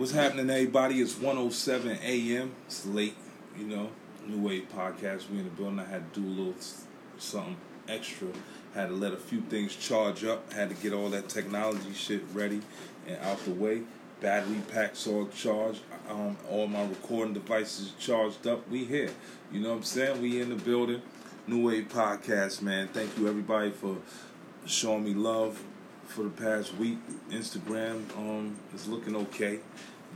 What's 0.00 0.12
happening, 0.12 0.48
everybody? 0.48 1.02
It's 1.02 1.18
107 1.18 1.98
a.m. 2.02 2.52
It's 2.64 2.86
late, 2.86 3.18
you 3.54 3.66
know. 3.66 3.90
New 4.26 4.40
Wave 4.40 4.66
Podcast. 4.74 5.28
We 5.28 5.40
in 5.40 5.44
the 5.44 5.50
building. 5.50 5.78
I 5.78 5.84
had 5.84 6.14
to 6.14 6.20
do 6.22 6.26
a 6.26 6.30
little 6.30 6.54
something 7.18 7.58
extra. 7.86 8.28
Had 8.74 8.88
to 8.88 8.94
let 8.94 9.12
a 9.12 9.18
few 9.18 9.42
things 9.42 9.76
charge 9.76 10.24
up. 10.24 10.54
Had 10.54 10.70
to 10.70 10.74
get 10.74 10.94
all 10.94 11.10
that 11.10 11.28
technology 11.28 11.92
shit 11.92 12.22
ready 12.32 12.62
and 13.06 13.18
out 13.18 13.44
the 13.44 13.50
way. 13.50 13.82
Battery 14.22 14.62
packs 14.72 15.06
all 15.06 15.28
charged. 15.28 15.82
Um, 16.08 16.38
all 16.48 16.66
my 16.66 16.86
recording 16.86 17.34
devices 17.34 17.92
charged 17.98 18.46
up. 18.46 18.66
We 18.70 18.86
here. 18.86 19.10
You 19.52 19.60
know 19.60 19.68
what 19.68 19.76
I'm 19.76 19.82
saying? 19.82 20.22
We 20.22 20.40
in 20.40 20.48
the 20.48 20.56
building. 20.56 21.02
New 21.46 21.66
Wave 21.66 21.88
Podcast, 21.90 22.62
man. 22.62 22.88
Thank 22.88 23.18
you 23.18 23.28
everybody 23.28 23.70
for 23.70 23.98
showing 24.64 25.04
me 25.04 25.12
love 25.12 25.62
for 26.10 26.24
the 26.24 26.30
past 26.30 26.76
week. 26.76 26.98
Instagram 27.30 28.02
um 28.16 28.56
is 28.74 28.88
looking 28.88 29.14
okay. 29.14 29.60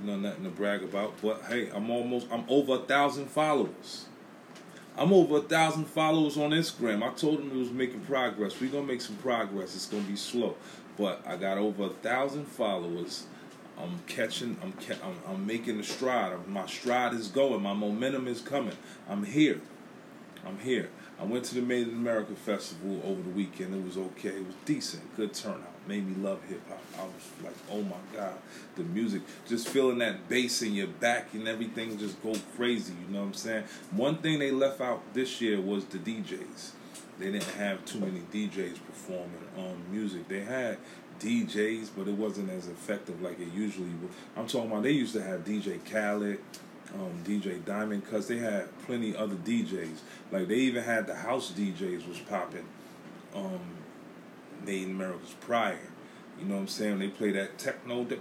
Know, 0.02 0.16
nothing 0.16 0.44
to 0.44 0.50
brag 0.50 0.82
about. 0.82 1.14
But 1.22 1.42
hey, 1.48 1.70
I'm 1.70 1.90
almost 1.90 2.26
I'm 2.30 2.44
over 2.48 2.74
a 2.74 2.78
thousand 2.78 3.26
followers. 3.30 4.06
I'm 4.96 5.12
over 5.12 5.38
a 5.38 5.40
thousand 5.40 5.86
followers 5.86 6.36
on 6.36 6.50
Instagram. 6.50 7.02
I 7.02 7.12
told 7.14 7.38
them 7.38 7.50
it 7.50 7.56
was 7.56 7.70
making 7.70 8.00
progress. 8.00 8.60
We're 8.60 8.70
gonna 8.70 8.86
make 8.86 9.00
some 9.00 9.16
progress. 9.16 9.74
It's 9.74 9.86
gonna 9.86 10.02
be 10.02 10.16
slow, 10.16 10.56
but 10.98 11.22
I 11.26 11.36
got 11.36 11.58
over 11.58 11.84
a 11.84 11.88
thousand 11.90 12.46
followers. 12.46 13.24
I'm 13.78 14.00
catching. 14.06 14.56
I'm, 14.62 14.72
ca- 14.72 15.02
I'm 15.02 15.16
I'm 15.26 15.46
making 15.46 15.78
the 15.78 15.84
stride. 15.84 16.46
My 16.48 16.66
stride 16.66 17.14
is 17.14 17.28
going. 17.28 17.62
My 17.62 17.72
momentum 17.72 18.28
is 18.28 18.40
coming. 18.40 18.76
I'm 19.08 19.24
here. 19.24 19.60
I'm 20.46 20.58
here. 20.58 20.90
I 21.20 21.24
went 21.24 21.44
to 21.46 21.54
the 21.54 21.62
Made 21.62 21.88
in 21.88 21.94
America 21.94 22.34
Festival 22.34 23.00
over 23.04 23.22
the 23.22 23.30
weekend. 23.30 23.74
It 23.74 23.84
was 23.84 23.96
okay. 23.96 24.30
It 24.30 24.46
was 24.46 24.54
decent. 24.64 25.16
Good 25.16 25.32
turnout. 25.32 25.70
Made 25.86 26.06
me 26.06 26.22
love 26.22 26.42
hip 26.48 26.60
hop. 26.68 26.80
I 26.98 27.04
was 27.04 27.30
like, 27.42 27.54
oh 27.70 27.82
my 27.82 27.96
God. 28.12 28.34
The 28.74 28.82
music, 28.82 29.22
just 29.46 29.68
feeling 29.68 29.98
that 29.98 30.28
bass 30.28 30.62
in 30.62 30.74
your 30.74 30.88
back 30.88 31.32
and 31.34 31.46
everything 31.46 31.98
just 31.98 32.20
go 32.22 32.34
crazy. 32.56 32.94
You 33.06 33.14
know 33.14 33.20
what 33.20 33.26
I'm 33.26 33.34
saying? 33.34 33.64
One 33.92 34.16
thing 34.18 34.38
they 34.38 34.50
left 34.50 34.80
out 34.80 35.02
this 35.14 35.40
year 35.40 35.60
was 35.60 35.84
the 35.84 35.98
DJs. 35.98 36.70
They 37.18 37.30
didn't 37.30 37.44
have 37.44 37.84
too 37.84 38.00
many 38.00 38.20
DJs 38.32 38.78
performing 38.84 39.30
um, 39.56 39.76
music. 39.92 40.26
They 40.26 40.40
had 40.40 40.78
DJs, 41.20 41.90
but 41.96 42.08
it 42.08 42.14
wasn't 42.14 42.50
as 42.50 42.66
effective 42.66 43.22
like 43.22 43.38
it 43.38 43.52
usually 43.54 43.90
was. 44.02 44.10
I'm 44.36 44.48
talking 44.48 44.70
about 44.70 44.82
they 44.82 44.90
used 44.90 45.14
to 45.14 45.22
have 45.22 45.44
DJ 45.44 45.78
Khaled 45.88 46.38
um, 46.94 47.22
DJ 47.24 47.64
Diamond 47.64 48.04
because 48.04 48.28
they 48.28 48.38
had 48.38 48.66
plenty 48.86 49.16
other 49.16 49.36
DJs. 49.36 49.98
Like 50.30 50.48
they 50.48 50.56
even 50.56 50.82
had 50.82 51.06
the 51.06 51.14
house 51.14 51.52
DJs 51.52 52.08
was 52.08 52.18
popping. 52.20 52.66
Um, 53.34 53.60
Made 54.64 54.84
in 54.84 54.90
America's 54.92 55.34
prior. 55.40 55.78
You 56.38 56.46
know 56.46 56.54
what 56.54 56.62
I'm 56.62 56.68
saying? 56.68 56.98
They 56.98 57.08
play 57.08 57.32
that 57.32 57.58
techno, 57.58 58.04
that 58.04 58.20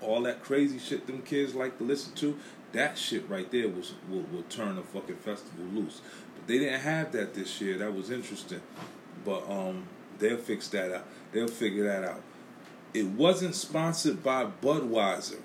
all 0.00 0.22
that 0.22 0.42
crazy 0.42 0.78
shit 0.78 1.06
them 1.06 1.22
kids 1.22 1.54
like 1.54 1.78
to 1.78 1.84
listen 1.84 2.14
to. 2.16 2.38
That 2.72 2.98
shit 2.98 3.28
right 3.28 3.50
there 3.50 3.68
was 3.68 3.94
will, 4.08 4.24
will 4.32 4.42
turn 4.42 4.78
a 4.78 4.82
fucking 4.82 5.16
festival 5.16 5.64
loose. 5.66 6.00
But 6.34 6.46
they 6.46 6.58
didn't 6.58 6.80
have 6.80 7.12
that 7.12 7.34
this 7.34 7.60
year. 7.60 7.78
That 7.78 7.94
was 7.94 8.10
interesting. 8.10 8.60
But 9.24 9.48
um, 9.48 9.84
they'll 10.18 10.36
fix 10.36 10.68
that 10.68 10.92
out. 10.92 11.06
They'll 11.32 11.48
figure 11.48 11.84
that 11.84 12.04
out. 12.04 12.22
It 12.92 13.06
wasn't 13.06 13.54
sponsored 13.54 14.22
by 14.22 14.46
Budweiser. 14.62 15.40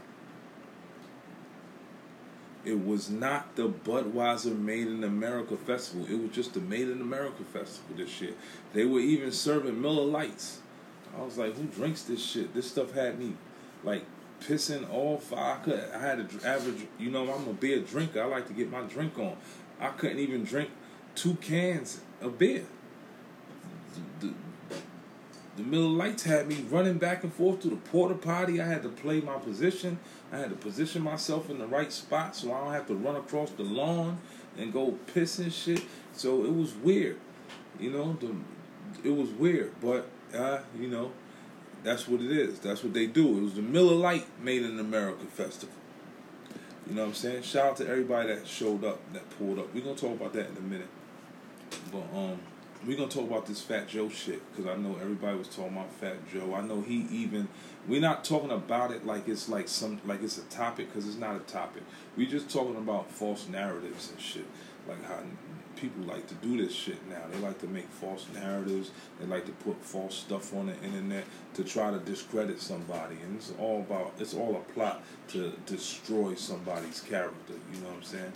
It 2.65 2.85
was 2.85 3.09
not 3.09 3.55
the 3.55 3.69
Budweiser 3.69 4.57
Made 4.57 4.87
in 4.87 5.03
America 5.03 5.55
Festival. 5.55 6.05
It 6.09 6.21
was 6.21 6.31
just 6.31 6.53
the 6.53 6.59
Made 6.59 6.89
in 6.89 7.01
America 7.01 7.43
Festival 7.43 7.95
this 7.95 8.19
year. 8.19 8.33
They 8.73 8.85
were 8.85 8.99
even 8.99 9.31
serving 9.31 9.81
Miller 9.81 10.03
Lites. 10.03 10.59
I 11.17 11.23
was 11.23 11.37
like, 11.37 11.55
who 11.55 11.63
drinks 11.63 12.03
this 12.03 12.23
shit? 12.23 12.53
This 12.53 12.69
stuff 12.69 12.93
had 12.93 13.17
me 13.17 13.33
like 13.83 14.03
pissing 14.41 14.91
off. 14.91 15.31
I 15.33 15.57
could. 15.63 15.89
I 15.93 15.99
had 15.99 16.29
to 16.29 16.47
average. 16.47 16.85
You 16.97 17.11
know, 17.11 17.33
I'm 17.33 17.47
a 17.47 17.53
beer 17.53 17.79
drinker. 17.79 18.21
I 18.21 18.25
like 18.25 18.47
to 18.47 18.53
get 18.53 18.69
my 18.69 18.81
drink 18.81 19.17
on. 19.17 19.37
I 19.79 19.89
couldn't 19.89 20.19
even 20.19 20.43
drink 20.43 20.69
two 21.15 21.35
cans 21.35 22.01
of 22.21 22.37
beer. 22.37 22.65
The, 24.19 24.27
the, 24.27 24.33
the 25.57 25.63
Miller 25.63 25.89
Lites 25.89 26.23
had 26.23 26.47
me 26.47 26.65
running 26.69 26.97
back 26.97 27.23
and 27.23 27.33
forth 27.33 27.61
to 27.61 27.69
the 27.69 27.75
porta 27.77 28.15
potty. 28.15 28.61
I 28.61 28.67
had 28.67 28.83
to 28.83 28.89
play 28.89 29.21
my 29.21 29.37
position. 29.37 29.99
I 30.31 30.37
had 30.37 30.49
to 30.49 30.55
position 30.55 31.01
myself 31.01 31.49
in 31.49 31.57
the 31.57 31.67
right 31.67 31.91
spot 31.91 32.35
so 32.35 32.53
I 32.53 32.63
don't 32.63 32.73
have 32.73 32.87
to 32.87 32.95
run 32.95 33.15
across 33.15 33.49
the 33.51 33.63
lawn 33.63 34.19
and 34.57 34.71
go 34.71 34.91
piss 35.13 35.39
and 35.39 35.51
shit. 35.51 35.83
So 36.13 36.43
it 36.43 36.53
was 36.53 36.73
weird, 36.75 37.17
you 37.79 37.91
know. 37.91 38.13
The, 38.19 38.35
it 39.03 39.15
was 39.15 39.29
weird, 39.29 39.73
but 39.81 40.07
uh, 40.35 40.59
you 40.77 40.87
know, 40.87 41.11
that's 41.83 42.07
what 42.07 42.21
it 42.21 42.31
is. 42.31 42.59
That's 42.59 42.83
what 42.83 42.93
they 42.93 43.07
do. 43.07 43.37
It 43.37 43.41
was 43.41 43.53
the 43.55 43.61
Miller 43.61 43.95
Lite 43.95 44.27
Made 44.41 44.63
in 44.63 44.79
America 44.79 45.25
Festival. 45.25 45.75
You 46.87 46.95
know 46.95 47.03
what 47.03 47.07
I'm 47.09 47.13
saying? 47.13 47.43
Shout 47.43 47.65
out 47.65 47.77
to 47.77 47.87
everybody 47.87 48.33
that 48.33 48.47
showed 48.47 48.83
up, 48.83 48.99
that 49.13 49.29
pulled 49.37 49.59
up. 49.59 49.73
We're 49.73 49.83
gonna 49.83 49.95
talk 49.95 50.19
about 50.19 50.33
that 50.33 50.49
in 50.49 50.57
a 50.57 50.61
minute. 50.61 50.89
But 51.91 52.03
um, 52.15 52.39
we're 52.85 52.97
gonna 52.97 53.09
talk 53.09 53.29
about 53.29 53.45
this 53.45 53.61
Fat 53.61 53.87
Joe 53.87 54.09
shit 54.09 54.41
because 54.51 54.71
I 54.71 54.77
know 54.77 54.95
everybody 55.01 55.37
was 55.37 55.49
talking 55.49 55.73
about 55.73 55.91
Fat 55.93 56.15
Joe. 56.31 56.53
I 56.55 56.61
know 56.61 56.81
he 56.81 57.05
even. 57.11 57.49
We're 57.87 58.01
not 58.01 58.23
talking 58.23 58.51
about 58.51 58.91
it 58.91 59.05
like 59.05 59.27
it's 59.27 59.49
like 59.49 59.67
some 59.67 59.99
like 60.05 60.23
it's 60.23 60.37
a 60.37 60.43
topic 60.43 60.87
because 60.87 61.07
it's 61.07 61.17
not 61.17 61.35
a 61.35 61.39
topic. 61.39 61.83
We're 62.15 62.29
just 62.29 62.49
talking 62.49 62.77
about 62.77 63.11
false 63.11 63.47
narratives 63.49 64.11
and 64.11 64.21
shit, 64.21 64.45
like 64.87 65.03
how 65.05 65.19
people 65.75 66.03
like 66.03 66.27
to 66.27 66.35
do 66.35 66.57
this 66.57 66.73
shit 66.73 67.05
now. 67.09 67.21
They 67.31 67.39
like 67.39 67.59
to 67.59 67.67
make 67.67 67.89
false 67.89 68.25
narratives. 68.33 68.91
They 69.19 69.25
like 69.25 69.45
to 69.45 69.51
put 69.51 69.83
false 69.83 70.15
stuff 70.15 70.53
on 70.55 70.67
the 70.67 70.75
internet 70.81 71.25
to 71.55 71.65
try 71.65 71.91
to 71.91 71.99
discredit 71.99 72.61
somebody, 72.61 73.15
and 73.23 73.35
it's 73.35 73.51
all 73.59 73.79
about 73.79 74.13
it's 74.19 74.33
all 74.33 74.55
a 74.55 74.73
plot 74.73 75.03
to 75.29 75.51
destroy 75.65 76.33
somebody's 76.35 77.01
character. 77.01 77.55
You 77.73 77.81
know 77.81 77.87
what 77.87 77.97
I'm 77.97 78.03
saying? 78.03 78.33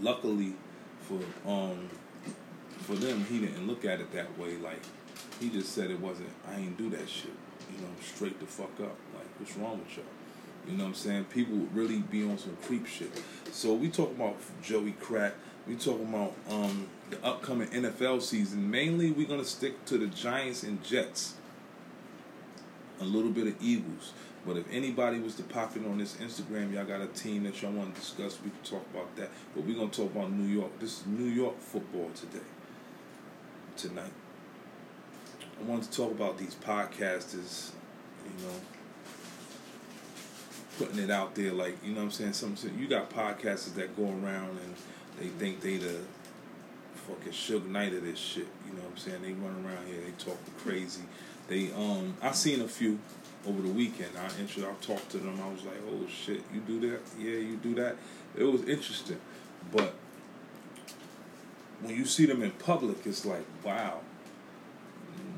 Luckily 0.00 0.54
for 1.02 1.20
um 1.46 1.90
for 2.82 2.94
them, 2.94 3.24
he 3.24 3.40
didn't 3.40 3.66
look 3.66 3.84
at 3.84 4.00
it 4.00 4.12
that 4.12 4.38
way. 4.38 4.56
Like 4.56 4.80
he 5.40 5.48
just 5.48 5.72
said 5.72 5.90
it 5.90 6.00
wasn't. 6.00 6.30
I 6.48 6.56
ain't 6.56 6.76
do 6.76 6.90
that 6.90 7.08
shit. 7.08 7.32
You 7.72 7.82
know, 7.82 7.90
straight 8.00 8.38
the 8.40 8.46
fuck 8.46 8.80
up. 8.80 8.96
Like 9.14 9.26
what's 9.38 9.56
wrong 9.56 9.78
with 9.78 9.96
y'all? 9.96 10.06
You 10.66 10.76
know 10.78 10.84
what 10.84 10.88
I'm 10.90 10.94
saying? 10.94 11.24
People 11.24 11.56
really 11.72 11.98
be 11.98 12.24
on 12.24 12.38
some 12.38 12.56
creep 12.62 12.86
shit. 12.86 13.10
So 13.52 13.74
we 13.74 13.88
talk 13.88 14.10
about 14.10 14.36
Joey 14.62 14.92
Crack. 14.92 15.34
We 15.66 15.76
talking 15.76 16.08
about 16.08 16.34
um, 16.50 16.86
the 17.10 17.22
upcoming 17.24 17.68
NFL 17.68 18.22
season. 18.22 18.70
Mainly, 18.70 19.10
we're 19.10 19.28
gonna 19.28 19.44
stick 19.44 19.84
to 19.86 19.98
the 19.98 20.06
Giants 20.06 20.62
and 20.62 20.82
Jets. 20.82 21.34
A 23.00 23.04
little 23.04 23.30
bit 23.30 23.46
of 23.46 23.54
Eagles. 23.60 24.12
But 24.46 24.58
if 24.58 24.70
anybody 24.70 25.18
was 25.18 25.34
to 25.36 25.42
pop 25.42 25.74
in 25.74 25.86
on 25.86 25.96
this 25.96 26.16
Instagram, 26.16 26.72
y'all 26.72 26.84
got 26.84 27.00
a 27.00 27.06
team 27.06 27.44
that 27.44 27.60
y'all 27.62 27.72
want 27.72 27.94
to 27.94 28.00
discuss, 28.00 28.38
we 28.44 28.50
can 28.50 28.60
talk 28.62 28.84
about 28.92 29.16
that. 29.16 29.30
But 29.54 29.64
we're 29.64 29.76
gonna 29.76 29.88
talk 29.88 30.14
about 30.14 30.30
New 30.30 30.46
York. 30.46 30.78
This 30.78 31.00
is 31.00 31.06
New 31.06 31.30
York 31.30 31.58
football 31.60 32.10
today 32.14 32.44
tonight. 33.76 34.12
I 35.58 35.62
wanted 35.64 35.90
to 35.90 35.96
talk 35.96 36.10
about 36.10 36.38
these 36.38 36.54
podcasters, 36.54 37.70
you 38.24 38.44
know, 38.44 38.54
putting 40.78 40.98
it 40.98 41.10
out 41.10 41.34
there 41.34 41.52
like, 41.52 41.76
you 41.84 41.92
know 41.92 41.98
what 41.98 42.04
I'm 42.06 42.10
saying? 42.10 42.32
Some 42.32 42.56
you 42.78 42.86
got 42.86 43.10
podcasters 43.10 43.74
that 43.74 43.96
go 43.96 44.04
around 44.04 44.58
and 44.64 44.74
they 45.20 45.28
think 45.28 45.60
they 45.60 45.76
the 45.76 46.00
fucking 47.08 47.32
Suge 47.32 47.66
Knight 47.66 47.92
of 47.94 48.04
this 48.04 48.18
shit. 48.18 48.46
You 48.66 48.74
know 48.74 48.82
what 48.82 48.92
I'm 48.92 48.96
saying? 48.96 49.22
They 49.22 49.32
run 49.32 49.64
around 49.64 49.86
here, 49.86 50.00
they 50.04 50.12
talking 50.12 50.54
crazy. 50.58 51.02
They 51.48 51.70
um 51.72 52.14
I 52.22 52.32
seen 52.32 52.60
a 52.60 52.68
few 52.68 52.98
over 53.46 53.60
the 53.60 53.68
weekend. 53.68 54.10
I 54.18 54.40
intro 54.40 54.64
I 54.64 54.84
talked 54.84 55.10
to 55.10 55.18
them, 55.18 55.38
I 55.42 55.48
was 55.48 55.64
like, 55.64 55.76
Oh 55.88 56.06
shit, 56.08 56.42
you 56.52 56.60
do 56.60 56.80
that? 56.90 57.00
Yeah, 57.18 57.36
you 57.38 57.56
do 57.56 57.74
that. 57.76 57.96
It 58.36 58.44
was 58.44 58.62
interesting. 58.62 59.20
But 59.72 59.94
when 61.82 61.94
you 61.94 62.04
see 62.04 62.26
them 62.26 62.42
in 62.42 62.50
public, 62.52 62.98
it's 63.04 63.24
like, 63.24 63.44
wow. 63.64 64.00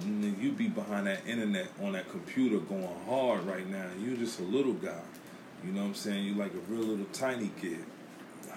You 0.05 0.53
be 0.53 0.69
behind 0.69 1.07
that 1.07 1.27
internet 1.27 1.69
on 1.83 1.93
that 1.93 2.09
computer 2.11 2.59
going 2.59 2.89
hard 3.09 3.45
right 3.47 3.69
now. 3.69 3.87
You're 4.01 4.17
just 4.17 4.39
a 4.41 4.43
little 4.43 4.75
guy. 4.75 5.01
You 5.65 5.73
know 5.73 5.83
what 5.83 5.89
I'm 5.89 5.95
saying? 5.95 6.25
You're 6.25 6.37
like 6.37 6.53
a 6.53 6.73
real 6.73 6.85
little 6.85 7.07
tiny 7.13 7.51
kid. 7.61 7.85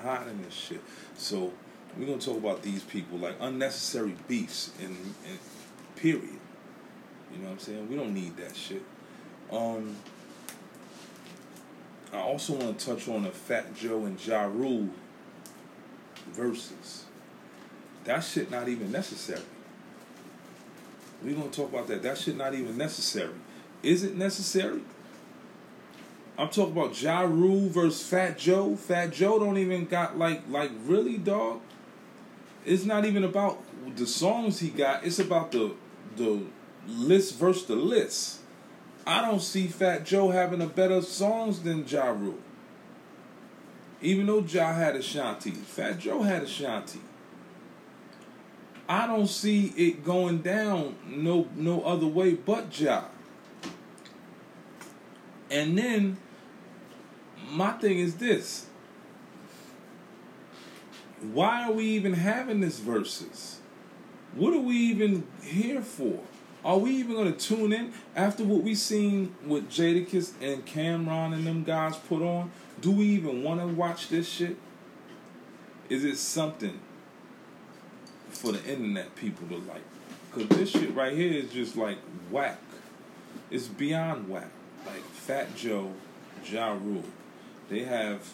Hiding 0.03 0.41
this 0.43 0.53
shit. 0.53 0.81
So 1.17 1.53
we're 1.97 2.05
gonna 2.05 2.19
talk 2.19 2.37
about 2.37 2.61
these 2.61 2.83
people 2.83 3.17
like 3.17 3.35
unnecessary 3.39 4.15
beefs 4.27 4.71
in, 4.79 4.87
in 4.87 5.39
period. 5.95 6.39
You 7.31 7.39
know 7.39 7.45
what 7.45 7.51
I'm 7.53 7.59
saying? 7.59 7.89
We 7.89 7.95
don't 7.95 8.13
need 8.13 8.37
that 8.37 8.55
shit. 8.55 8.83
Um 9.51 9.95
I 12.11 12.17
also 12.17 12.53
want 12.53 12.77
to 12.79 12.85
touch 12.85 13.07
on 13.07 13.23
the 13.23 13.29
Fat 13.29 13.75
Joe 13.75 14.05
and 14.05 14.25
Ja 14.25 14.45
Rule 14.45 14.89
Verzuz. 16.33 17.03
That 18.09 18.23
shit 18.23 18.49
not 18.49 18.67
even 18.67 18.91
necessary. 18.91 19.43
We're 21.23 21.35
gonna 21.35 21.51
talk 21.51 21.69
about 21.69 21.87
that. 21.89 22.01
That 22.01 22.17
shit 22.17 22.35
not 22.35 22.55
even 22.55 22.75
necessary. 22.75 23.35
Is 23.83 24.03
it 24.03 24.15
necessary? 24.15 24.81
I'm 26.35 26.49
talking 26.49 26.71
about 26.71 26.99
Ja 26.99 27.21
Rule 27.21 27.69
versus 27.69 28.01
Fat 28.01 28.39
Joe. 28.39 28.75
Fat 28.75 29.11
Joe 29.11 29.37
don't 29.37 29.59
even 29.59 29.85
got 29.85 30.17
like 30.17 30.41
like 30.49 30.71
really 30.85 31.19
dog. 31.19 31.61
It's 32.65 32.83
not 32.83 33.05
even 33.05 33.23
about 33.23 33.61
the 33.95 34.07
songs 34.07 34.59
he 34.59 34.69
got. 34.69 35.05
It's 35.05 35.19
about 35.19 35.51
the 35.51 35.75
the 36.17 36.41
list 36.87 37.35
versus 37.35 37.67
the 37.67 37.75
list. 37.75 38.39
I 39.05 39.21
don't 39.21 39.39
see 39.39 39.67
Fat 39.67 40.03
Joe 40.03 40.31
having 40.31 40.63
a 40.63 40.67
better 40.67 41.03
songs 41.03 41.61
than 41.61 41.85
Ja 41.87 42.07
Rule. 42.07 42.39
Even 44.01 44.25
though 44.25 44.39
Ja 44.39 44.73
had 44.73 44.95
Ashanti, 44.95 45.51
Fat 45.51 45.99
Joe 45.99 46.23
had 46.23 46.41
Ashanti. 46.41 47.01
I 48.89 49.05
don't 49.05 49.27
see 49.27 49.67
it 49.77 50.03
going 50.03 50.39
down 50.39 50.95
no 51.05 51.47
no 51.55 51.83
other 51.83 52.07
way 52.07 52.33
but 52.33 52.77
Ja. 52.79 53.03
And 55.51 55.77
then 55.77 56.17
my 57.51 57.73
thing 57.73 57.99
is 57.99 58.15
this. 58.15 58.65
Why 61.21 61.65
are 61.65 61.71
we 61.71 61.85
even 61.85 62.13
having 62.13 62.61
this 62.61 62.79
Verzuz? 62.79 63.57
What 64.33 64.53
are 64.53 64.59
we 64.59 64.75
even 64.75 65.27
here 65.43 65.81
for? 65.81 66.21
Are 66.65 66.77
we 66.77 66.91
even 66.91 67.15
gonna 67.15 67.31
tune 67.33 67.71
in 67.71 67.93
after 68.15 68.43
what 68.43 68.63
we 68.63 68.73
seen 68.73 69.35
with 69.45 69.69
Jadakiss 69.69 70.33
and 70.41 70.65
Cam'ron 70.65 71.33
and 71.33 71.45
them 71.45 71.63
guys 71.63 71.95
put 71.95 72.23
on? 72.23 72.51
Do 72.81 72.89
we 72.89 73.05
even 73.05 73.43
want 73.43 73.59
to 73.59 73.67
watch 73.67 74.09
this 74.09 74.27
shit? 74.27 74.57
Is 75.89 76.03
it 76.03 76.17
something 76.17 76.79
for 78.31 78.51
the 78.51 78.63
internet 78.65 79.15
people 79.15 79.47
to 79.47 79.57
like? 79.57 79.83
Cause 80.31 80.47
this 80.49 80.69
shit 80.69 80.93
right 80.93 81.13
here 81.13 81.33
is 81.33 81.51
just 81.51 81.75
like 81.75 81.97
whack. 82.29 82.59
It's 83.49 83.67
beyond 83.67 84.29
whack. 84.29 84.49
Like 84.85 85.03
Fat 85.03 85.55
Joe, 85.55 85.91
Ja 86.45 86.73
Rule. 86.73 87.03
They 87.69 87.83
have 87.83 88.33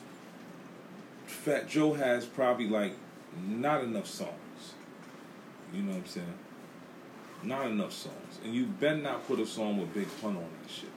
Fat 1.26 1.68
Joe 1.68 1.94
has 1.94 2.26
probably 2.26 2.68
like 2.68 2.94
not 3.48 3.84
enough 3.84 4.08
songs. 4.08 4.32
You 5.74 5.82
know 5.84 5.92
what 5.92 6.00
I'm 6.00 6.06
saying? 6.06 6.34
Not 7.44 7.68
enough 7.68 7.94
songs. 7.94 8.40
And 8.44 8.54
you 8.54 8.66
better 8.66 8.98
not 8.98 9.28
put 9.28 9.40
a 9.40 9.46
song 9.46 9.80
with 9.80 9.94
Big 9.94 10.08
Pun 10.22 10.36
on 10.38 10.46
that 10.62 10.72
shit. 10.72 10.90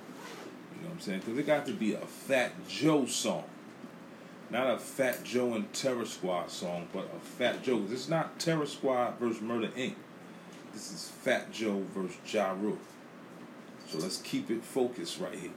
You 0.74 0.82
know 0.82 0.88
what 0.88 0.94
I'm 0.94 1.00
saying? 1.00 1.20
Because 1.20 1.38
it 1.38 1.46
got 1.46 1.66
to 1.66 1.72
be 1.72 1.94
a 1.94 1.98
Fat 1.98 2.52
Joe 2.68 3.06
song. 3.06 3.44
Not 4.50 4.70
a 4.70 4.78
Fat 4.78 5.24
Joe 5.24 5.52
and 5.54 5.70
Terror 5.74 6.06
Squad 6.06 6.50
song, 6.50 6.88
but 6.92 7.10
a 7.14 7.20
Fat 7.20 7.62
Joe. 7.62 7.80
This 7.82 8.00
is 8.00 8.08
not 8.08 8.38
Terror 8.38 8.64
Squad 8.66 9.18
versus 9.18 9.42
Murder 9.42 9.68
Inc. 9.76 9.94
This 10.72 10.90
is 10.90 11.12
Fat 11.22 11.52
Joe 11.52 11.82
versus 11.94 12.16
Ja 12.32 12.52
Rule. 12.52 12.78
So 13.86 13.98
let's 13.98 14.18
keep 14.18 14.50
it 14.50 14.64
focused 14.64 15.20
right 15.20 15.34
here. 15.34 15.50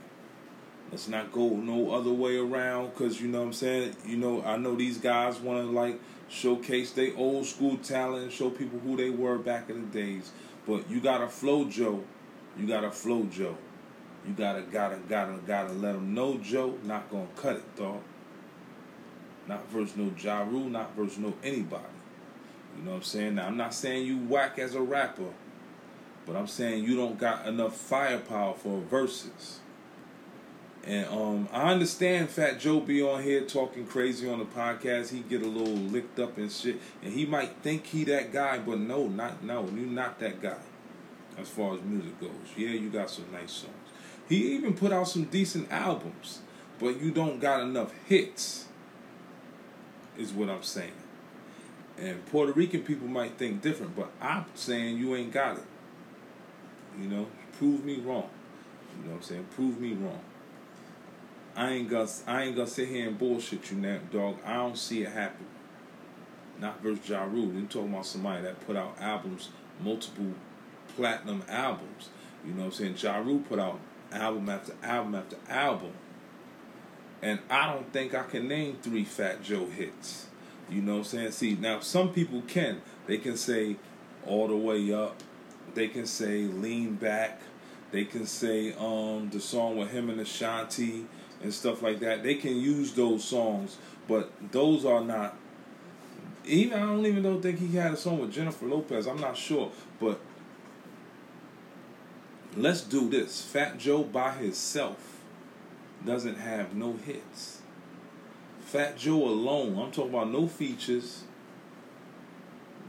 Let's 0.91 1.07
not 1.07 1.31
go 1.31 1.49
no 1.49 1.91
other 1.91 2.11
way 2.11 2.35
around 2.35 2.89
because 2.89 3.21
you 3.21 3.29
know 3.29 3.39
what 3.39 3.47
I'm 3.47 3.53
saying. 3.53 3.95
You 4.05 4.17
know 4.17 4.43
I 4.43 4.57
know 4.57 4.75
these 4.75 4.97
guys 4.97 5.39
want 5.39 5.65
to 5.65 5.71
like 5.71 5.97
showcase 6.27 6.91
their 6.91 7.15
old 7.15 7.45
school 7.45 7.77
talent 7.77 8.23
and 8.23 8.31
show 8.31 8.49
people 8.49 8.79
who 8.79 8.97
they 8.97 9.09
were 9.09 9.37
back 9.37 9.69
in 9.69 9.81
the 9.81 9.87
days. 9.87 10.31
But 10.67 10.89
you 10.89 10.99
gotta 10.99 11.29
flow 11.29 11.63
Joe. 11.65 12.03
You 12.57 12.67
gotta 12.67 12.91
flow 12.91 13.23
Joe. 13.23 13.57
You 14.27 14.33
gotta 14.33 14.63
gotta 14.63 14.97
gotta 15.07 15.39
gotta 15.47 15.71
let 15.71 15.93
them 15.93 16.13
know 16.13 16.37
Joe 16.39 16.77
not 16.83 17.09
gonna 17.09 17.27
cut 17.37 17.55
it, 17.55 17.75
dog. 17.77 18.01
Not 19.47 19.67
versus 19.69 19.95
no 19.97 20.11
Ja 20.17 20.41
Rule, 20.43 20.69
not 20.69 20.95
versus 20.95 21.17
no 21.17 21.33
anybody. 21.43 21.83
You 22.77 22.83
know 22.83 22.91
what 22.91 22.97
I'm 22.97 23.03
saying? 23.03 23.35
Now 23.35 23.47
I'm 23.47 23.57
not 23.57 23.73
saying 23.73 24.05
you 24.05 24.17
whack 24.17 24.59
as 24.59 24.75
a 24.75 24.81
rapper, 24.81 25.33
but 26.25 26.35
I'm 26.35 26.47
saying 26.47 26.83
you 26.85 26.95
don't 26.95 27.17
got 27.17 27.47
enough 27.47 27.75
firepower 27.75 28.53
for 28.53 28.81
Verzuz. 28.81 29.57
And 30.83 31.05
um, 31.09 31.49
I 31.51 31.71
understand 31.71 32.29
Fat 32.29 32.59
Joe 32.59 32.79
be 32.79 33.03
on 33.03 33.21
here 33.21 33.41
talking 33.41 33.85
crazy 33.85 34.27
on 34.27 34.39
the 34.39 34.45
podcast. 34.45 35.11
He 35.11 35.19
get 35.19 35.43
a 35.43 35.47
little 35.47 35.75
licked 35.75 36.19
up 36.19 36.37
and 36.37 36.51
shit, 36.51 36.81
and 37.03 37.13
he 37.13 37.25
might 37.25 37.57
think 37.61 37.85
he 37.85 38.03
that 38.05 38.33
guy, 38.33 38.57
but 38.57 38.79
no, 38.79 39.07
not 39.07 39.43
no, 39.43 39.65
you 39.65 39.85
not 39.85 40.19
that 40.19 40.41
guy. 40.41 40.57
As 41.37 41.49
far 41.49 41.75
as 41.75 41.81
music 41.81 42.19
goes, 42.19 42.31
yeah, 42.57 42.69
you 42.69 42.89
got 42.89 43.09
some 43.09 43.25
nice 43.31 43.51
songs. 43.51 43.73
He 44.27 44.53
even 44.53 44.73
put 44.73 44.91
out 44.91 45.07
some 45.07 45.25
decent 45.25 45.71
albums, 45.71 46.39
but 46.79 46.99
you 47.01 47.11
don't 47.11 47.39
got 47.39 47.61
enough 47.61 47.93
hits. 48.07 48.65
Is 50.21 50.33
what 50.33 50.49
I'm 50.49 50.61
saying. 50.61 50.91
And 51.97 52.23
Puerto 52.27 52.53
Rican 52.53 52.83
people 52.83 53.07
might 53.07 53.37
think 53.39 53.61
different, 53.61 53.95
but 53.95 54.11
I'm 54.21 54.45
saying 54.53 54.97
you 54.97 55.15
ain't 55.15 55.31
got 55.31 55.57
it. 55.57 55.63
You 56.99 57.07
know, 57.07 57.27
prove 57.57 57.83
me 57.83 57.95
wrong. 57.95 58.29
You 58.97 59.05
know 59.05 59.11
what 59.11 59.17
I'm 59.17 59.21
saying? 59.23 59.47
Prove 59.55 59.79
me 59.79 59.93
wrong. 59.93 60.21
I 61.55 61.71
ain't 61.71 61.89
gonna 61.89 62.07
I 62.27 62.43
ain't 62.43 62.55
gonna 62.55 62.67
sit 62.67 62.87
here 62.87 63.07
and 63.07 63.17
bullshit 63.17 63.71
you 63.71 63.77
now, 63.77 63.99
dog. 64.11 64.37
I 64.45 64.55
don't 64.57 64.77
see 64.77 65.01
it 65.01 65.09
happen. 65.09 65.47
Not 66.59 66.81
versus 66.81 67.09
Ja 67.09 67.23
Rule. 67.23 67.47
We 67.47 67.63
talking 67.63 67.91
about 67.91 68.05
somebody 68.05 68.43
that 68.43 68.65
put 68.65 68.75
out 68.75 68.95
albums, 68.99 69.49
multiple 69.81 70.33
platinum 70.95 71.43
albums. 71.49 72.09
You 72.45 72.53
know 72.53 72.65
what 72.65 72.79
I'm 72.79 72.95
saying? 72.95 72.95
Ja 72.97 73.17
Rule 73.17 73.39
put 73.39 73.57
out 73.57 73.79
album 74.11 74.49
after 74.49 74.75
album 74.83 75.15
after 75.15 75.37
album. 75.49 75.93
And 77.21 77.39
I 77.49 77.71
don't 77.71 77.91
think 77.93 78.15
I 78.15 78.23
can 78.23 78.47
name 78.47 78.77
three 78.81 79.03
Fat 79.03 79.43
Joe 79.43 79.67
hits. 79.67 80.27
You 80.69 80.81
know 80.81 80.93
what 80.93 80.97
I'm 80.99 81.03
saying? 81.03 81.31
See, 81.31 81.55
now 81.55 81.79
some 81.81 82.13
people 82.13 82.41
can. 82.47 82.81
They 83.05 83.17
can 83.17 83.37
say 83.37 83.75
all 84.25 84.47
the 84.47 84.55
way 84.55 84.91
up. 84.93 85.21
They 85.73 85.87
can 85.87 86.05
say 86.05 86.43
lean 86.43 86.95
back. 86.95 87.41
They 87.91 88.05
can 88.05 88.25
say 88.25 88.73
um 88.73 89.29
the 89.31 89.39
song 89.39 89.77
with 89.77 89.91
him 89.91 90.09
and 90.09 90.19
Ashanti 90.19 91.05
and 91.43 91.53
stuff 91.53 91.81
like 91.81 91.99
that. 91.99 92.23
They 92.23 92.35
can 92.35 92.55
use 92.55 92.93
those 92.93 93.23
songs, 93.23 93.77
but 94.07 94.31
those 94.51 94.85
are 94.85 95.01
not. 95.03 95.37
Even 96.45 96.79
I 96.79 96.85
don't 96.85 97.05
even 97.05 97.23
know 97.23 97.39
think 97.39 97.59
he 97.59 97.67
had 97.75 97.91
a 97.91 97.97
song 97.97 98.19
with 98.19 98.31
Jennifer 98.31 98.65
Lopez. 98.65 99.07
I'm 99.07 99.19
not 99.19 99.37
sure, 99.37 99.71
but 99.99 100.19
let's 102.55 102.81
do 102.81 103.09
this. 103.09 103.41
Fat 103.43 103.77
Joe 103.77 104.03
by 104.03 104.31
himself 104.31 105.10
doesn't 106.05 106.35
have 106.35 106.73
no 106.75 106.93
hits. 106.93 107.61
Fat 108.61 108.97
Joe 108.97 109.27
alone, 109.27 109.77
I'm 109.77 109.91
talking 109.91 110.13
about 110.13 110.31
no 110.31 110.47
features. 110.47 111.23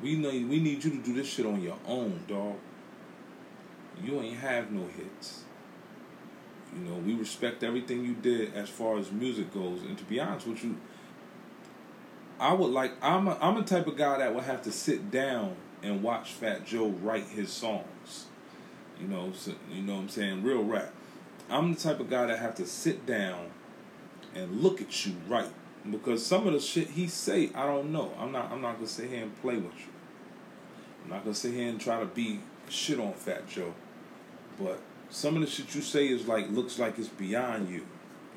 We 0.03 0.17
need 0.17 0.49
we 0.49 0.61
need 0.61 0.85
you 0.85 0.91
to 0.91 0.97
do 0.99 1.15
this 1.15 1.29
shit 1.29 1.47
on 1.47 1.63
your 1.63 1.79
own, 1.87 2.25
dog. 2.29 2.57
You 4.03 4.21
ain't 4.21 4.39
have 4.39 4.71
no 4.71 4.87
hits. 4.87 5.45
You 6.75 6.89
know, 6.89 6.97
we 6.97 7.15
respect 7.15 7.63
everything 7.63 8.05
you 8.05 8.15
did 8.15 8.55
as 8.55 8.69
far 8.69 8.99
as 8.99 9.13
music 9.13 9.53
goes. 9.53 9.83
And 9.83 9.97
to 9.99 10.05
be 10.05 10.19
honest 10.19 10.47
with 10.47 10.65
you, 10.65 10.77
I 12.41 12.53
would 12.53 12.71
like 12.71 12.93
I'm 13.03 13.29
a, 13.29 13.39
I'm 13.41 13.57
a 13.57 13.63
type 13.63 13.87
of 13.87 13.97
guy 13.97 14.19
that 14.19 14.35
would 14.35 14.45
have 14.45 14.63
to 14.63 14.73
sit 14.73 15.11
down 15.11 15.57
and 15.83 16.03
watch 16.03 16.33
Fat 16.33 16.65
Joe 16.65 16.89
write 16.89 17.27
his 17.27 17.51
songs. 17.51 18.27
You 19.01 19.09
know, 19.09 19.33
so, 19.35 19.53
you 19.71 19.83
know 19.83 19.95
what 19.95 20.03
I'm 20.03 20.09
saying? 20.09 20.43
Real 20.43 20.63
rap. 20.63 20.93
I'm 21.51 21.75
the 21.75 21.81
type 21.81 22.01
of 22.01 22.09
guy 22.09 22.27
that 22.27 22.39
have 22.39 22.55
to 22.57 22.67
sit 22.67 23.07
down 23.07 23.51
and 24.35 24.63
look 24.63 24.81
at 24.81 25.07
you 25.07 25.15
right 25.29 25.51
because 25.91 26.25
some 26.25 26.47
of 26.47 26.53
the 26.53 26.61
shit 26.61 26.89
he 26.91 27.07
say 27.09 27.51
I 27.55 27.67
don't 27.67 27.93
know. 27.93 28.13
I'm 28.19 28.33
not 28.33 28.51
I'm 28.51 28.61
not 28.61 28.77
gonna 28.77 28.87
sit 28.87 29.11
here 29.11 29.23
and 29.23 29.41
play 29.41 29.57
with 29.57 29.75
you. 29.77 29.93
I'm 31.05 31.11
not 31.11 31.25
gonna 31.25 31.35
sit 31.35 31.53
here 31.53 31.69
and 31.69 31.81
try 31.81 32.01
to 32.01 32.07
be 32.07 32.41
shit 32.69 32.99
on 32.99 33.13
Fat 33.13 33.49
Joe, 33.49 33.75
but 34.59 34.81
some 35.11 35.35
of 35.35 35.43
the 35.43 35.47
shit 35.47 35.75
you 35.75 35.83
say 35.83 36.09
is 36.09 36.27
like 36.27 36.49
looks 36.51 36.79
like 36.79 36.99
it's 36.99 37.09
beyond 37.09 37.69
you. 37.69 37.87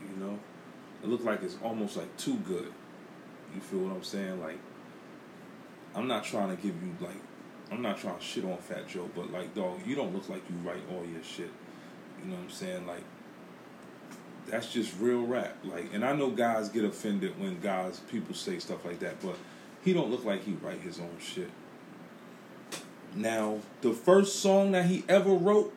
You 0.01 0.17
know, 0.17 0.39
it 1.03 1.09
looks 1.09 1.23
like 1.23 1.41
it's 1.43 1.57
almost 1.63 1.97
like 1.97 2.15
too 2.17 2.35
good. 2.37 2.71
You 3.53 3.61
feel 3.61 3.79
what 3.79 3.95
I'm 3.95 4.03
saying? 4.03 4.41
Like, 4.41 4.59
I'm 5.95 6.07
not 6.07 6.23
trying 6.23 6.55
to 6.55 6.61
give 6.61 6.75
you 6.83 6.95
like, 6.99 7.15
I'm 7.71 7.81
not 7.81 7.97
trying 7.97 8.17
to 8.17 8.23
shit 8.23 8.43
on 8.43 8.57
Fat 8.57 8.87
Joe, 8.87 9.09
but 9.15 9.31
like, 9.31 9.55
dog, 9.55 9.79
you 9.85 9.95
don't 9.95 10.13
look 10.13 10.27
like 10.29 10.41
you 10.49 10.55
write 10.67 10.81
all 10.91 11.05
your 11.05 11.23
shit. 11.23 11.51
You 12.21 12.31
know 12.31 12.35
what 12.35 12.43
I'm 12.43 12.49
saying? 12.49 12.87
Like, 12.87 13.03
that's 14.47 14.71
just 14.71 14.93
real 14.99 15.25
rap. 15.25 15.57
Like, 15.63 15.93
and 15.93 16.03
I 16.03 16.15
know 16.15 16.29
guys 16.29 16.69
get 16.69 16.83
offended 16.83 17.39
when 17.39 17.59
guys 17.59 17.99
people 18.11 18.35
say 18.35 18.59
stuff 18.59 18.85
like 18.85 18.99
that, 18.99 19.21
but 19.21 19.35
he 19.83 19.93
don't 19.93 20.09
look 20.09 20.25
like 20.25 20.43
he 20.43 20.53
write 20.53 20.81
his 20.81 20.99
own 20.99 21.17
shit. 21.19 21.49
Now, 23.15 23.59
the 23.81 23.93
first 23.93 24.41
song 24.41 24.71
that 24.73 24.85
he 24.85 25.03
ever 25.07 25.31
wrote 25.31 25.73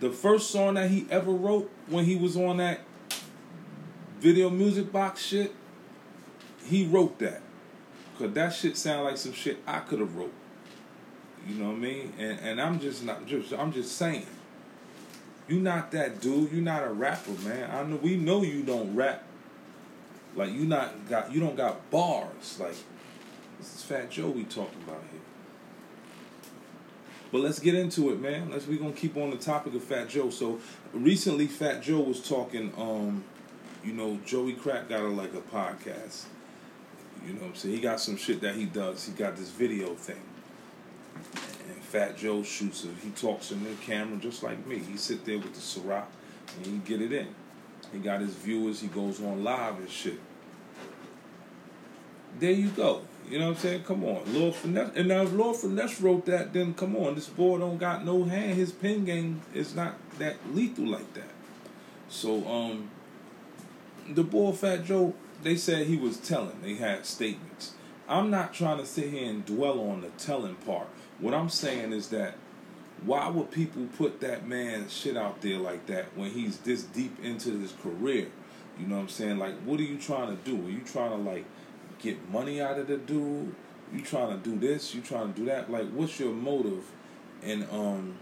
the 0.00 0.10
first 0.10 0.50
song 0.50 0.74
that 0.74 0.90
he 0.90 1.06
ever 1.10 1.30
wrote 1.30 1.70
when 1.86 2.04
he 2.04 2.16
was 2.16 2.36
on 2.36 2.58
that 2.58 2.80
video 4.20 4.50
music 4.50 4.92
box 4.92 5.22
shit, 5.22 5.54
he 6.66 6.86
wrote 6.86 7.18
that. 7.20 7.40
Cause 8.18 8.32
that 8.32 8.50
shit 8.50 8.76
sound 8.76 9.04
like 9.04 9.16
some 9.16 9.32
shit 9.32 9.58
I 9.66 9.80
could 9.80 10.00
have 10.00 10.14
wrote. 10.14 10.32
You 11.46 11.56
know 11.56 11.66
what 11.66 11.76
I 11.76 11.78
mean? 11.78 12.12
And 12.18 12.40
and 12.40 12.60
I'm 12.60 12.80
just 12.80 13.04
not 13.04 13.26
just 13.26 13.52
I'm 13.52 13.72
just 13.72 13.96
saying. 13.96 14.26
You 15.46 15.60
not 15.60 15.90
that 15.92 16.20
dude. 16.20 16.52
You 16.52 16.62
not 16.62 16.84
a 16.84 16.88
rapper, 16.88 17.32
man. 17.46 17.70
I 17.70 17.82
know 17.82 17.96
we 17.96 18.16
know 18.16 18.42
you 18.42 18.62
don't 18.62 18.94
rap. 18.94 19.24
Like 20.34 20.52
you 20.52 20.64
not 20.64 21.08
got 21.08 21.32
you 21.32 21.40
don't 21.40 21.56
got 21.56 21.90
bars. 21.90 22.58
Like 22.58 22.76
this 23.58 23.74
is 23.74 23.82
Fat 23.82 24.10
Joe 24.10 24.30
we 24.30 24.44
talking 24.44 24.82
about 24.86 25.02
here. 25.10 25.20
But 27.30 27.42
let's 27.42 27.58
get 27.58 27.74
into 27.74 28.10
it, 28.10 28.20
man. 28.20 28.50
Let's 28.50 28.66
we 28.66 28.78
gonna 28.78 28.92
keep 28.92 29.16
on 29.16 29.30
the 29.30 29.36
topic 29.36 29.74
of 29.74 29.84
Fat 29.84 30.08
Joe. 30.08 30.30
So 30.30 30.60
recently, 30.92 31.46
Fat 31.46 31.82
Joe 31.82 32.00
was 32.00 32.26
talking. 32.26 32.72
Um, 32.78 33.24
you 33.84 33.92
know, 33.92 34.18
Joey 34.24 34.54
Crack 34.54 34.88
got 34.88 35.00
a 35.00 35.08
like 35.08 35.34
a 35.34 35.40
podcast. 35.40 36.24
You 37.26 37.34
know 37.34 37.40
what 37.40 37.48
I'm 37.48 37.54
saying? 37.54 37.74
He 37.74 37.80
got 37.80 38.00
some 38.00 38.16
shit 38.16 38.40
that 38.40 38.54
he 38.54 38.64
does. 38.64 39.06
He 39.06 39.12
got 39.12 39.36
this 39.36 39.50
video 39.50 39.94
thing. 39.94 40.20
And 41.68 41.82
Fat 41.82 42.16
Joe 42.16 42.42
shoots 42.42 42.84
it. 42.84 42.90
He 43.02 43.10
talks 43.10 43.50
in 43.50 43.64
the 43.64 43.74
camera 43.82 44.18
just 44.18 44.42
like 44.42 44.66
me. 44.66 44.78
He 44.78 44.96
sit 44.96 45.24
there 45.24 45.38
with 45.38 45.54
the 45.54 45.60
Ciroc 45.60 46.06
and 46.56 46.66
he 46.66 46.78
get 46.78 47.00
it 47.00 47.12
in. 47.12 47.28
He 47.92 47.98
got 47.98 48.20
his 48.20 48.34
viewers. 48.34 48.80
He 48.80 48.88
goes 48.88 49.22
on 49.22 49.44
live 49.44 49.78
and 49.78 49.90
shit. 49.90 50.18
There 52.38 52.52
you 52.52 52.68
go. 52.70 53.02
You 53.30 53.38
know 53.38 53.48
what 53.48 53.56
I'm 53.56 53.62
saying? 53.62 53.84
Come 53.84 54.04
on, 54.04 54.22
Lord 54.34 54.54
Finesse. 54.54 54.90
And 54.96 55.08
now 55.08 55.22
if 55.22 55.32
Lord 55.32 55.56
Finesse 55.56 56.00
wrote 56.00 56.26
that, 56.26 56.52
then 56.52 56.74
come 56.74 56.94
on, 56.96 57.14
this 57.14 57.28
boy 57.28 57.58
don't 57.58 57.78
got 57.78 58.04
no 58.04 58.24
hand. 58.24 58.54
His 58.54 58.70
pen 58.70 59.04
game 59.04 59.40
is 59.54 59.74
not 59.74 59.94
that 60.18 60.36
lethal 60.52 60.86
like 60.86 61.14
that. 61.14 61.30
So 62.08 62.46
um, 62.46 62.90
the 64.08 64.22
boy 64.22 64.52
Fat 64.52 64.84
Joe, 64.84 65.14
they 65.42 65.56
said 65.56 65.86
he 65.86 65.96
was 65.96 66.18
telling. 66.18 66.60
They 66.62 66.74
had 66.74 67.06
statements. 67.06 67.72
I'm 68.08 68.30
not 68.30 68.52
trying 68.52 68.78
to 68.78 68.86
sit 68.86 69.10
here 69.10 69.30
and 69.30 69.46
dwell 69.46 69.80
on 69.80 70.02
the 70.02 70.10
telling 70.10 70.56
part. 70.56 70.88
What 71.20 71.34
I'm 71.34 71.48
saying 71.48 71.92
is 71.92 72.08
that 72.08 72.36
why 73.04 73.28
would 73.28 73.50
people 73.50 73.86
put 73.98 74.20
that 74.20 74.46
man's 74.46 74.92
shit 74.92 75.16
out 75.16 75.40
there 75.42 75.58
like 75.58 75.86
that 75.86 76.16
when 76.16 76.30
he's 76.30 76.58
this 76.58 76.82
deep 76.82 77.22
into 77.22 77.58
his 77.58 77.72
career? 77.72 78.28
You 78.78 78.86
know 78.86 78.96
what 78.96 79.02
I'm 79.02 79.08
saying? 79.08 79.38
Like, 79.38 79.54
what 79.60 79.78
are 79.78 79.84
you 79.84 79.98
trying 79.98 80.36
to 80.36 80.42
do? 80.42 80.66
Are 80.66 80.70
you 80.70 80.80
trying 80.80 81.10
to 81.10 81.16
like 81.16 81.44
get 82.00 82.28
money 82.30 82.60
out 82.60 82.78
of 82.78 82.88
the 82.88 82.96
dude? 82.96 83.54
You 83.92 84.00
trying 84.00 84.30
to 84.30 84.36
do 84.50 84.58
this? 84.58 84.94
You 84.94 85.02
trying 85.02 85.32
to 85.32 85.38
do 85.38 85.46
that? 85.46 85.70
Like, 85.70 85.90
what's 85.90 86.18
your 86.18 86.32
motive 86.32 86.84
in 87.42 87.66
um 87.70 88.16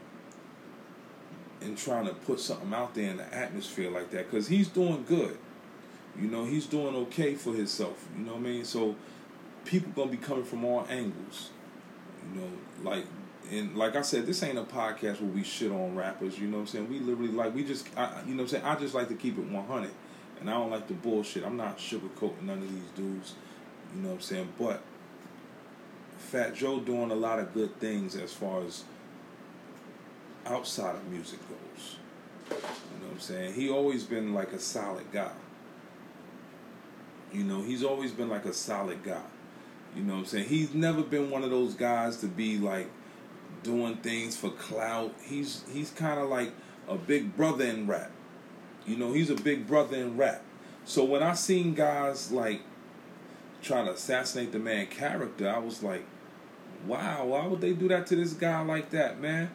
in 1.61 1.77
trying 1.77 2.07
to 2.07 2.13
put 2.13 2.41
something 2.41 2.75
out 2.75 2.95
there 2.95 3.11
in 3.11 3.19
the 3.19 3.35
atmosphere 3.35 3.91
like 3.91 4.11
that? 4.11 4.31
Because 4.31 4.49
he's 4.49 4.69
doing 4.69 5.05
good. 5.09 5.39
You 6.21 6.29
know, 6.29 6.45
he's 6.45 6.67
doing 6.67 6.95
okay 6.97 7.35
for 7.35 7.55
himself. 7.55 8.07
You 8.19 8.25
know 8.25 8.33
what 8.33 8.41
I 8.41 8.43
mean? 8.43 8.65
So 8.65 8.97
people 9.65 9.93
gonna 9.95 10.11
be 10.11 10.19
coming 10.19 10.45
from 10.45 10.65
all 10.65 10.87
angles. 10.91 11.51
You 12.29 12.41
know, 12.41 12.49
like 12.83 13.05
and 13.51 13.77
like 13.77 13.97
I 13.97 14.03
said, 14.03 14.27
this 14.27 14.43
ain't 14.43 14.59
a 14.59 14.63
podcast 14.63 15.21
where 15.21 15.31
we 15.31 15.43
shit 15.43 15.71
on 15.71 15.95
rappers. 15.95 16.39
You 16.39 16.49
know 16.49 16.59
what 16.59 16.63
I'm 16.63 16.67
saying? 16.69 16.89
We 16.89 17.01
literally 17.01 17.33
like 17.33 17.55
we 17.55 17.65
just, 17.65 17.87
I, 17.97 18.21
you 18.27 18.35
know 18.35 18.43
what 18.43 18.43
I'm 18.43 18.49
saying? 18.49 18.65
I 18.65 18.77
just 18.77 18.95
like 18.95 19.09
to 19.09 19.15
keep 19.15 19.39
it 19.39 19.45
100, 19.45 19.91
and 20.41 20.51
I 20.51 20.55
don't 20.55 20.71
like 20.71 20.89
the 20.89 20.95
bullshit. 20.95 21.45
I'm 21.45 21.57
not 21.57 21.79
sugarcoating 21.79 22.43
none 22.43 22.59
of 22.59 22.73
these 22.73 22.89
dudes. 22.95 23.35
You 23.95 24.03
know 24.03 24.09
what 24.09 24.15
I'm 24.15 24.21
saying? 24.21 24.53
But 24.59 24.81
Fat 26.17 26.55
Joe 26.55 26.81
doing 26.81 27.11
a 27.11 27.15
lot 27.15 27.41
of 27.41 27.53
good 27.53 27.79
things 27.79 28.17
as 28.17 28.33
far 28.33 28.63
as 28.63 28.85
outside 30.47 30.95
of 30.95 31.07
music 31.09 31.41
goes. 31.49 31.97
You 32.49 32.57
know 32.57 33.09
what 33.09 33.15
I'm 33.15 33.21
saying? 33.21 33.55
He 33.55 33.69
always 33.69 34.05
been 34.05 34.33
like 34.33 34.53
a 34.53 34.59
solid 34.59 35.11
guy. 35.13 35.33
You 37.33 37.45
know, 37.45 37.63
he's 37.63 37.83
always 37.83 38.13
been 38.13 38.29
like 38.29 38.45
a 38.45 38.53
solid 38.53 39.03
guy. 39.03 39.23
You 39.95 40.03
know 40.03 40.15
what 40.15 40.21
I'm 40.21 40.27
saying? 40.27 40.49
He's 40.49 40.75
never 40.75 41.03
been 41.03 41.31
one 41.31 41.45
of 41.45 41.51
those 41.51 41.75
guys 41.75 42.17
to 42.19 42.27
be 42.27 42.59
like 42.59 42.89
doing 43.63 43.97
things 43.97 44.37
for 44.37 44.51
clout. 44.51 45.15
He's 45.23 45.65
he's 45.73 45.91
kind 45.91 46.19
of 46.19 46.29
like 46.29 46.53
a 46.89 46.97
big 46.97 47.37
brother 47.37 47.65
in 47.65 47.87
rap. 47.87 48.11
You 48.87 48.97
know, 48.97 49.13
he's 49.13 49.31
a 49.31 49.35
big 49.35 49.67
brother 49.67 49.97
in 49.97 50.17
rap. 50.17 50.43
So 50.85 51.05
when 51.05 51.23
I 51.23 51.35
seen 51.35 51.75
guys 51.75 52.33
like 52.33 52.63
try 53.63 53.85
to 53.85 53.93
assassinate 53.93 54.53
the 54.53 54.59
man 54.59 54.87
character, 54.87 55.49
I 55.49 55.59
was 55.59 55.83
like, 55.83 56.05
wow, 56.87 57.27
why 57.27 57.47
would 57.47 57.61
they 57.61 57.73
do 57.73 57.89
that 57.89 58.07
to 58.09 58.17
this 58.17 58.33
guy 58.33 58.63
like 58.63 58.91
that, 58.91 59.21
man? 59.21 59.51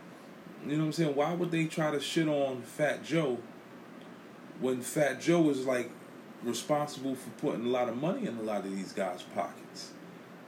You 0.65 0.73
know 0.73 0.79
what 0.79 0.85
I'm 0.85 0.93
saying? 0.93 1.15
Why 1.15 1.33
would 1.33 1.51
they 1.51 1.65
try 1.65 1.91
to 1.91 1.99
shit 1.99 2.27
on 2.27 2.61
Fat 2.61 3.03
Joe 3.03 3.39
when 4.59 4.81
Fat 4.81 5.19
Joe 5.19 5.49
is 5.49 5.65
like 5.65 5.89
responsible 6.43 7.15
for 7.15 7.29
putting 7.41 7.65
a 7.65 7.69
lot 7.69 7.89
of 7.89 7.97
money 7.97 8.27
in 8.27 8.37
a 8.37 8.41
lot 8.41 8.65
of 8.65 8.71
these 8.75 8.93
guys' 8.93 9.23
pockets? 9.35 9.91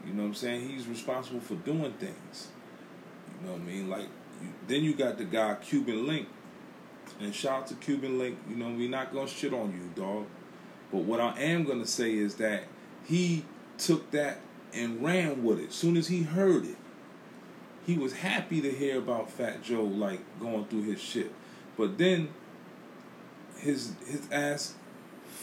You 0.06 0.13
know 0.13 0.24
what 0.24 0.29
I'm 0.29 0.36
saying? 0.36 0.70
He's 0.70 0.88
responsible 0.88 1.39
for 1.39 1.56
doing 1.56 1.94
things. 1.94 2.48
You 3.41 3.48
know 3.48 3.53
what 3.53 3.62
I 3.62 3.65
mean? 3.65 3.89
Like, 3.89 4.08
then 4.68 4.84
you 4.84 4.94
got 4.94 5.18
the 5.18 5.25
guy 5.25 5.56
Cuban 5.56 6.08
Link, 6.08 6.27
and 7.20 7.34
shout 7.34 7.62
out 7.62 7.68
to 7.68 7.75
Cuban 7.75 8.18
Link. 8.18 8.38
You 8.50 8.56
know, 8.56 8.70
we're 8.70 8.89
not 8.89 9.13
gonna 9.13 9.27
shit 9.27 9.53
on 9.53 9.72
you, 9.72 10.01
dog. 10.01 10.25
But 10.91 11.00
what 11.00 11.20
I 11.20 11.39
am 11.39 11.65
gonna 11.65 11.86
say 11.88 12.15
is 12.15 12.36
that 12.36 12.63
he 13.06 13.46
took 13.77 14.12
that 14.12 14.39
and 14.74 15.03
ran 15.03 15.44
with 15.44 15.60
it. 15.60 15.74
Soon 15.74 15.98
as 15.98 16.08
he 16.08 16.24
heard 16.24 16.65
it, 16.65 16.77
he 17.86 17.98
was 17.98 18.13
happy 18.13 18.62
to 18.62 18.72
hear 18.72 19.00
about 19.00 19.32
Fat 19.32 19.63
Joe 19.63 19.84
like 19.84 20.22
going 20.39 20.65
through 20.65 20.84
his 20.84 21.01
shit. 21.01 21.32
But 21.77 21.98
then 21.98 22.29
his 23.58 23.94
his 24.06 24.27
ass 24.32 24.75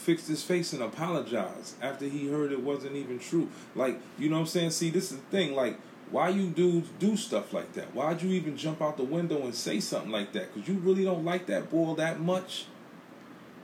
fixed 0.07 0.29
his 0.29 0.41
face 0.41 0.71
and 0.71 0.81
apologized 0.81 1.75
after 1.81 2.05
he 2.05 2.29
heard 2.29 2.53
it 2.53 2.63
wasn't 2.63 2.95
even 2.95 3.19
true. 3.19 3.49
Like, 3.75 3.99
you 4.17 4.29
know 4.29 4.37
what 4.37 4.43
I'm 4.43 4.47
saying? 4.47 4.71
See, 4.71 4.89
this 4.89 5.11
is 5.11 5.17
the 5.17 5.23
thing. 5.25 5.53
Like, 5.53 5.77
why 6.11 6.29
you 6.29 6.47
dudes 6.47 6.87
do 6.97 7.17
stuff 7.17 7.51
like 7.51 7.73
that? 7.73 7.93
Why'd 7.93 8.21
you 8.21 8.29
even 8.29 8.55
jump 8.55 8.81
out 8.81 8.95
the 8.95 9.03
window 9.03 9.41
and 9.43 9.53
say 9.53 9.81
something 9.81 10.09
like 10.09 10.31
that? 10.31 10.53
Because 10.53 10.69
you 10.69 10.75
really 10.75 11.03
don't 11.03 11.25
like 11.25 11.47
that 11.47 11.69
boy 11.69 11.93
that 11.95 12.21
much? 12.21 12.67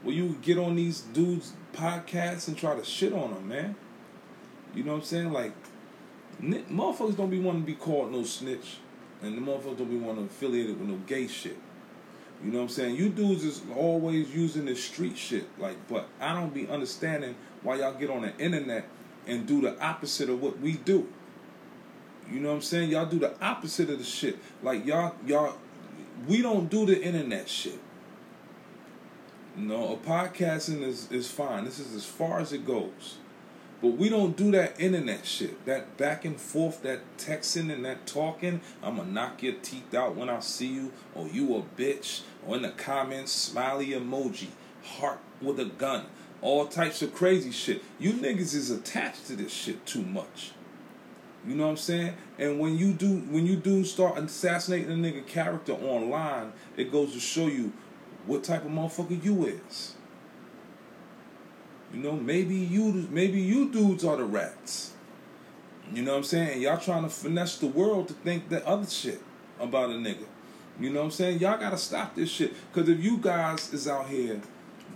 Will 0.02 0.12
you 0.12 0.36
get 0.42 0.58
on 0.58 0.76
these 0.76 1.00
dudes' 1.00 1.54
podcasts 1.72 2.46
and 2.46 2.58
try 2.58 2.76
to 2.76 2.84
shit 2.84 3.14
on 3.14 3.32
them, 3.32 3.48
man? 3.48 3.74
You 4.74 4.82
know 4.82 4.92
what 4.92 4.98
I'm 4.98 5.04
saying? 5.04 5.32
Like, 5.32 5.54
motherfuckers 6.42 7.16
don't 7.16 7.30
be 7.30 7.40
wanting 7.40 7.62
to 7.62 7.66
be 7.66 7.74
called 7.74 8.12
no 8.12 8.22
snitch. 8.22 8.76
And 9.22 9.34
the 9.34 9.40
motherfuckers 9.40 9.78
don't 9.78 9.88
be 9.88 9.96
wanting 9.96 10.28
to 10.28 10.34
affiliate 10.34 10.68
it 10.68 10.78
with 10.78 10.90
no 10.90 10.96
gay 11.06 11.26
shit. 11.26 11.56
You 12.44 12.50
know 12.50 12.58
what 12.58 12.64
I'm 12.64 12.70
saying? 12.70 12.96
You 12.96 13.08
dudes 13.08 13.42
is 13.42 13.62
always 13.74 14.34
using 14.34 14.66
this 14.66 14.84
street 14.84 15.16
shit. 15.16 15.46
Like, 15.58 15.76
but 15.88 16.08
I 16.20 16.34
don't 16.34 16.52
be 16.52 16.68
understanding 16.68 17.36
why 17.62 17.76
y'all 17.76 17.94
get 17.94 18.10
on 18.10 18.22
the 18.22 18.36
internet 18.36 18.86
and 19.26 19.46
do 19.46 19.62
the 19.62 19.80
opposite 19.82 20.28
of 20.28 20.42
what 20.42 20.60
we 20.60 20.72
do. 20.72 21.08
You 22.30 22.40
know 22.40 22.50
what 22.50 22.56
I'm 22.56 22.62
saying? 22.62 22.90
Y'all 22.90 23.06
do 23.06 23.18
the 23.18 23.34
opposite 23.42 23.88
of 23.88 23.98
the 23.98 24.04
shit. 24.04 24.38
Like 24.62 24.84
y'all, 24.84 25.14
y'all, 25.26 25.56
we 26.26 26.42
don't 26.42 26.70
do 26.70 26.84
the 26.84 27.02
internet 27.02 27.48
shit. 27.48 27.78
You 29.56 29.66
know, 29.66 29.94
a 29.94 29.96
podcasting 29.96 30.82
is 30.82 31.10
is 31.10 31.30
fine. 31.30 31.64
This 31.64 31.78
is 31.78 31.94
as 31.94 32.04
far 32.04 32.40
as 32.40 32.52
it 32.52 32.66
goes. 32.66 33.18
But 33.84 33.98
we 33.98 34.08
don't 34.08 34.34
do 34.34 34.50
that 34.52 34.80
internet 34.80 35.26
shit. 35.26 35.66
That 35.66 35.98
back 35.98 36.24
and 36.24 36.40
forth, 36.40 36.82
that 36.84 37.00
texting 37.18 37.70
and 37.70 37.84
that 37.84 38.06
talking. 38.06 38.62
I'ma 38.82 39.04
knock 39.04 39.42
your 39.42 39.56
teeth 39.60 39.92
out 39.92 40.16
when 40.16 40.30
I 40.30 40.40
see 40.40 40.68
you, 40.68 40.92
or 41.14 41.28
you 41.28 41.54
a 41.54 41.62
bitch, 41.78 42.22
or 42.46 42.56
in 42.56 42.62
the 42.62 42.70
comments, 42.70 43.32
smiley 43.32 43.88
emoji, 43.88 44.46
heart 44.82 45.18
with 45.42 45.60
a 45.60 45.66
gun, 45.66 46.06
all 46.40 46.66
types 46.66 47.02
of 47.02 47.14
crazy 47.14 47.50
shit. 47.50 47.84
You 47.98 48.14
niggas 48.14 48.54
is 48.54 48.70
attached 48.70 49.26
to 49.26 49.36
this 49.36 49.52
shit 49.52 49.84
too 49.84 50.02
much. 50.02 50.52
You 51.46 51.54
know 51.54 51.64
what 51.64 51.72
I'm 51.72 51.76
saying? 51.76 52.14
And 52.38 52.58
when 52.58 52.78
you 52.78 52.94
do 52.94 53.18
when 53.18 53.46
you 53.46 53.56
do 53.56 53.84
start 53.84 54.16
assassinating 54.16 54.92
a 54.92 54.94
nigga 54.94 55.26
character 55.26 55.74
online, 55.74 56.54
it 56.78 56.90
goes 56.90 57.12
to 57.12 57.20
show 57.20 57.48
you 57.48 57.74
what 58.24 58.44
type 58.44 58.64
of 58.64 58.70
motherfucker 58.70 59.22
you 59.22 59.44
is. 59.44 59.93
You 61.94 62.02
know, 62.02 62.12
maybe 62.12 62.56
you 62.56 63.06
maybe 63.10 63.40
you 63.40 63.70
dudes 63.70 64.04
are 64.04 64.16
the 64.16 64.24
rats. 64.24 64.94
You 65.92 66.02
know 66.02 66.12
what 66.12 66.18
I'm 66.18 66.24
saying? 66.24 66.60
Y'all 66.60 66.78
trying 66.78 67.04
to 67.04 67.08
finesse 67.08 67.58
the 67.58 67.68
world 67.68 68.08
to 68.08 68.14
think 68.14 68.48
that 68.48 68.64
other 68.64 68.88
shit 68.88 69.20
about 69.60 69.90
a 69.90 69.94
nigga. 69.94 70.24
You 70.80 70.90
know 70.90 71.00
what 71.00 71.04
I'm 71.06 71.10
saying? 71.12 71.38
Y'all 71.38 71.58
gotta 71.58 71.78
stop 71.78 72.16
this 72.16 72.30
shit. 72.30 72.52
Cause 72.72 72.88
if 72.88 73.02
you 73.02 73.18
guys 73.18 73.72
is 73.72 73.86
out 73.86 74.08
here 74.08 74.40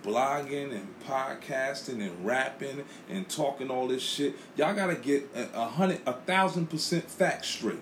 blogging 0.02 0.72
and 0.72 0.88
podcasting 1.06 2.00
and 2.00 2.26
rapping 2.26 2.84
and 3.08 3.28
talking 3.28 3.70
all 3.70 3.86
this 3.86 4.02
shit, 4.02 4.34
y'all 4.56 4.74
gotta 4.74 4.96
get 4.96 5.28
a, 5.36 5.48
a 5.54 5.66
hundred, 5.66 6.00
a 6.04 6.14
thousand 6.14 6.68
percent 6.68 7.08
facts 7.08 7.48
straight. 7.48 7.78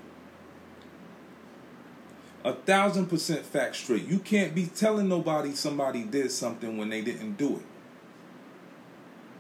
A 2.45 2.53
thousand 2.53 3.07
percent 3.07 3.47
facts 3.47 3.79
straight. 3.79 4.07
You 4.07 4.19
can't 4.19 4.55
be 4.55 4.67
telling 4.67 5.09
nobody 5.09 5.53
somebody 5.53 6.05
did 6.05 6.31
something 6.33 6.77
when 6.77 6.91
they 6.91 7.01
didn't 7.01 7.39
do 7.39 7.57
it. 7.57 7.75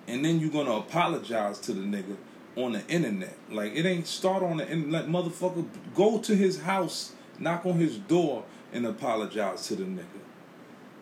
And 0.08 0.24
then 0.24 0.40
you're 0.40 0.50
gonna 0.50 0.76
apologize 0.76 1.58
to 1.60 1.72
the 1.72 1.82
nigga 1.82 2.16
on 2.56 2.72
the 2.72 2.86
internet. 2.86 3.36
Like 3.50 3.74
it 3.74 3.86
ain't 3.86 4.06
start 4.06 4.42
on 4.42 4.58
the 4.58 4.68
internet, 4.68 5.06
motherfucker. 5.06 5.66
Go 5.94 6.18
to 6.18 6.34
his 6.34 6.62
house, 6.62 7.12
knock 7.38 7.66
on 7.66 7.74
his 7.74 7.98
door, 7.98 8.44
and 8.72 8.86
apologize 8.86 9.66
to 9.68 9.76
the 9.76 9.84
nigga. 9.84 10.04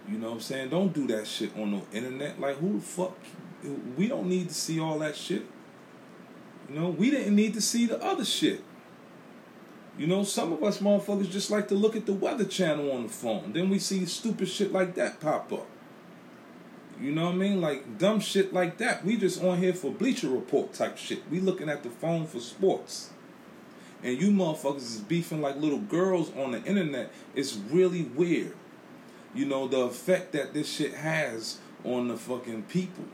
You 0.08 0.18
know 0.18 0.28
what 0.28 0.34
I'm 0.34 0.40
saying? 0.40 0.68
Don't 0.70 0.92
do 0.92 1.06
that 1.08 1.26
shit 1.26 1.56
on 1.56 1.70
the 1.73 1.96
internet. 1.96 2.40
Like 2.40 2.56
who 2.56 2.75
the 2.75 2.80
fuck? 2.80 3.16
We 3.96 4.08
don't 4.08 4.28
need 4.28 4.49
to 4.49 4.54
see 4.54 4.78
all 4.78 4.99
that 4.99 5.16
shit. 5.16 5.46
You 6.68 6.80
know, 6.80 6.90
we 6.90 7.11
didn't 7.11 7.34
need 7.34 7.54
to 7.54 7.61
see 7.61 7.87
the 7.87 8.02
other 8.02 8.25
shit. 8.25 8.62
You 9.96 10.06
know, 10.06 10.25
some 10.25 10.52
of 10.52 10.62
us 10.64 10.78
motherfuckers 10.78 11.30
just 11.30 11.50
like 11.50 11.68
to 11.68 11.75
look 11.75 11.94
at 11.94 12.06
the 12.06 12.12
weather 12.12 12.44
channel 12.44 12.90
on 12.90 13.04
the 13.04 13.08
phone. 13.08 13.52
Then 13.52 13.68
we 13.70 13.78
see 13.78 14.04
stupid 14.06 14.49
shit 14.49 14.73
like 14.73 14.94
that 14.96 15.20
pop 15.20 15.52
up. 15.52 15.66
You 17.00 17.12
know 17.12 17.26
what 17.26 17.34
I 17.34 17.38
mean? 17.38 17.60
Like 17.60 17.98
dumb 17.98 18.20
shit 18.20 18.52
like 18.52 18.78
that. 18.78 19.04
We 19.04 19.16
just 19.16 19.42
on 19.42 19.58
here 19.58 19.74
for 19.74 19.90
Bleacher 19.90 20.28
Report 20.28 20.72
type 20.72 20.96
shit. 20.96 21.28
We 21.30 21.40
looking 21.40 21.68
at 21.68 21.82
the 21.82 21.90
phone 21.90 22.26
for 22.26 22.40
sports. 22.40 23.10
And 24.02 24.20
you 24.20 24.30
motherfuckers 24.30 24.82
is 24.82 25.00
beefing 25.00 25.40
like 25.40 25.56
little 25.56 25.78
girls 25.78 26.30
on 26.36 26.52
the 26.52 26.62
internet. 26.64 27.10
It's 27.34 27.56
really 27.56 28.02
weird 28.02 28.54
you 29.34 29.44
know, 29.44 29.66
the 29.66 29.80
effect 29.80 30.32
that 30.32 30.54
this 30.54 30.72
shit 30.72 30.94
has 30.94 31.58
on 31.84 32.08
the 32.08 32.16
fucking 32.16 32.62
people. 32.64 33.04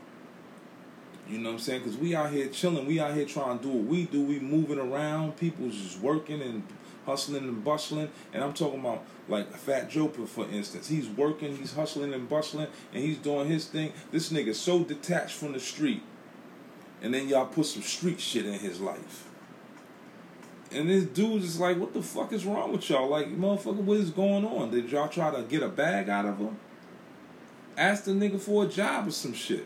You 1.27 1.39
know 1.39 1.49
what 1.49 1.55
I'm 1.55 1.59
saying? 1.59 1.83
Because 1.83 1.97
we 1.97 2.15
out 2.15 2.31
here 2.31 2.47
chilling. 2.47 2.85
We 2.85 2.99
out 2.99 3.13
here 3.13 3.25
trying 3.25 3.59
to 3.59 3.63
do 3.63 3.69
what 3.69 3.85
we 3.85 4.05
do. 4.05 4.23
We 4.23 4.39
moving 4.39 4.79
around. 4.79 5.37
People's 5.37 5.75
just 5.75 5.99
working 5.99 6.41
and 6.41 6.63
hustling 7.05 7.43
and 7.43 7.63
bustling. 7.63 8.09
And 8.33 8.43
I'm 8.43 8.53
talking 8.53 8.79
about 8.79 9.03
like 9.27 9.51
Fat 9.55 9.89
Joe, 9.89 10.07
for 10.07 10.47
instance. 10.49 10.87
He's 10.87 11.07
working, 11.07 11.55
he's 11.57 11.73
hustling 11.73 12.13
and 12.13 12.27
bustling, 12.27 12.67
and 12.93 13.03
he's 13.03 13.17
doing 13.17 13.47
his 13.47 13.65
thing. 13.65 13.93
This 14.11 14.31
nigga 14.31 14.55
so 14.55 14.83
detached 14.83 15.35
from 15.35 15.53
the 15.53 15.59
street. 15.59 16.03
And 17.01 17.13
then 17.13 17.27
y'all 17.27 17.47
put 17.47 17.65
some 17.65 17.81
street 17.81 18.19
shit 18.19 18.45
in 18.45 18.59
his 18.59 18.79
life. 18.79 19.27
And 20.71 20.89
this 20.89 21.03
dude 21.03 21.43
is 21.43 21.59
like, 21.59 21.77
what 21.77 21.93
the 21.93 22.01
fuck 22.01 22.31
is 22.31 22.45
wrong 22.45 22.71
with 22.71 22.89
y'all? 22.89 23.09
Like, 23.09 23.27
motherfucker, 23.27 23.75
what 23.75 23.97
is 23.97 24.09
going 24.09 24.45
on? 24.45 24.71
Did 24.71 24.89
y'all 24.89 25.09
try 25.09 25.31
to 25.31 25.41
get 25.43 25.63
a 25.63 25.67
bag 25.67 26.07
out 26.07 26.25
of 26.25 26.37
him? 26.37 26.57
Ask 27.75 28.05
the 28.05 28.11
nigga 28.11 28.39
for 28.39 28.65
a 28.65 28.67
job 28.67 29.07
or 29.07 29.11
some 29.11 29.33
shit. 29.33 29.65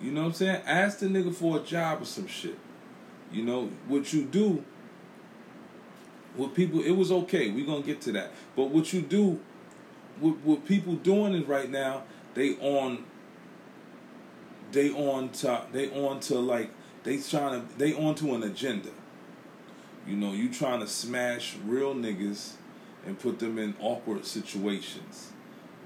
You 0.00 0.12
know 0.12 0.22
what 0.22 0.28
I'm 0.28 0.34
saying? 0.34 0.62
Ask 0.64 1.00
the 1.00 1.06
nigga 1.06 1.34
for 1.34 1.58
a 1.58 1.60
job 1.60 2.02
or 2.02 2.04
some 2.04 2.26
shit. 2.26 2.58
You 3.32 3.44
know, 3.44 3.70
what 3.88 4.12
you 4.12 4.24
do 4.24 4.64
with 6.36 6.54
people, 6.54 6.80
it 6.82 6.92
was 6.92 7.10
okay. 7.10 7.50
We're 7.50 7.66
gonna 7.66 7.82
get 7.82 8.00
to 8.02 8.12
that. 8.12 8.32
But 8.56 8.70
what 8.70 8.92
you 8.92 9.02
do, 9.02 9.40
what, 10.20 10.36
what 10.38 10.64
people 10.66 10.94
doing 10.94 11.34
is 11.34 11.46
right 11.46 11.70
now, 11.70 12.04
they 12.34 12.56
on 12.56 13.04
they 14.72 14.90
on 14.90 15.30
to 15.30 15.62
they 15.72 15.90
on 15.90 16.20
to 16.20 16.38
like 16.38 16.70
they 17.02 17.18
trying 17.18 17.66
to 17.66 17.78
they 17.78 17.94
on 17.94 18.14
to 18.16 18.34
an 18.34 18.42
agenda. 18.42 18.90
You 20.06 20.16
know, 20.16 20.32
you 20.32 20.52
trying 20.52 20.80
to 20.80 20.86
smash 20.86 21.56
real 21.64 21.94
niggas 21.94 22.54
and 23.06 23.18
put 23.18 23.38
them 23.38 23.58
in 23.58 23.74
awkward 23.80 24.24
situations. 24.24 25.32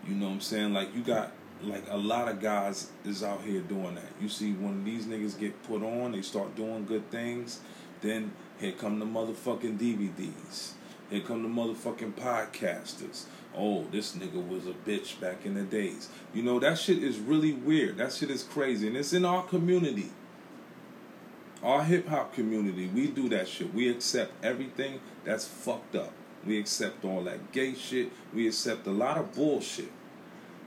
You 0.06 0.14
know 0.14 0.26
what 0.26 0.34
I'm 0.34 0.40
saying? 0.40 0.72
Like 0.72 0.94
you 0.94 1.02
got 1.02 1.32
like 1.62 1.84
a 1.88 1.96
lot 1.96 2.28
of 2.28 2.40
guys 2.40 2.90
is 3.04 3.22
out 3.22 3.42
here 3.42 3.60
doing 3.60 3.94
that. 3.94 4.12
You 4.20 4.28
see 4.28 4.52
when 4.52 4.84
these 4.84 5.06
niggas 5.06 5.38
get 5.38 5.62
put 5.64 5.82
on, 5.82 6.12
they 6.12 6.22
start 6.22 6.54
doing 6.54 6.84
good 6.84 7.10
things, 7.10 7.60
then 8.00 8.32
here 8.58 8.72
come 8.72 8.98
the 8.98 9.06
motherfucking 9.06 9.78
DVDs. 9.78 10.72
Here 11.10 11.20
come 11.20 11.42
the 11.42 11.48
motherfucking 11.48 12.14
podcasters. 12.14 13.24
Oh, 13.56 13.84
this 13.90 14.16
nigga 14.16 14.46
was 14.46 14.66
a 14.66 14.72
bitch 14.72 15.20
back 15.20 15.44
in 15.44 15.54
the 15.54 15.62
days. 15.62 16.08
You 16.32 16.42
know, 16.42 16.58
that 16.60 16.78
shit 16.78 17.02
is 17.02 17.18
really 17.18 17.52
weird. 17.52 17.98
That 17.98 18.12
shit 18.12 18.30
is 18.30 18.42
crazy. 18.42 18.88
And 18.88 18.96
it's 18.96 19.12
in 19.12 19.24
our 19.24 19.42
community. 19.42 20.10
Our 21.62 21.82
hip 21.84 22.08
hop 22.08 22.34
community, 22.34 22.88
we 22.88 23.06
do 23.06 23.28
that 23.30 23.48
shit. 23.48 23.72
We 23.72 23.88
accept 23.88 24.32
everything 24.44 25.00
that's 25.24 25.46
fucked 25.46 25.96
up. 25.96 26.12
We 26.44 26.58
accept 26.58 27.04
all 27.04 27.22
that 27.24 27.52
gay 27.52 27.74
shit. 27.74 28.12
We 28.34 28.46
accept 28.46 28.86
a 28.86 28.90
lot 28.90 29.16
of 29.16 29.34
bullshit. 29.34 29.90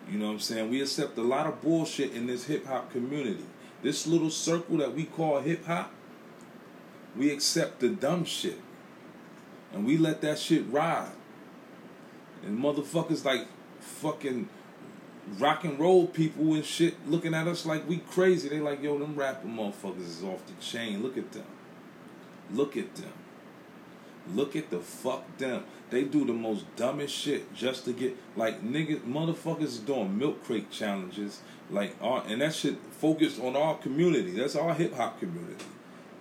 You 0.09 0.17
know 0.17 0.27
what 0.27 0.33
I'm 0.33 0.39
saying? 0.39 0.69
We 0.69 0.81
accept 0.81 1.17
a 1.17 1.21
lot 1.21 1.45
of 1.45 1.61
bullshit 1.61 2.13
in 2.13 2.27
this 2.27 2.45
hip 2.45 2.65
hop 2.65 2.91
community. 2.91 3.45
This 3.83 4.07
little 4.07 4.31
circle 4.31 4.77
that 4.77 4.95
we 4.95 5.05
call 5.05 5.41
hip 5.41 5.65
hop, 5.65 5.91
we 7.17 7.31
accept 7.31 7.79
the 7.79 7.89
dumb 7.89 8.25
shit. 8.25 8.59
And 9.73 9.85
we 9.85 9.97
let 9.97 10.21
that 10.21 10.39
shit 10.39 10.65
ride. 10.69 11.11
And 12.45 12.57
motherfuckers 12.57 13.25
like 13.25 13.47
fucking 13.79 14.47
rock 15.37 15.63
and 15.63 15.79
roll 15.79 16.07
people 16.07 16.53
and 16.53 16.63
shit 16.63 16.95
looking 17.09 17.33
at 17.33 17.47
us 17.47 17.65
like 17.65 17.87
we 17.87 17.97
crazy. 17.97 18.49
They 18.49 18.59
like, 18.59 18.81
yo, 18.81 18.97
them 18.97 19.15
rapper 19.15 19.47
motherfuckers 19.47 20.07
is 20.07 20.23
off 20.23 20.45
the 20.45 20.53
chain. 20.63 21.03
Look 21.03 21.17
at 21.17 21.31
them. 21.31 21.45
Look 22.51 22.77
at 22.77 22.95
them. 22.95 23.13
Look 24.33 24.55
at 24.55 24.69
the 24.69 24.79
fuck 24.79 25.37
them. 25.37 25.63
They 25.89 26.03
do 26.03 26.25
the 26.25 26.33
most 26.33 26.65
dumbest 26.75 27.15
shit 27.15 27.53
just 27.53 27.85
to 27.85 27.93
get 27.93 28.17
like 28.35 28.61
niggas 28.61 29.01
motherfuckers 29.01 29.85
doing 29.85 30.17
milk 30.17 30.43
crate 30.43 30.69
challenges. 30.69 31.41
Like 31.69 31.95
our 32.01 32.23
and 32.27 32.41
that 32.41 32.53
shit 32.53 32.77
focused 32.99 33.41
on 33.41 33.55
our 33.55 33.75
community. 33.75 34.31
That's 34.31 34.55
our 34.55 34.73
hip 34.73 34.95
hop 34.95 35.19
community. 35.19 35.65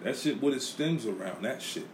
That 0.03 0.17
shit 0.17 0.43
what 0.43 0.53
it 0.53 0.63
stems 0.63 1.07
around, 1.07 1.43
that 1.43 1.63
shit. 1.63 1.87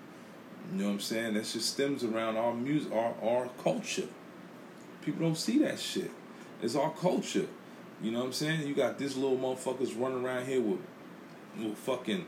You 0.73 0.79
know 0.79 0.87
what 0.87 0.93
I'm 0.93 1.01
saying? 1.01 1.35
That 1.35 1.47
shit 1.47 1.63
stems 1.63 2.05
around 2.05 2.37
our 2.37 2.55
music 2.55 2.93
our 2.93 3.15
our 3.23 3.49
culture. 3.63 4.09
People 5.03 5.27
don't 5.27 5.37
see 5.37 5.59
that 5.61 5.79
shit. 5.79 6.11
It's 6.63 6.77
our 6.77 6.91
culture. 6.93 7.47
You 8.03 8.11
know 8.11 8.19
what 8.21 8.27
I'm 8.27 8.33
saying? 8.33 8.67
You 8.67 8.75
got 8.75 8.99
this 8.99 9.17
little 9.17 9.37
motherfuckers 9.37 10.01
running 10.01 10.25
around 10.25 10.47
here 10.47 10.61
with, 10.61 10.81
with 11.59 11.77
fucking 11.79 12.27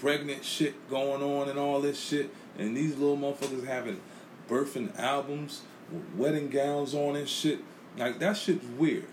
pregnant 0.00 0.44
shit 0.44 0.88
going 0.88 1.22
on 1.22 1.48
and 1.48 1.58
all 1.58 1.80
this 1.80 2.00
shit. 2.00 2.30
And 2.58 2.76
these 2.76 2.96
little 2.96 3.16
motherfuckers 3.16 3.66
having 3.66 4.00
birthing 4.48 4.96
albums 4.98 5.62
with 5.90 6.02
wedding 6.16 6.48
gowns 6.48 6.94
on 6.94 7.16
and 7.16 7.28
shit. 7.28 7.60
Like, 7.96 8.18
that 8.18 8.36
shit's 8.36 8.66
weird. 8.66 9.06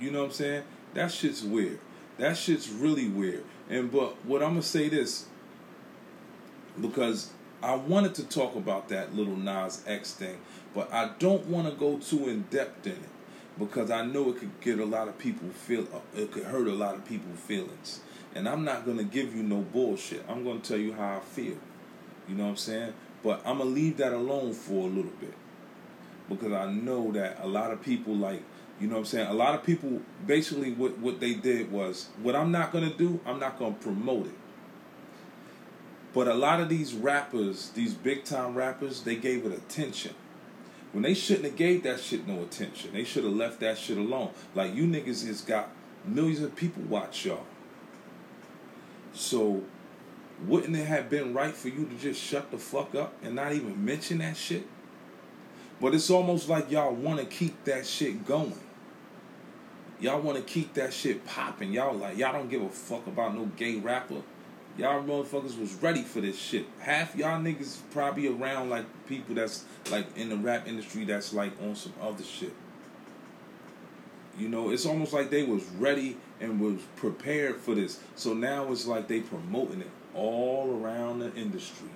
You 0.00 0.10
know 0.10 0.20
what 0.20 0.26
I'm 0.26 0.32
saying? 0.32 0.62
That 0.94 1.12
shit's 1.12 1.42
weird. 1.42 1.78
That 2.18 2.36
shit's 2.36 2.68
really 2.70 3.08
weird. 3.08 3.44
And, 3.70 3.90
but 3.90 4.24
what 4.24 4.42
I'm 4.42 4.56
to 4.56 4.62
say 4.62 4.88
this, 4.88 5.26
because 6.80 7.30
I 7.62 7.74
wanted 7.74 8.14
to 8.16 8.24
talk 8.24 8.56
about 8.56 8.88
that 8.90 9.14
Lil 9.14 9.36
Nas 9.36 9.82
X 9.86 10.12
thing, 10.12 10.38
but 10.74 10.92
I 10.92 11.12
don't 11.18 11.46
want 11.46 11.68
to 11.68 11.74
go 11.74 11.98
too 11.98 12.28
in 12.28 12.42
depth 12.50 12.86
in 12.86 12.92
it 12.92 12.98
because 13.58 13.90
I 13.90 14.04
know 14.04 14.30
it 14.30 14.38
could 14.38 14.60
get 14.60 14.78
a 14.78 14.84
lot 14.84 15.08
of 15.08 15.16
people 15.18 15.48
feel 15.48 15.86
uh, 15.94 16.00
it 16.14 16.32
could 16.32 16.44
hurt 16.44 16.66
a 16.66 16.72
lot 16.72 16.94
of 16.94 17.04
people's 17.04 17.38
feelings. 17.40 18.00
And 18.34 18.48
I'm 18.48 18.64
not 18.64 18.84
gonna 18.84 19.04
give 19.04 19.34
you 19.34 19.42
no 19.42 19.60
bullshit. 19.60 20.24
I'm 20.28 20.44
gonna 20.44 20.60
tell 20.60 20.76
you 20.76 20.92
how 20.92 21.16
I 21.16 21.20
feel. 21.20 21.56
You 22.28 22.34
know 22.34 22.44
what 22.44 22.50
I'm 22.50 22.56
saying? 22.56 22.92
But 23.22 23.40
I'm 23.46 23.58
gonna 23.58 23.70
leave 23.70 23.96
that 23.98 24.12
alone 24.12 24.52
for 24.52 24.88
a 24.88 24.90
little 24.90 25.12
bit 25.20 25.34
because 26.28 26.52
I 26.52 26.70
know 26.70 27.12
that 27.12 27.38
a 27.42 27.46
lot 27.46 27.70
of 27.70 27.80
people 27.82 28.14
like 28.14 28.42
you 28.80 28.88
know 28.88 28.94
what 28.94 29.00
I'm 29.00 29.06
saying. 29.06 29.28
A 29.28 29.34
lot 29.34 29.54
of 29.54 29.64
people 29.64 30.00
basically 30.26 30.72
what 30.72 30.98
what 30.98 31.20
they 31.20 31.34
did 31.34 31.70
was 31.70 32.08
what 32.22 32.34
I'm 32.34 32.50
not 32.50 32.72
gonna 32.72 32.92
do. 32.92 33.20
I'm 33.24 33.38
not 33.38 33.58
gonna 33.58 33.74
promote 33.74 34.26
it. 34.26 34.34
But 36.12 36.28
a 36.28 36.34
lot 36.34 36.60
of 36.60 36.68
these 36.68 36.94
rappers, 36.94 37.70
these 37.70 37.94
big 37.94 38.24
time 38.24 38.54
rappers, 38.54 39.02
they 39.02 39.16
gave 39.16 39.44
it 39.44 39.52
attention 39.52 40.14
when 40.92 41.02
they 41.02 41.14
shouldn't 41.14 41.46
have 41.46 41.56
gave 41.56 41.82
that 41.82 41.98
shit 41.98 42.26
no 42.26 42.40
attention. 42.42 42.92
They 42.92 43.02
should 43.02 43.24
have 43.24 43.32
left 43.32 43.58
that 43.60 43.76
shit 43.78 43.98
alone. 43.98 44.30
Like 44.54 44.74
you 44.74 44.84
niggas 44.84 45.26
has 45.26 45.40
got 45.40 45.70
millions 46.04 46.40
of 46.40 46.54
people 46.54 46.82
watch 46.84 47.24
y'all. 47.24 47.44
So 49.12 49.64
wouldn't 50.46 50.76
it 50.76 50.86
have 50.86 51.10
been 51.10 51.34
right 51.34 51.54
for 51.54 51.68
you 51.68 51.86
to 51.86 51.94
just 51.96 52.20
shut 52.20 52.50
the 52.50 52.58
fuck 52.58 52.94
up 52.94 53.14
and 53.22 53.34
not 53.34 53.52
even 53.52 53.84
mention 53.84 54.18
that 54.18 54.36
shit? 54.36 54.66
But 55.84 55.94
it's 55.94 56.08
almost 56.08 56.48
like 56.48 56.70
y'all 56.70 56.94
want 56.94 57.20
to 57.20 57.26
keep 57.26 57.64
that 57.64 57.86
shit 57.86 58.26
going. 58.26 58.58
Y'all 60.00 60.18
want 60.18 60.38
to 60.38 60.42
keep 60.42 60.72
that 60.72 60.94
shit 60.94 61.26
popping. 61.26 61.74
Y'all 61.74 61.94
like 61.94 62.16
y'all 62.16 62.32
don't 62.32 62.48
give 62.48 62.62
a 62.62 62.70
fuck 62.70 63.06
about 63.06 63.34
no 63.34 63.44
gay 63.58 63.76
rapper. 63.76 64.22
Y'all 64.78 65.02
motherfuckers 65.02 65.60
was 65.60 65.74
ready 65.82 66.00
for 66.00 66.22
this 66.22 66.38
shit. 66.38 66.64
Half 66.78 67.14
y'all 67.16 67.38
niggas 67.38 67.80
probably 67.90 68.28
around 68.28 68.70
like 68.70 68.86
people 69.06 69.34
that's 69.34 69.66
like 69.90 70.06
in 70.16 70.30
the 70.30 70.38
rap 70.38 70.66
industry 70.66 71.04
that's 71.04 71.34
like 71.34 71.52
on 71.62 71.76
some 71.76 71.92
other 72.00 72.24
shit. 72.24 72.54
You 74.38 74.48
know, 74.48 74.70
it's 74.70 74.86
almost 74.86 75.12
like 75.12 75.28
they 75.28 75.42
was 75.42 75.66
ready 75.78 76.16
and 76.40 76.62
was 76.62 76.80
prepared 76.96 77.56
for 77.56 77.74
this. 77.74 78.00
So 78.16 78.32
now 78.32 78.72
it's 78.72 78.86
like 78.86 79.06
they 79.06 79.20
promoting 79.20 79.82
it 79.82 79.90
all 80.14 80.80
around 80.82 81.18
the 81.18 81.34
industry. 81.34 81.90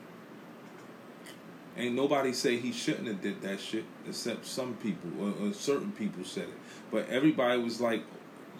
Ain't 1.79 1.95
nobody 1.95 2.33
say 2.33 2.57
he 2.57 2.73
shouldn't 2.73 3.07
have 3.07 3.23
did 3.23 3.41
that 3.43 3.61
shit, 3.61 3.85
except 4.07 4.45
some 4.45 4.75
people 4.75 5.11
or, 5.21 5.49
or 5.49 5.53
certain 5.53 5.93
people 5.93 6.25
said 6.25 6.49
it. 6.49 6.59
But 6.91 7.09
everybody 7.09 7.63
was 7.63 7.81
like, 7.81 8.03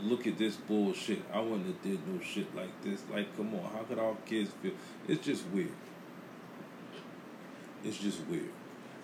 look 0.01 0.29
at 0.29 0.39
this 0.39 0.55
bullshit. 0.55 1.23
I 1.33 1.41
wouldn't 1.41 1.67
have 1.67 1.83
did 1.83 2.07
no 2.07 2.21
shit 2.21 2.55
like 2.55 2.71
this. 2.85 3.03
Like, 3.13 3.37
come 3.37 3.53
on, 3.55 3.65
how 3.73 3.83
could 3.83 3.99
our 3.99 4.15
kids 4.25 4.51
feel? 4.63 4.71
It's 5.09 5.25
just 5.27 5.45
weird. 5.49 5.73
It's 7.83 7.99
just 7.99 8.21
weird. 8.27 8.51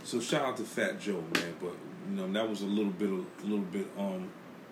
So 0.05 0.21
shout 0.21 0.43
out 0.43 0.57
to 0.59 0.63
Fat 0.63 1.01
Joe, 1.01 1.25
man. 1.35 1.57
But 1.61 1.75
you 2.09 2.17
know 2.17 2.33
that 2.33 2.49
was 2.49 2.63
a 2.63 2.67
little 2.67 2.93
bit, 2.93 3.09
a 3.09 3.43
little 3.43 3.65
bit 3.65 3.89
um 3.99 4.31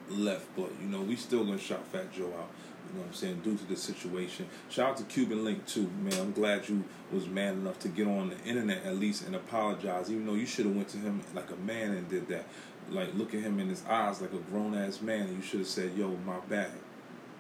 left. 0.09 0.47
But 0.55 0.71
you 0.81 0.89
know 0.89 1.01
we 1.01 1.17
still 1.17 1.45
gonna 1.45 1.59
shout 1.59 1.85
Fat 1.87 2.13
Joe 2.13 2.33
out. 2.39 2.51
You 2.93 2.99
know 2.99 3.05
what 3.05 3.09
I'm 3.09 3.15
saying? 3.15 3.41
Due 3.43 3.57
to 3.57 3.65
the 3.65 3.77
situation. 3.77 4.47
Shout 4.69 4.91
out 4.91 4.97
to 4.99 5.05
Cuban 5.05 5.45
Link 5.45 5.65
too, 5.67 5.91
man. 6.03 6.21
I'm 6.21 6.33
glad 6.33 6.69
you 6.69 6.85
was 7.11 7.27
man 7.27 7.55
enough 7.55 7.79
to 7.81 7.89
get 7.89 8.07
on 8.07 8.31
the 8.31 8.39
internet 8.45 8.85
at 8.85 8.97
least 8.97 9.27
and 9.27 9.35
apologize, 9.35 10.11
even 10.11 10.27
though 10.27 10.35
you 10.35 10.45
should 10.45 10.67
have 10.67 10.77
went 10.77 10.89
to 10.91 10.99
him 10.99 11.23
like 11.35 11.51
a 11.51 11.57
man 11.57 11.93
and 11.93 12.09
did 12.09 12.29
that 12.29 12.45
like 12.91 13.15
look 13.15 13.33
at 13.35 13.41
him 13.41 13.59
in 13.61 13.69
his 13.69 13.85
eyes 13.87 14.21
like 14.21 14.33
a 14.33 14.39
grown 14.51 14.75
ass 14.75 15.01
man 15.01 15.23
and 15.29 15.37
you 15.37 15.43
should 15.43 15.61
have 15.61 15.69
said, 15.69 15.93
Yo, 15.97 16.09
my 16.27 16.39
bad. 16.49 16.73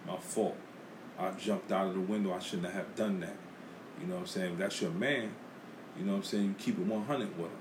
My 0.06 0.16
fault. 0.16 0.56
I 1.18 1.30
jumped 1.32 1.70
out 1.70 1.88
of 1.88 1.94
the 1.94 2.00
window, 2.00 2.32
I 2.32 2.38
shouldn't 2.38 2.72
have 2.72 2.96
done 2.96 3.20
that. 3.20 3.36
You 4.00 4.06
know 4.06 4.14
what 4.14 4.20
I'm 4.20 4.26
saying? 4.26 4.58
That's 4.58 4.80
your 4.80 4.90
man, 4.90 5.32
you 5.98 6.04
know 6.04 6.12
what 6.12 6.18
I'm 6.18 6.24
saying, 6.24 6.44
you 6.44 6.54
keep 6.58 6.78
it 6.78 6.86
one 6.86 7.04
hundred 7.04 7.36
with 7.38 7.50
him. 7.50 7.58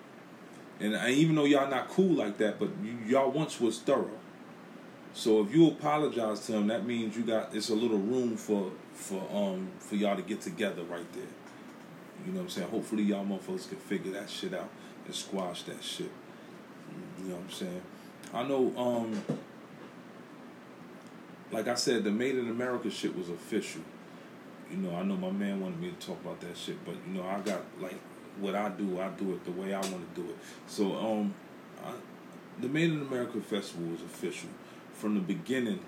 And 0.80 0.98
I, 0.98 1.12
even 1.12 1.36
though 1.36 1.46
y'all 1.46 1.70
not 1.70 1.90
cool 1.90 2.16
like 2.16 2.38
that, 2.40 2.58
but 2.60 2.70
y'all 3.06 3.30
once 3.30 3.60
was 3.60 3.80
thorough. 3.80 4.18
So 5.14 5.42
if 5.44 5.54
you 5.54 5.68
apologize 5.68 6.46
to 6.48 6.54
him, 6.54 6.68
that 6.68 6.86
means 6.86 7.18
you 7.18 7.24
got 7.24 7.54
it's 7.54 7.70
a 7.70 7.76
little 7.76 7.98
room 7.98 8.38
for 8.38 8.72
for 8.94 9.22
um 9.34 9.70
for 9.80 9.96
y'all 9.96 10.16
to 10.16 10.22
get 10.22 10.42
together 10.42 10.84
right 10.84 11.12
there. 11.14 11.24
You 12.26 12.32
know 12.32 12.40
what 12.40 12.44
I'm 12.44 12.50
saying? 12.50 12.70
Hopefully 12.70 13.04
y'all 13.04 13.26
motherfuckers 13.26 13.68
can 13.68 13.78
figure 13.78 14.12
that 14.14 14.30
shit 14.30 14.54
out 14.54 14.70
and 15.06 15.14
squash 15.14 15.64
that 15.64 15.84
shit. 15.84 16.12
You 17.20 17.30
know 17.30 17.36
what 17.36 17.44
I'm 17.44 17.52
saying? 17.52 17.82
I 18.34 18.44
know 18.44 18.74
um 18.78 19.24
like 21.52 21.68
I 21.68 21.76
said, 21.76 22.06
the 22.06 22.12
Made 22.12 22.36
in 22.36 22.50
America 22.50 22.90
shit 22.90 23.16
was 23.16 23.30
official. 23.30 23.82
You 24.72 24.78
know, 24.78 24.96
I 24.96 25.04
know 25.04 25.18
my 25.18 25.32
man 25.32 25.60
wanted 25.60 25.82
me 25.82 25.90
to 25.90 26.08
talk 26.08 26.22
about 26.22 26.40
that 26.42 26.56
shit, 26.56 26.84
but 26.86 26.96
you 27.06 27.22
know, 27.22 27.28
I 27.28 27.42
got 27.42 27.62
like 27.82 28.00
what 28.40 28.56
I 28.56 28.70
do, 28.70 29.02
I 29.02 29.10
do 29.10 29.34
it 29.34 29.44
the 29.44 29.52
way 29.52 29.74
I 29.74 29.82
want 29.82 30.16
to 30.16 30.22
do 30.22 30.30
it. 30.30 30.38
So, 30.68 30.96
um, 30.96 31.34
I, 31.84 31.92
the 32.62 32.70
Made 32.70 32.92
in 32.92 33.02
America 33.02 33.42
Festival 33.42 33.88
was 33.88 34.02
official 34.02 34.50
from 35.02 35.16
the 35.16 35.20
beginning. 35.20 35.80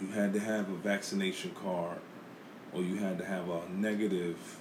You 0.00 0.08
had 0.08 0.32
to 0.32 0.40
have 0.40 0.70
a 0.70 0.74
vaccination 0.76 1.50
card, 1.62 1.98
or 2.72 2.80
you 2.80 2.96
had 2.96 3.18
to 3.18 3.26
have 3.26 3.50
a 3.50 3.68
negative 3.68 4.58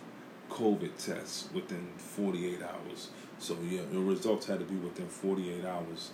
COVID 0.50 0.98
test 0.98 1.54
within 1.54 1.88
48 1.98 2.60
hours. 2.62 3.10
So 3.40 3.58
yeah, 3.70 3.82
your 3.94 4.04
results 4.04 4.48
had 4.48 4.60
to 4.60 4.66
be 4.66 4.76
within 4.76 5.08
48 5.08 5.64
hours 5.64 6.12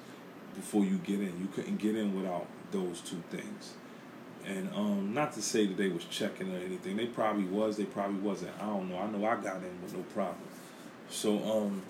before 0.53 0.83
you 0.83 0.97
get 0.97 1.19
in. 1.19 1.39
You 1.39 1.47
couldn't 1.51 1.77
get 1.77 1.95
in 1.95 2.15
without 2.15 2.45
those 2.71 3.01
two 3.01 3.23
things. 3.31 3.73
And 4.45 4.69
um, 4.75 5.13
not 5.15 5.33
to 5.33 5.41
say 5.41 5.65
that 5.65 5.77
they 5.77 5.87
was 5.87 6.05
checking 6.05 6.53
or 6.53 6.59
anything. 6.59 6.97
They 6.97 7.07
probably 7.07 7.45
was. 7.45 7.77
They 7.77 7.85
probably 7.85 8.19
wasn't. 8.19 8.51
I 8.61 8.67
don't 8.67 8.89
know. 8.89 8.99
I 8.99 9.07
know 9.07 9.25
I 9.25 9.35
got 9.37 9.57
in 9.57 9.81
with 9.81 9.95
no 9.95 10.03
problem. 10.13 10.47
So 11.09 11.37
um, 11.37 11.81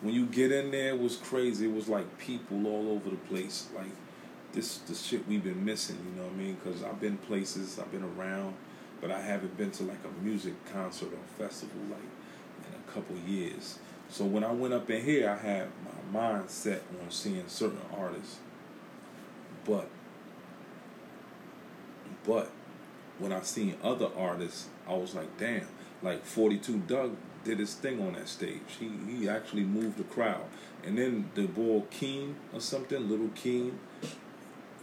when 0.00 0.14
you 0.14 0.24
get 0.24 0.50
in 0.50 0.70
there, 0.70 0.90
it 0.90 1.00
was 1.00 1.16
crazy. 1.16 1.66
It 1.66 1.74
was 1.74 1.88
like 1.88 2.16
people 2.16 2.66
all 2.66 2.92
over 2.92 3.10
the 3.10 3.16
place. 3.16 3.66
Like 3.74 3.90
this, 4.54 4.78
the 4.78 4.94
shit 4.94 5.26
we've 5.28 5.44
been 5.44 5.64
missing. 5.64 5.98
You 6.08 6.20
know 6.20 6.28
what 6.28 6.34
I 6.34 6.36
mean? 6.36 6.56
Because 6.62 6.82
I've 6.82 7.00
been 7.00 7.18
places. 7.18 7.78
I've 7.78 7.90
been 7.90 8.04
around, 8.04 8.54
but 9.00 9.10
I 9.10 9.20
haven't 9.20 9.56
been 9.56 9.70
to 9.72 9.82
like 9.82 9.98
a 10.04 10.24
music 10.24 10.54
concert 10.72 11.08
or 11.12 11.44
festival 11.44 11.80
like 11.90 12.00
in 12.68 12.74
a 12.74 12.92
couple 12.92 13.16
years. 13.16 13.78
So 14.08 14.24
when 14.24 14.44
I 14.44 14.52
went 14.52 14.74
up 14.74 14.88
in 14.90 15.04
here, 15.04 15.28
I 15.28 15.36
had 15.36 15.68
my 16.12 16.20
mind 16.20 16.50
set 16.50 16.82
on 17.02 17.10
seeing 17.10 17.44
certain 17.48 17.80
artists. 17.96 18.38
But 19.64 19.88
but 22.24 22.50
when 23.18 23.32
I 23.32 23.42
seen 23.42 23.76
other 23.82 24.08
artists, 24.16 24.68
I 24.88 24.94
was 24.94 25.14
like, 25.14 25.36
damn, 25.38 25.66
like 26.02 26.24
42 26.24 26.78
Dugg 26.86 27.16
did 27.44 27.58
his 27.58 27.74
thing 27.74 28.00
on 28.00 28.14
that 28.14 28.28
stage. 28.28 28.60
He 28.78 28.90
he 29.08 29.28
actually 29.28 29.64
moved 29.64 29.98
the 29.98 30.04
crowd. 30.04 30.44
And 30.84 30.98
then 30.98 31.30
the 31.34 31.46
boy 31.46 31.82
Keem 31.90 32.34
or 32.52 32.60
something, 32.60 33.08
little 33.08 33.28
Keem 33.28 33.78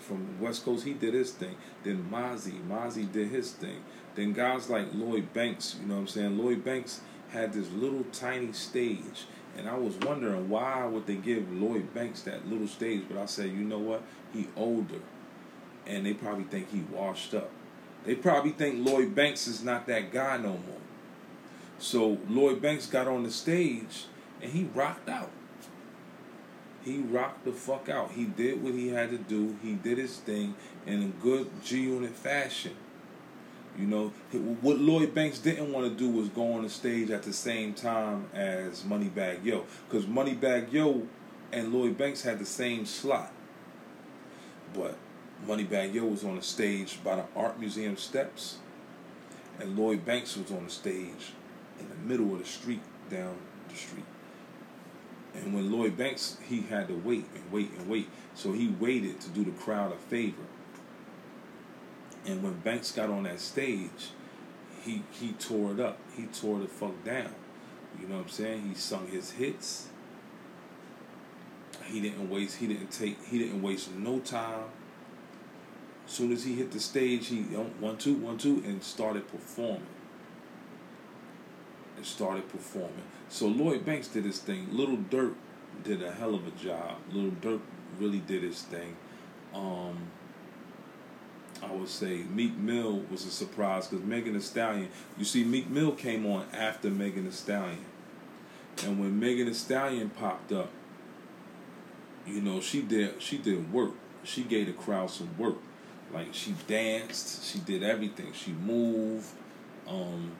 from 0.01 0.39
West 0.39 0.65
Coast, 0.65 0.85
he 0.85 0.93
did 0.93 1.13
his 1.13 1.31
thing. 1.31 1.55
Then 1.83 2.07
Mozzy, 2.11 2.61
Mozzy 2.67 3.11
did 3.11 3.29
his 3.29 3.51
thing. 3.51 3.83
Then 4.15 4.33
guys 4.33 4.69
like 4.69 4.87
Lloyd 4.93 5.33
Banks, 5.33 5.77
you 5.79 5.87
know 5.87 5.95
what 5.95 6.01
I'm 6.01 6.07
saying? 6.07 6.37
Lloyd 6.37 6.63
Banks 6.63 7.01
had 7.31 7.53
this 7.53 7.71
little 7.71 8.03
tiny 8.11 8.51
stage. 8.51 9.25
And 9.57 9.67
I 9.67 9.75
was 9.75 9.95
wondering 9.97 10.49
why 10.49 10.85
would 10.85 11.07
they 11.07 11.15
give 11.15 11.51
Lloyd 11.51 11.93
Banks 11.93 12.21
that 12.23 12.47
little 12.47 12.67
stage? 12.67 13.03
But 13.09 13.17
I 13.17 13.25
said, 13.25 13.47
you 13.47 13.63
know 13.63 13.79
what? 13.79 14.03
He 14.33 14.47
older 14.55 15.01
and 15.87 16.05
they 16.05 16.13
probably 16.13 16.45
think 16.45 16.71
he 16.71 16.81
washed 16.91 17.33
up. 17.33 17.49
They 18.05 18.15
probably 18.15 18.51
think 18.51 18.85
Lloyd 18.85 19.13
Banks 19.13 19.47
is 19.47 19.63
not 19.63 19.87
that 19.87 20.11
guy 20.11 20.37
no 20.37 20.49
more. 20.49 20.81
So 21.79 22.17
Lloyd 22.29 22.61
Banks 22.61 22.85
got 22.85 23.07
on 23.07 23.23
the 23.23 23.31
stage 23.31 24.05
and 24.41 24.51
he 24.51 24.69
rocked 24.73 25.09
out. 25.09 25.31
He 26.83 26.99
rocked 26.99 27.45
the 27.45 27.51
fuck 27.51 27.89
out. 27.89 28.11
He 28.11 28.25
did 28.25 28.63
what 28.63 28.73
he 28.73 28.89
had 28.89 29.11
to 29.11 29.17
do. 29.17 29.57
He 29.61 29.73
did 29.73 29.97
his 29.97 30.17
thing 30.17 30.55
in 30.85 31.03
a 31.03 31.23
good 31.23 31.49
G 31.63 31.81
Unit 31.81 32.15
fashion. 32.15 32.75
You 33.77 33.87
know, 33.87 34.07
what 34.61 34.79
Lloyd 34.79 35.15
Banks 35.15 35.39
didn't 35.39 35.71
want 35.71 35.87
to 35.87 35.97
do 35.97 36.09
was 36.09 36.27
go 36.29 36.53
on 36.53 36.63
the 36.63 36.69
stage 36.69 37.09
at 37.09 37.23
the 37.23 37.31
same 37.31 37.73
time 37.73 38.27
as 38.33 38.81
Moneybagg 38.81 39.45
Yo. 39.45 39.65
Because 39.87 40.05
Moneybagg 40.05 40.73
Yo 40.73 41.07
and 41.53 41.73
Lloyd 41.73 41.97
Banks 41.97 42.23
had 42.23 42.39
the 42.39 42.45
same 42.45 42.85
slot. 42.85 43.31
But 44.73 44.97
Moneybagg 45.47 45.93
Yo 45.93 46.05
was 46.05 46.23
on 46.23 46.35
the 46.35 46.41
stage 46.41 46.99
by 47.03 47.15
the 47.15 47.25
Art 47.35 47.59
Museum 47.59 47.95
steps, 47.95 48.57
and 49.59 49.77
Lloyd 49.77 50.05
Banks 50.05 50.35
was 50.35 50.51
on 50.51 50.65
the 50.65 50.71
stage 50.71 51.33
in 51.79 51.87
the 51.89 51.95
middle 51.95 52.33
of 52.33 52.39
the 52.39 52.45
street 52.45 52.81
down 53.09 53.37
the 53.69 53.75
street. 53.75 54.05
And 55.35 55.53
when 55.53 55.71
Lloyd 55.71 55.97
Banks, 55.97 56.37
he 56.47 56.61
had 56.63 56.87
to 56.89 56.95
wait 56.95 57.25
and 57.35 57.51
wait 57.51 57.71
and 57.77 57.89
wait. 57.89 58.09
So 58.35 58.53
he 58.53 58.69
waited 58.79 59.21
to 59.21 59.29
do 59.29 59.43
the 59.45 59.51
crowd 59.51 59.93
a 59.93 59.97
favor. 59.97 60.43
And 62.25 62.43
when 62.43 62.53
Banks 62.59 62.91
got 62.91 63.09
on 63.09 63.23
that 63.23 63.39
stage, 63.39 64.11
he 64.83 65.03
he 65.11 65.33
tore 65.33 65.73
it 65.73 65.79
up. 65.79 65.99
He 66.17 66.25
tore 66.27 66.59
the 66.59 66.67
fuck 66.67 67.03
down. 67.05 67.33
You 67.99 68.07
know 68.07 68.17
what 68.17 68.23
I'm 68.25 68.29
saying? 68.29 68.69
He 68.69 68.75
sung 68.75 69.07
his 69.07 69.31
hits. 69.31 69.87
He 71.85 72.01
didn't 72.01 72.29
waste 72.29 72.57
he 72.57 72.67
didn't 72.67 72.91
take 72.91 73.23
he 73.25 73.39
didn't 73.39 73.61
waste 73.61 73.91
no 73.93 74.19
time 74.19 74.65
As 76.05 76.13
soon 76.13 76.31
as 76.31 76.43
he 76.45 76.55
hit 76.55 76.71
the 76.71 76.79
stage, 76.79 77.27
he 77.27 77.45
oh, 77.55 77.69
one 77.79 77.97
two 77.97 78.15
one 78.15 78.37
two 78.37 78.63
and 78.65 78.83
started 78.83 79.27
performing. 79.29 79.87
And 81.97 82.05
started 82.05 82.49
performing. 82.49 83.03
So 83.31 83.47
Lloyd 83.47 83.85
Banks 83.85 84.09
did 84.09 84.25
his 84.25 84.39
thing. 84.39 84.67
Lil 84.73 84.97
Durk 84.97 85.35
did 85.85 86.03
a 86.03 86.11
hell 86.11 86.35
of 86.35 86.45
a 86.45 86.51
job. 86.51 86.97
Lil 87.13 87.31
Durk 87.31 87.61
really 87.97 88.19
did 88.19 88.43
his 88.43 88.61
thing. 88.61 88.97
Um, 89.53 89.97
I 91.63 91.71
would 91.71 91.87
say 91.87 92.23
Meek 92.23 92.57
Mill 92.57 93.03
was 93.09 93.25
a 93.25 93.31
surprise 93.31 93.87
because 93.87 94.05
Megan 94.05 94.33
Thee 94.33 94.41
Stallion. 94.41 94.89
You 95.17 95.23
see, 95.23 95.45
Meek 95.45 95.69
Mill 95.69 95.93
came 95.93 96.25
on 96.25 96.45
after 96.53 96.89
Megan 96.89 97.23
Thee 97.23 97.31
Stallion, 97.31 97.85
and 98.83 98.99
when 98.99 99.17
Megan 99.17 99.47
Thee 99.47 99.53
Stallion 99.53 100.09
popped 100.09 100.51
up, 100.51 100.69
you 102.27 102.41
know 102.41 102.59
she 102.59 102.81
did 102.81 103.21
she 103.21 103.37
did 103.37 103.71
work. 103.71 103.91
She 104.23 104.43
gave 104.43 104.67
the 104.67 104.73
crowd 104.73 105.09
some 105.09 105.37
work. 105.37 105.57
Like 106.13 106.33
she 106.33 106.53
danced, 106.67 107.45
she 107.45 107.59
did 107.59 107.81
everything. 107.81 108.33
She 108.33 108.51
moved. 108.51 109.27
Um, 109.87 110.31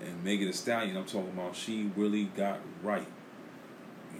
and 0.00 0.24
Megan 0.24 0.46
Thee 0.46 0.52
Stallion, 0.52 0.96
I'm 0.96 1.04
talking 1.04 1.30
about, 1.30 1.54
she 1.54 1.90
really 1.96 2.24
got 2.24 2.60
right. 2.82 3.06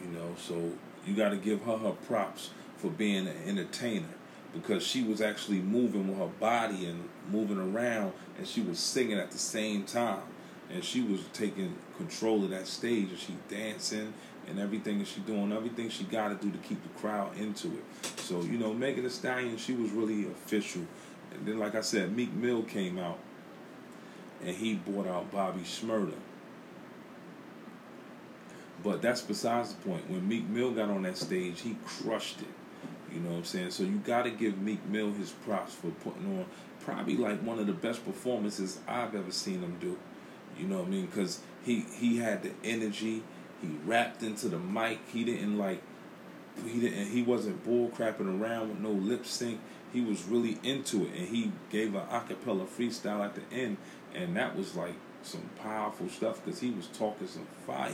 You 0.03 0.11
know, 0.11 0.35
so 0.39 0.73
you 1.07 1.15
got 1.15 1.31
to 1.31 1.37
give 1.37 1.63
her 1.63 1.77
her 1.77 1.93
props 1.93 2.51
for 2.77 2.89
being 2.89 3.27
an 3.27 3.37
entertainer 3.47 4.07
because 4.55 4.85
she 4.85 5.03
was 5.03 5.21
actually 5.21 5.61
moving 5.61 6.09
with 6.09 6.19
her 6.19 6.27
body 6.27 6.87
and 6.87 7.09
moving 7.31 7.59
around, 7.59 8.13
and 8.37 8.47
she 8.47 8.61
was 8.61 8.79
singing 8.79 9.19
at 9.19 9.31
the 9.31 9.39
same 9.39 9.85
time, 9.85 10.23
and 10.71 10.83
she 10.85 11.03
was 11.03 11.21
taking 11.33 11.77
control 11.97 12.45
of 12.45 12.51
that 12.51 12.67
stage, 12.67 13.11
and 13.11 13.19
she 13.19 13.35
dancing 13.49 14.13
and 14.49 14.59
everything 14.59 14.99
that 14.99 15.07
she 15.07 15.21
doing, 15.21 15.53
everything 15.53 15.89
she 15.89 16.05
got 16.05 16.29
to 16.29 16.35
do 16.35 16.51
to 16.51 16.59
keep 16.59 16.83
the 16.83 16.89
crowd 17.01 17.37
into 17.39 17.69
it. 17.69 17.85
So 18.19 18.43
you 18.43 18.59
know, 18.59 18.75
Megan 18.75 19.05
Thee 19.05 19.11
Stallion, 19.11 19.57
she 19.57 19.73
was 19.73 19.91
really 19.91 20.27
official. 20.27 20.83
And 21.33 21.47
then, 21.47 21.59
like 21.59 21.77
I 21.77 21.81
said, 21.81 22.17
Meek 22.17 22.33
Mill 22.33 22.63
came 22.63 22.99
out, 22.99 23.19
and 24.45 24.57
he 24.57 24.75
brought 24.75 25.07
out 25.07 25.31
Bobby 25.31 25.61
Shmurda. 25.61 26.15
But 28.83 29.03
that's 29.03 29.21
besides 29.21 29.75
the 29.75 29.89
point. 29.89 30.09
When 30.09 30.27
Meek 30.27 30.49
Mill 30.49 30.71
got 30.71 30.89
on 30.89 31.03
that 31.03 31.19
stage, 31.19 31.61
he 31.61 31.77
crushed 31.85 32.41
it. 32.41 32.49
You 33.13 33.21
know 33.21 33.31
what 33.31 33.37
I'm 33.39 33.45
saying? 33.45 33.71
So 33.73 33.83
you 33.83 33.97
got 33.99 34.23
to 34.23 34.31
give 34.31 34.59
Meek 34.59 34.85
Mill 34.87 35.13
his 35.13 35.31
props 35.31 35.75
for 35.75 35.89
putting 35.89 36.39
on 36.39 36.47
probably 36.81 37.17
like 37.17 37.41
one 37.43 37.59
of 37.59 37.67
the 37.67 37.73
best 37.73 38.05
performances 38.05 38.79
I've 38.89 39.15
ever 39.15 39.31
seen 39.31 39.61
him 39.61 39.77
do. 39.81 39.99
You 40.59 40.67
know 40.67 40.79
what 40.79 40.87
I 40.87 40.91
mean? 40.91 41.07
Because 41.07 41.41
he 41.65 41.81
he 41.81 42.19
had 42.19 42.43
the 42.43 42.53
energy. 42.65 43.23
He 43.61 43.69
rapped 43.85 44.23
into 44.23 44.49
the 44.49 44.59
mic. 44.59 45.01
He 45.13 45.25
didn't 45.25 45.59
like. 45.59 45.83
He 46.67 46.81
didn't. 46.81 47.09
He 47.09 47.23
wasn't 47.23 47.65
bull 47.65 47.91
crapping 47.91 48.41
around 48.41 48.71
with 48.71 48.79
no 48.79 48.91
lip 48.91 49.27
sync. 49.27 49.61
He 49.93 50.01
was 50.01 50.25
really 50.25 50.59
into 50.63 51.05
it, 51.05 51.13
and 51.17 51.29
he 51.29 51.53
gave 51.71 51.95
a 51.95 52.03
acapella 52.03 52.67
freestyle 52.67 53.25
at 53.25 53.35
the 53.35 53.43
end, 53.55 53.77
and 54.15 54.37
that 54.37 54.57
was 54.57 54.75
like 54.75 54.95
some 55.23 55.49
powerful 55.63 56.09
stuff 56.09 56.45
because 56.45 56.61
he 56.61 56.71
was 56.71 56.87
talking 56.89 57.27
some 57.27 57.47
fire. 57.67 57.93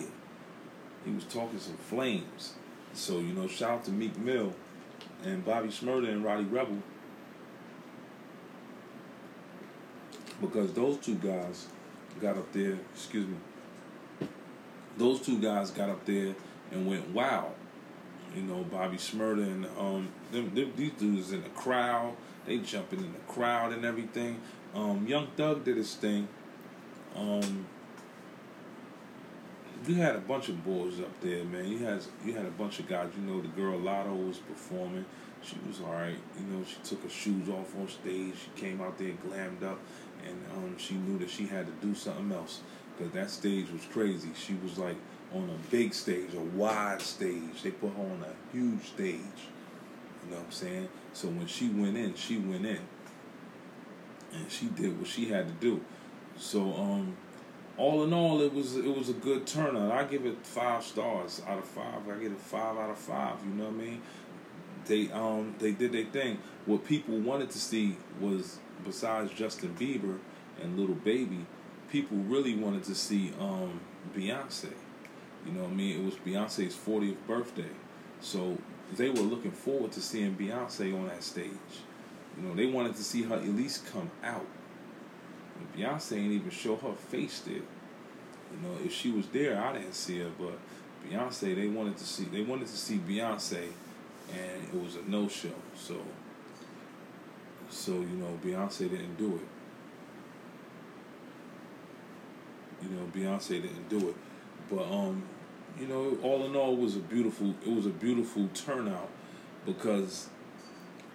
He 1.05 1.11
was 1.13 1.25
talking 1.25 1.59
some 1.59 1.77
flames. 1.77 2.55
So 2.95 3.19
you 3.19 3.33
know, 3.33 3.47
shout 3.47 3.71
out 3.71 3.85
to 3.85 3.91
Meek 3.91 4.17
Mill 4.19 4.55
and 5.25 5.45
Bobby 5.45 5.69
Shmurda 5.69 6.09
and 6.09 6.25
Rowdy 6.25 6.45
Rebel 6.45 6.79
because 10.41 10.73
those 10.73 10.99
two 10.99 11.15
guys 11.17 11.67
got 12.21 12.37
up 12.37 12.53
there. 12.53 12.79
Excuse 12.95 13.27
me 13.27 13.37
those 14.97 15.21
two 15.21 15.41
guys 15.41 15.71
got 15.71 15.89
up 15.89 16.05
there 16.05 16.35
and 16.71 16.87
went 16.87 17.11
wow. 17.11 17.53
You 18.35 18.43
know, 18.43 18.65
Bobby 18.65 18.97
Shmurda 18.97 19.43
and 19.43 19.67
um, 19.79 20.09
them, 20.31 20.55
them, 20.55 20.73
these 20.77 20.93
dudes 20.93 21.33
in 21.33 21.43
the 21.43 21.49
crowd, 21.51 22.15
they 22.45 22.59
jumping 22.59 23.01
in 23.01 23.13
the 23.13 23.33
crowd 23.33 23.73
and 23.73 23.85
everything. 23.85 24.41
Um, 24.77 25.07
Young 25.07 25.29
Thug 25.37 25.65
did 25.65 25.79
his 25.79 25.95
thing. 25.95 26.29
Um, 27.17 27.65
you 29.87 29.95
had 29.95 30.17
a 30.17 30.21
bunch 30.21 30.51
of 30.51 30.63
boys 30.65 31.01
up 31.01 31.19
there, 31.23 31.45
man. 31.45 31.67
You 31.67 31.79
had 31.79 32.03
you 32.25 32.35
had 32.35 32.45
a 32.45 32.51
bunch 32.51 32.79
of 32.79 32.87
guys. 32.87 33.09
You 33.17 33.23
know, 33.23 33.41
the 33.41 33.49
girl 33.49 33.79
Latto 33.79 34.29
was 34.29 34.37
performing. 34.39 35.07
She 35.43 35.57
was 35.67 35.81
all 35.81 35.93
right. 35.93 36.19
You 36.39 36.47
know, 36.53 36.65
she 36.65 36.77
took 36.85 37.03
her 37.05 37.09
shoes 37.09 37.49
off 37.49 37.75
on 37.79 37.89
stage. 37.89 38.35
She 38.35 38.61
came 38.61 38.83
out 38.83 38.99
there 38.99 39.13
glammed 39.27 39.63
up, 39.63 39.79
and 40.27 40.45
um, 40.55 40.77
she 40.77 40.95
knew 40.95 41.19
that 41.21 41.31
she 41.31 41.47
had 41.47 41.67
to 41.67 41.87
do 41.87 41.95
something 41.95 42.31
else 42.33 42.61
because 42.97 43.13
that 43.15 43.31
stage 43.31 43.71
was 43.71 43.85
crazy. 43.91 44.31
She 44.37 44.57
was 44.63 44.77
like 44.77 44.97
on 45.33 45.49
a 45.49 45.71
big 45.71 45.95
stage, 45.95 46.35
a 46.35 46.41
wide 46.41 47.01
stage. 47.01 47.63
They 47.63 47.71
put 47.71 47.93
her 47.95 48.03
on 48.03 48.25
a 48.25 48.55
huge 48.55 48.89
stage. 48.89 49.21
You 50.25 50.33
know 50.33 50.37
what 50.37 50.47
I'm 50.47 50.53
saying? 50.53 50.89
So 51.15 51.29
when 51.29 51.47
she 51.47 51.69
went 51.69 51.97
in, 51.97 52.15
she 52.15 52.37
went 52.37 52.67
in. 52.67 52.81
And 54.37 54.51
she 54.51 54.67
did 54.67 54.99
what 54.99 55.09
she 55.09 55.27
had 55.27 55.47
to 55.47 55.55
do. 55.55 55.81
So 56.37 56.75
um 56.75 57.17
all 57.77 58.05
in 58.05 58.13
all 58.13 58.41
it 58.41 58.53
was 58.53 58.77
it 58.77 58.97
was 58.97 59.09
a 59.09 59.15
good 59.15 59.47
turnout. 59.47 59.93
I 59.93 60.05
give 60.05 60.25
it 60.27 60.45
five 60.45 60.83
stars 60.85 61.43
out 61.47 61.59
of 61.59 61.65
five. 61.65 62.09
I 62.09 62.21
give 62.23 62.33
it 62.33 62.41
five 62.41 62.77
out 62.77 62.91
of 62.91 62.99
five, 62.99 63.37
you 63.45 63.55
know 63.55 63.65
what 63.65 63.75
I 63.75 63.77
mean? 63.77 64.03
They 64.87 65.11
um 65.13 65.55
they 65.59 65.73
did 65.73 65.93
their 65.93 66.05
thing. 66.05 66.39
What 66.65 66.85
people 66.85 67.19
wanted 67.19 67.51
to 67.51 67.59
see 67.59 67.97
was 68.21 68.59
besides 68.85 69.33
Justin 69.33 69.75
Bieber 69.79 70.19
and 70.63 70.79
Lil 70.79 70.95
Baby, 70.95 71.47
people 71.91 72.17
really 72.19 72.55
wanted 72.55 72.85
to 72.85 72.95
see 72.95 73.33
um 73.41 73.81
Beyonce. 74.15 74.73
You 75.45 75.53
know 75.53 75.63
what 75.63 75.71
I 75.71 75.75
mean? 75.75 76.01
It 76.01 76.05
was 76.05 76.15
Beyonce's 76.17 76.75
40th 76.75 77.17
birthday. 77.27 77.71
So 78.21 78.59
they 78.97 79.11
were 79.11 79.21
looking 79.21 79.51
forward 79.53 79.93
to 79.93 80.01
seeing 80.01 80.35
Beyonce 80.35 80.95
on 80.95 81.09
that 81.09 81.23
stage. 81.23 81.51
You 82.37 82.43
know, 82.49 82.55
they 82.55 82.67
wanted 82.67 82.97
to 82.97 83.03
see 83.05 83.23
her 83.23 83.37
at 83.37 83.49
least 83.49 83.87
come 83.93 84.11
out. 84.23 84.47
And 85.59 85.75
Beyonce 85.75 86.19
ain't 86.19 86.33
even 86.33 86.51
show 86.51 86.77
her 86.77 86.93
face 86.93 87.41
there. 87.41 87.55
You 87.55 88.63
know, 88.63 88.77
if 88.85 88.93
she 88.93 89.11
was 89.11 89.27
there, 89.29 89.61
I 89.61 89.73
didn't 89.73 89.95
see 89.95 90.19
her, 90.19 90.31
but 90.39 90.59
Beyonce, 91.05 91.55
they 91.55 91.69
wanted 91.69 91.97
to 91.97 92.05
see 92.05 92.25
they 92.25 92.43
wanted 92.43 92.69
to 92.69 92.77
see 92.77 92.99
Beyonce 92.99 93.69
and 94.33 94.65
it 94.65 94.75
was 94.75 94.97
a 94.97 95.11
no 95.11 95.29
show. 95.29 95.55
So 95.75 95.97
so, 97.69 97.93
you 97.93 98.07
know, 98.07 98.39
Beyonce 98.45 98.91
didn't 98.91 99.17
do 99.17 99.37
it. 99.37 99.49
You 102.83 102.91
know, 102.91 103.07
Beyonce 103.15 103.63
didn't 103.63 103.89
do 103.89 104.11
it. 104.11 104.17
But 104.71 104.85
um 104.85 105.23
you 105.81 105.87
know, 105.87 106.17
all 106.23 106.45
in 106.45 106.57
all, 106.57 106.73
it 106.73 106.79
was 106.79 106.97
a 106.97 107.01
beautiful. 107.01 107.55
It 107.65 107.73
was 107.73 107.87
a 107.87 107.91
beautiful 107.91 108.49
turnout 108.55 109.11
because, 109.65 110.29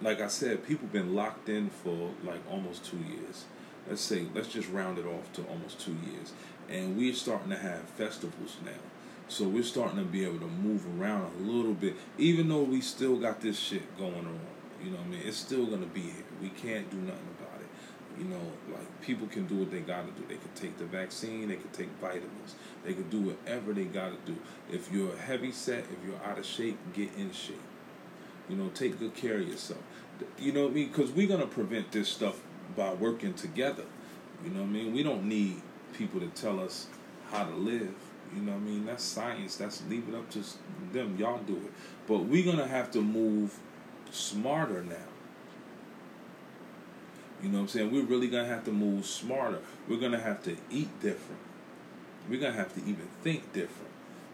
like 0.02 0.20
I 0.20 0.28
said, 0.28 0.66
people 0.66 0.88
been 0.88 1.14
locked 1.14 1.48
in 1.48 1.70
for 1.70 2.10
like 2.24 2.40
almost 2.50 2.84
two 2.84 2.98
years. 2.98 3.44
Let's 3.88 4.02
say, 4.02 4.26
let's 4.34 4.48
just 4.48 4.68
round 4.70 4.98
it 4.98 5.06
off 5.06 5.32
to 5.34 5.42
almost 5.44 5.80
two 5.80 5.96
years, 6.06 6.32
and 6.68 6.96
we're 6.96 7.14
starting 7.14 7.50
to 7.50 7.56
have 7.56 7.82
festivals 7.82 8.56
now. 8.64 8.70
So 9.28 9.48
we're 9.48 9.62
starting 9.62 9.98
to 9.98 10.04
be 10.04 10.24
able 10.24 10.40
to 10.40 10.46
move 10.46 10.84
around 11.00 11.32
a 11.38 11.42
little 11.42 11.74
bit, 11.74 11.94
even 12.18 12.48
though 12.48 12.62
we 12.62 12.80
still 12.80 13.16
got 13.16 13.40
this 13.40 13.58
shit 13.58 13.96
going 13.96 14.14
on. 14.14 14.40
You 14.82 14.90
know 14.90 14.96
what 14.98 15.06
I 15.06 15.10
mean? 15.10 15.22
It's 15.24 15.36
still 15.36 15.66
gonna 15.66 15.86
be 15.86 16.02
here. 16.02 16.24
We 16.40 16.50
can't 16.50 16.90
do 16.90 16.96
nothing 16.98 17.28
about 17.38 17.60
it. 17.60 18.20
You 18.20 18.24
know, 18.24 18.40
like 18.70 19.00
people 19.00 19.26
can 19.28 19.46
do 19.46 19.56
what 19.56 19.70
they 19.70 19.80
gotta 19.80 20.08
do. 20.08 20.24
They 20.28 20.36
can 20.36 20.50
take 20.54 20.76
the 20.78 20.84
vaccine. 20.84 21.48
They 21.48 21.56
can 21.56 21.70
take 21.70 21.88
vitamins. 22.00 22.56
They 22.84 22.94
can 22.94 23.08
do 23.08 23.20
whatever 23.20 23.72
they 23.72 23.84
gotta 23.84 24.16
do. 24.26 24.36
If 24.70 24.92
you're 24.92 25.16
heavy 25.16 25.52
set, 25.52 25.80
if 25.80 25.96
you're 26.06 26.20
out 26.24 26.38
of 26.38 26.44
shape, 26.44 26.78
get 26.92 27.08
in 27.16 27.32
shape. 27.32 27.60
You 28.48 28.56
know, 28.56 28.68
take 28.74 28.98
good 28.98 29.14
care 29.14 29.38
of 29.38 29.48
yourself. 29.48 29.80
You 30.38 30.52
know 30.52 30.64
what 30.64 30.72
I 30.72 30.74
mean? 30.74 30.88
Because 30.88 31.10
we're 31.10 31.28
gonna 31.28 31.46
prevent 31.46 31.92
this 31.92 32.08
stuff 32.08 32.40
by 32.76 32.92
working 32.94 33.34
together. 33.34 33.84
You 34.44 34.50
know 34.50 34.60
what 34.60 34.68
I 34.68 34.72
mean? 34.72 34.92
We 34.92 35.02
don't 35.02 35.24
need 35.24 35.62
people 35.92 36.20
to 36.20 36.28
tell 36.28 36.60
us 36.60 36.86
how 37.30 37.44
to 37.44 37.54
live. 37.54 37.94
You 38.34 38.42
know 38.42 38.52
what 38.52 38.58
I 38.58 38.64
mean? 38.64 38.86
That's 38.86 39.04
science. 39.04 39.56
That's 39.56 39.82
leave 39.88 40.08
it 40.08 40.14
up 40.14 40.30
to 40.30 40.42
them. 40.92 41.16
Y'all 41.18 41.38
do 41.38 41.56
it. 41.56 41.72
But 42.06 42.24
we're 42.24 42.44
gonna 42.44 42.68
have 42.68 42.90
to 42.92 43.00
move 43.00 43.58
smarter 44.10 44.82
now. 44.82 44.96
You 47.42 47.48
know 47.48 47.58
what 47.58 47.62
I'm 47.62 47.68
saying? 47.68 47.92
We're 47.92 48.04
really 48.04 48.28
gonna 48.28 48.48
have 48.48 48.64
to 48.64 48.72
move 48.72 49.04
smarter. 49.04 49.58
We're 49.88 50.00
gonna 50.00 50.20
have 50.20 50.42
to 50.44 50.56
eat 50.70 50.88
different. 51.00 51.40
We're 52.28 52.40
gonna 52.40 52.52
have 52.54 52.72
to 52.74 52.80
even 52.80 53.08
think 53.22 53.52
different. 53.52 53.90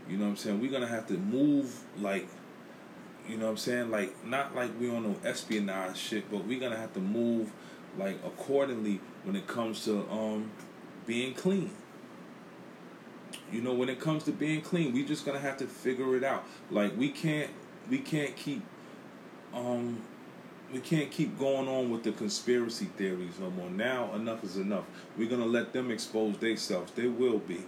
You 0.09 0.19
know 0.19 0.25
what 0.25 0.31
I'm 0.31 0.37
saying? 0.37 0.61
We're 0.61 0.71
gonna 0.71 0.87
have 0.87 1.07
to 1.09 1.15
move 1.15 1.85
like 1.99 2.29
you 3.29 3.37
know 3.37 3.45
what 3.47 3.53
I'm 3.53 3.57
saying? 3.59 3.91
Like 3.91 4.25
not 4.25 4.55
like 4.55 4.71
we 4.81 4.89
on 4.91 5.05
no 5.05 5.17
espionage 5.25 5.97
shit, 5.97 6.31
but 6.31 6.47
we're 6.47 6.61
gonna 6.61 6.77
have 6.77 6.95
to 6.95 7.01
move 7.01 7.53
like 7.99 8.17
accordingly 8.25 9.01
when 9.25 9.37
it 9.37 9.47
comes 9.47 9.85
to 9.85 10.09
um 10.11 10.51
being 11.07 11.35
clean. 11.35 11.71
You 13.53 13.61
know, 13.61 13.75
when 13.75 13.89
it 13.89 14.01
comes 14.01 14.25
to 14.25 14.33
being 14.33 14.63
clean, 14.63 14.93
we 14.93 15.05
just 15.05 15.27
gonna 15.27 15.39
have 15.39 15.59
to 15.59 15.67
figure 15.67 16.17
it 16.17 16.25
out. 16.25 16.45
Like 16.71 16.97
we 16.97 17.11
can't 17.11 17.51
we 17.91 17.99
can't 17.99 18.35
keep 18.37 18.63
um 19.55 20.03
we 20.73 20.81
can't 20.81 21.11
keep 21.11 21.39
going 21.39 21.67
on 21.69 21.91
with 21.91 22.03
the 22.03 22.13
conspiracy 22.13 22.87
theories 22.97 23.39
no 23.39 23.51
more. 23.51 23.71
Now 23.71 24.15
enough 24.15 24.45
is 24.45 24.57
enough. 24.57 24.85
We're 25.17 25.29
gonna 25.29 25.47
let 25.47 25.73
them 25.73 25.91
expose 25.91 26.39
themselves. 26.39 26.93
They 26.93 27.07
will 27.07 27.39
be. 27.39 27.65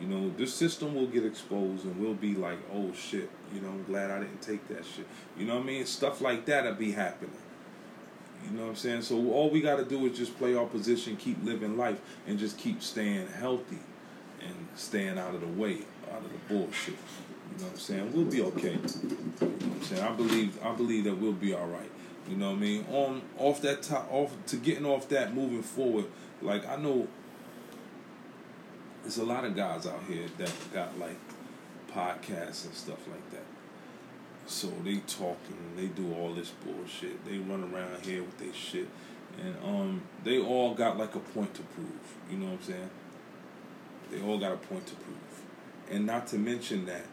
You 0.00 0.06
know, 0.06 0.30
this 0.36 0.54
system 0.54 0.94
will 0.94 1.06
get 1.06 1.24
exposed 1.24 1.84
and 1.84 1.98
we'll 1.98 2.14
be 2.14 2.34
like, 2.34 2.58
oh 2.72 2.92
shit, 2.92 3.30
you 3.54 3.60
know, 3.60 3.68
I'm 3.68 3.84
glad 3.84 4.10
I 4.10 4.18
didn't 4.18 4.42
take 4.42 4.68
that 4.68 4.84
shit. 4.84 5.06
You 5.38 5.46
know 5.46 5.54
what 5.54 5.64
I 5.64 5.66
mean? 5.66 5.86
Stuff 5.86 6.20
like 6.20 6.44
that'll 6.46 6.74
be 6.74 6.92
happening. 6.92 7.32
You 8.44 8.50
know 8.50 8.64
what 8.64 8.70
I'm 8.70 8.76
saying? 8.76 9.02
So 9.02 9.32
all 9.32 9.50
we 9.50 9.60
gotta 9.60 9.84
do 9.84 10.06
is 10.06 10.16
just 10.16 10.36
play 10.38 10.54
our 10.54 10.66
position, 10.66 11.16
keep 11.16 11.42
living 11.42 11.76
life, 11.76 12.00
and 12.26 12.38
just 12.38 12.58
keep 12.58 12.82
staying 12.82 13.26
healthy 13.28 13.78
and 14.40 14.54
staying 14.74 15.18
out 15.18 15.34
of 15.34 15.40
the 15.40 15.46
way, 15.46 15.78
out 16.12 16.22
of 16.22 16.30
the 16.30 16.54
bullshit. 16.54 16.94
You 16.94 17.58
know 17.58 17.64
what 17.64 17.72
I'm 17.72 17.78
saying? 17.78 18.12
We'll 18.12 18.24
be 18.26 18.42
okay. 18.42 18.72
You 18.72 18.78
know 18.78 19.46
what 19.46 19.76
I'm 19.76 19.82
saying? 19.82 20.02
I 20.02 20.12
believe 20.12 20.62
I 20.62 20.72
believe 20.74 21.04
that 21.04 21.16
we'll 21.16 21.32
be 21.32 21.54
all 21.54 21.66
right. 21.66 21.90
You 22.28 22.36
know 22.36 22.50
what 22.50 22.58
I 22.58 22.60
mean? 22.60 22.86
On 22.90 23.22
off 23.38 23.62
that 23.62 23.82
top 23.82 24.08
off 24.12 24.34
to 24.46 24.56
getting 24.56 24.84
off 24.84 25.08
that 25.08 25.34
moving 25.34 25.62
forward, 25.62 26.06
like 26.42 26.68
I 26.68 26.76
know 26.76 27.08
there's 29.06 29.18
a 29.18 29.24
lot 29.24 29.44
of 29.44 29.54
guys 29.54 29.86
out 29.86 30.02
here 30.08 30.24
that 30.36 30.50
got 30.74 30.98
like 30.98 31.16
podcasts 31.94 32.64
and 32.64 32.74
stuff 32.74 33.06
like 33.06 33.30
that. 33.30 33.44
So 34.48 34.66
they 34.82 34.96
talking, 34.96 35.76
they 35.76 35.86
do 35.86 36.12
all 36.14 36.34
this 36.34 36.50
bullshit. 36.50 37.24
They 37.24 37.38
run 37.38 37.72
around 37.72 38.04
here 38.04 38.22
with 38.22 38.36
their 38.38 38.52
shit, 38.52 38.88
and 39.40 39.54
um, 39.64 40.02
they 40.24 40.40
all 40.40 40.74
got 40.74 40.98
like 40.98 41.14
a 41.14 41.20
point 41.20 41.54
to 41.54 41.62
prove. 41.62 42.16
You 42.28 42.38
know 42.38 42.46
what 42.46 42.54
I'm 42.54 42.62
saying? 42.62 42.90
They 44.10 44.22
all 44.22 44.38
got 44.38 44.50
a 44.50 44.56
point 44.56 44.84
to 44.88 44.96
prove, 44.96 45.42
and 45.88 46.04
not 46.04 46.26
to 46.28 46.38
mention 46.38 46.86
that 46.86 47.04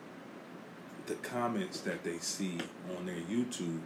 the 1.05 1.13
comments 1.15 1.81
that 1.81 2.03
they 2.03 2.17
see 2.17 2.57
on 2.97 3.05
their 3.05 3.21
YouTube 3.29 3.81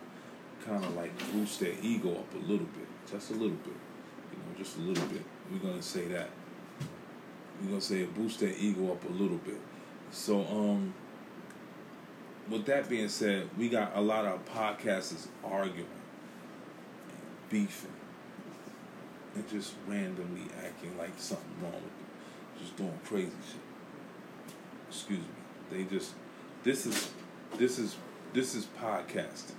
kind 0.65 0.81
of 0.81 0.95
like 0.95 1.11
boost 1.33 1.59
their 1.59 1.73
ego 1.81 2.11
up 2.11 2.33
a 2.35 2.49
little 2.49 2.67
bit, 2.67 2.87
just 3.11 3.31
a 3.31 3.33
little 3.33 3.49
bit, 3.49 3.75
you 4.31 4.37
know, 4.37 4.57
just 4.57 4.77
a 4.77 4.79
little 4.79 5.07
bit. 5.07 5.23
We're 5.51 5.59
gonna 5.59 5.83
say 5.83 6.05
that 6.05 6.29
we're 7.61 7.69
gonna 7.69 7.81
say 7.81 8.01
it 8.01 8.15
boosts 8.15 8.39
their 8.39 8.53
ego 8.57 8.91
up 8.91 9.03
a 9.09 9.11
little 9.11 9.37
bit. 9.37 9.59
So 10.11 10.41
um 10.41 10.93
with 12.49 12.65
that 12.65 12.87
being 12.89 13.09
said, 13.09 13.49
we 13.57 13.67
got 13.67 13.91
a 13.95 14.01
lot 14.01 14.25
of 14.25 14.45
podcasters 14.45 15.27
arguing, 15.43 15.85
beefing, 17.49 17.91
and 19.35 19.47
just 19.49 19.73
randomly 19.85 20.43
acting 20.63 20.97
like 20.97 21.11
something 21.17 21.45
wrong 21.61 21.73
with 21.73 21.81
them. 21.81 22.59
Just 22.59 22.77
doing 22.77 22.99
crazy 23.05 23.31
shit. 23.45 23.61
Excuse 24.89 25.19
me. 25.19 25.25
They 25.69 25.83
just 25.83 26.13
this 26.63 26.85
is 26.85 27.11
this 27.57 27.79
is 27.79 27.97
this 28.33 28.55
is 28.55 28.67
podcasting. 28.81 29.55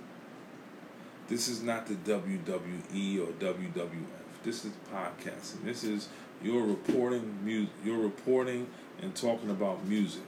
This 1.27 1.47
is 1.47 1.61
not 1.61 1.85
the 1.85 1.93
WWE 1.93 3.19
or 3.19 3.31
WWF. 3.33 4.43
This 4.43 4.65
is 4.65 4.71
podcasting. 4.91 5.63
This 5.63 5.83
is 5.83 6.09
you're 6.41 6.65
reporting 6.65 7.43
music. 7.43 7.73
You're 7.83 7.99
reporting 7.99 8.67
and 9.01 9.15
talking 9.15 9.49
about 9.49 9.85
music. 9.85 10.23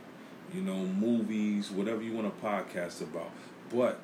You 0.53 0.61
know, 0.61 0.75
movies, 0.75 1.71
whatever 1.71 2.01
you 2.01 2.13
want 2.13 2.27
to 2.27 2.45
podcast 2.45 3.01
about. 3.01 3.31
But 3.73 3.99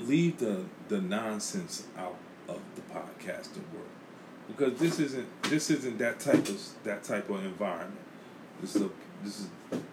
leave 0.00 0.38
the 0.38 0.64
the 0.88 1.00
nonsense 1.00 1.86
out 1.96 2.16
of 2.48 2.60
the 2.74 2.82
podcasting 2.82 3.62
world 3.72 3.86
because 4.48 4.78
this 4.78 4.98
isn't 4.98 5.42
this 5.44 5.70
isn't 5.70 5.98
that 5.98 6.18
type 6.18 6.48
of 6.48 6.60
that 6.84 7.04
type 7.04 7.28
of 7.30 7.44
environment. 7.44 8.00
This 8.60 8.76
is 8.76 8.82
a 8.82 8.90
this 9.22 9.40
is 9.40 9.46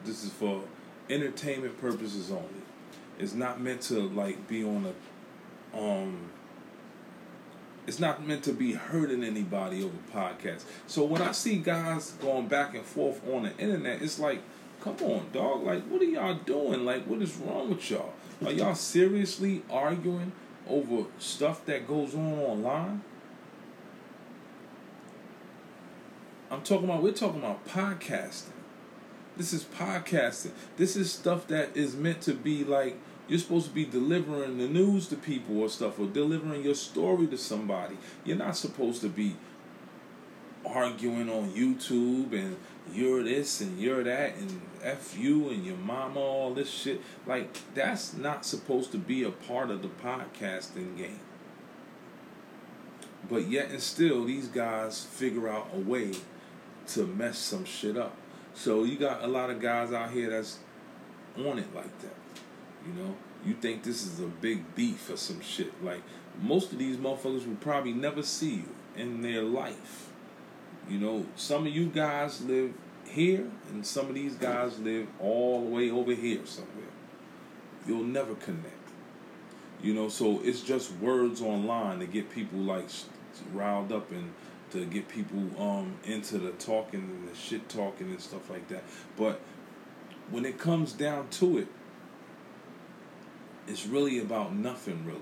this 0.06 0.24
is 0.24 0.32
for 0.32 0.64
entertainment 1.10 1.80
purposes 1.80 2.32
only. 2.32 2.62
It's 3.20 3.34
not 3.34 3.62
meant 3.62 3.82
to 3.84 4.00
like 4.00 4.48
be 4.48 4.64
on 4.64 4.94
a 5.74 5.78
um 5.78 6.30
it's 7.88 8.00
not 8.00 8.28
meant 8.28 8.44
to 8.44 8.52
be 8.52 8.74
hurting 8.74 9.24
anybody 9.24 9.82
over 9.82 9.96
podcasts. 10.14 10.66
So 10.88 11.06
when 11.06 11.22
I 11.22 11.32
see 11.32 11.58
guys 11.58 12.12
going 12.22 12.48
back 12.48 12.76
and 12.76 12.86
forth 12.86 13.26
on 13.30 13.44
the 13.44 13.58
internet, 13.58 14.02
it's 14.02 14.20
like, 14.20 14.42
come 14.82 14.98
on, 15.02 15.28
dog. 15.32 15.64
Like, 15.64 15.84
what 15.86 16.02
are 16.02 16.06
y'all 16.06 16.36
doing? 16.36 16.86
Like, 16.86 17.06
what 17.06 17.22
is 17.22 17.36
wrong 17.38 17.70
with 17.70 17.90
y'all? 17.90 18.14
Are 18.46 18.52
y'all 18.52 18.76
seriously 18.76 19.64
arguing 19.70 20.34
over 20.68 21.06
stuff 21.18 21.66
that 21.66 21.88
goes 21.88 22.14
on 22.14 22.34
online? 22.40 23.02
I'm 26.52 26.62
talking 26.62 26.86
about, 26.90 27.04
we're 27.04 27.14
talking 27.14 27.40
about 27.40 27.66
podcasting. 27.68 28.52
This 29.38 29.54
is 29.54 29.64
podcasting. 29.64 30.52
This 30.76 30.96
is 30.98 31.12
stuff 31.12 31.48
that 31.48 31.76
is 31.76 31.96
meant 31.96 32.22
to 32.22 32.34
be 32.34 32.64
like 32.64 32.98
you're 33.28 33.40
supposed 33.40 33.68
to 33.68 33.74
be 33.74 33.86
delivering 33.86 34.58
the 34.58 34.68
news 34.68 35.08
to 35.08 35.16
people 35.16 35.62
or 35.62 35.70
stuff, 35.70 36.00
or 36.00 36.08
delivering 36.08 36.64
your 36.64 36.76
story 36.76 37.28
to 37.28 37.38
somebody. 37.38 37.98
You're 38.24 38.38
not 38.38 38.56
supposed 38.56 39.02
to 39.02 39.10
be 39.10 39.36
arguing 40.66 41.30
on 41.30 41.52
YouTube 41.52 42.34
and 42.34 42.58
you're 42.92 43.24
this 43.24 43.62
and 43.62 43.80
you're 43.80 44.04
that 44.04 44.36
and 44.36 44.62
F 44.82 45.18
you 45.18 45.50
and 45.50 45.66
your 45.66 45.78
mama, 45.78 46.20
all 46.20 46.54
this 46.54 46.70
shit. 46.70 47.02
Like, 47.26 47.58
that's 47.74 48.14
not 48.14 48.46
supposed 48.46 48.92
to 48.94 48.98
be 48.98 49.24
a 49.24 49.32
part 49.32 49.72
of 49.72 49.82
the 49.82 49.90
podcasting 49.90 50.98
game. 50.98 51.20
But 53.30 53.50
yet 53.50 53.72
and 53.72 53.82
still, 53.82 54.24
these 54.24 54.48
guys 54.48 55.04
figure 55.04 55.50
out 55.50 55.70
a 55.74 55.80
way 55.80 56.14
to 56.88 57.06
mess 57.06 57.38
some 57.38 57.66
shit 57.66 57.98
up. 57.98 58.16
So 58.54 58.84
you 58.84 58.98
got 58.98 59.24
a 59.24 59.28
lot 59.28 59.50
of 59.50 59.62
guys 59.62 59.92
out 59.92 60.12
here 60.12 60.30
that's 60.30 60.60
on 61.38 61.60
it 61.60 61.76
like 61.76 62.00
that. 62.00 62.16
You 62.88 63.04
know, 63.04 63.16
you 63.46 63.54
think 63.54 63.84
this 63.84 64.06
is 64.06 64.20
a 64.20 64.28
big 64.28 64.76
beef 64.76 65.10
or 65.10 65.18
some 65.18 65.42
shit. 65.42 65.84
Like 65.84 66.02
most 66.42 66.72
of 66.72 66.80
these 66.80 66.98
motherfuckers 66.98 67.48
will 67.48 67.56
probably 67.56 67.94
never 67.94 68.24
see 68.24 68.56
you 68.56 68.70
in 68.96 69.22
their 69.22 69.42
life. 69.42 70.10
You 70.90 71.00
know, 71.00 71.26
some 71.36 71.68
of 71.68 71.74
you 71.74 71.88
guys 71.88 72.42
live 72.44 72.74
here, 73.06 73.46
and 73.70 73.86
some 73.86 74.08
of 74.08 74.16
these 74.16 74.36
guys 74.36 74.80
live 74.80 75.08
all 75.20 75.62
the 75.62 75.70
way 75.70 75.90
over 75.90 76.14
here 76.14 76.46
somewhere. 76.46 76.86
You'll 77.86 78.04
never 78.04 78.36
connect. 78.36 78.74
You 79.82 79.94
know, 79.94 80.10
so 80.10 80.42
it's 80.44 80.62
just 80.62 80.92
words 80.94 81.42
online 81.42 82.00
to 82.00 82.06
get 82.06 82.30
people 82.32 82.60
like 82.60 82.88
riled 83.54 83.92
up 83.92 84.12
and 84.12 84.32
to 84.72 84.86
get 84.86 85.08
people 85.08 85.40
um 85.62 85.98
into 86.04 86.38
the 86.38 86.52
talking 86.52 87.02
and 87.02 87.30
the 87.30 87.36
shit 87.36 87.70
talking 87.70 88.08
and 88.08 88.22
stuff 88.22 88.50
like 88.50 88.68
that. 88.70 88.84
But 89.18 89.42
when 90.30 90.46
it 90.46 90.58
comes 90.58 90.94
down 90.94 91.30
to 91.32 91.60
it, 91.60 91.68
it's 93.68 93.86
really 93.86 94.20
about 94.20 94.54
nothing 94.54 95.06
really. 95.06 95.20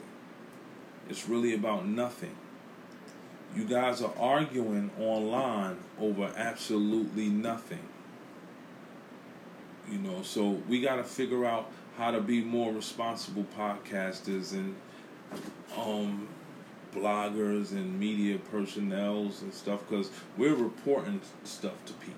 It's 1.10 1.28
really 1.28 1.54
about 1.54 1.86
nothing. 1.86 2.36
You 3.56 3.66
guys 3.66 4.02
are 4.02 4.14
arguing 4.20 4.92
online 5.00 5.78
over 6.00 6.32
absolutely 6.36 7.30
nothing. 7.30 7.88
You 9.90 10.00
know, 10.00 10.24
so 10.24 10.62
we 10.68 10.82
got 10.82 10.96
to 10.96 11.04
figure 11.04 11.46
out 11.46 11.72
how 11.98 12.12
to 12.12 12.20
be 12.20 12.42
more 12.42 12.74
responsible 12.74 13.46
podcasters 13.58 14.52
and 14.52 14.76
um 15.78 16.28
bloggers 16.94 17.72
and 17.72 18.00
media 18.00 18.38
personnels 18.52 19.42
and 19.42 19.54
stuff 19.54 19.82
because 19.88 20.10
we're 20.38 20.56
reporting 20.56 21.22
stuff 21.44 21.84
to 21.86 21.94
people. 21.94 22.14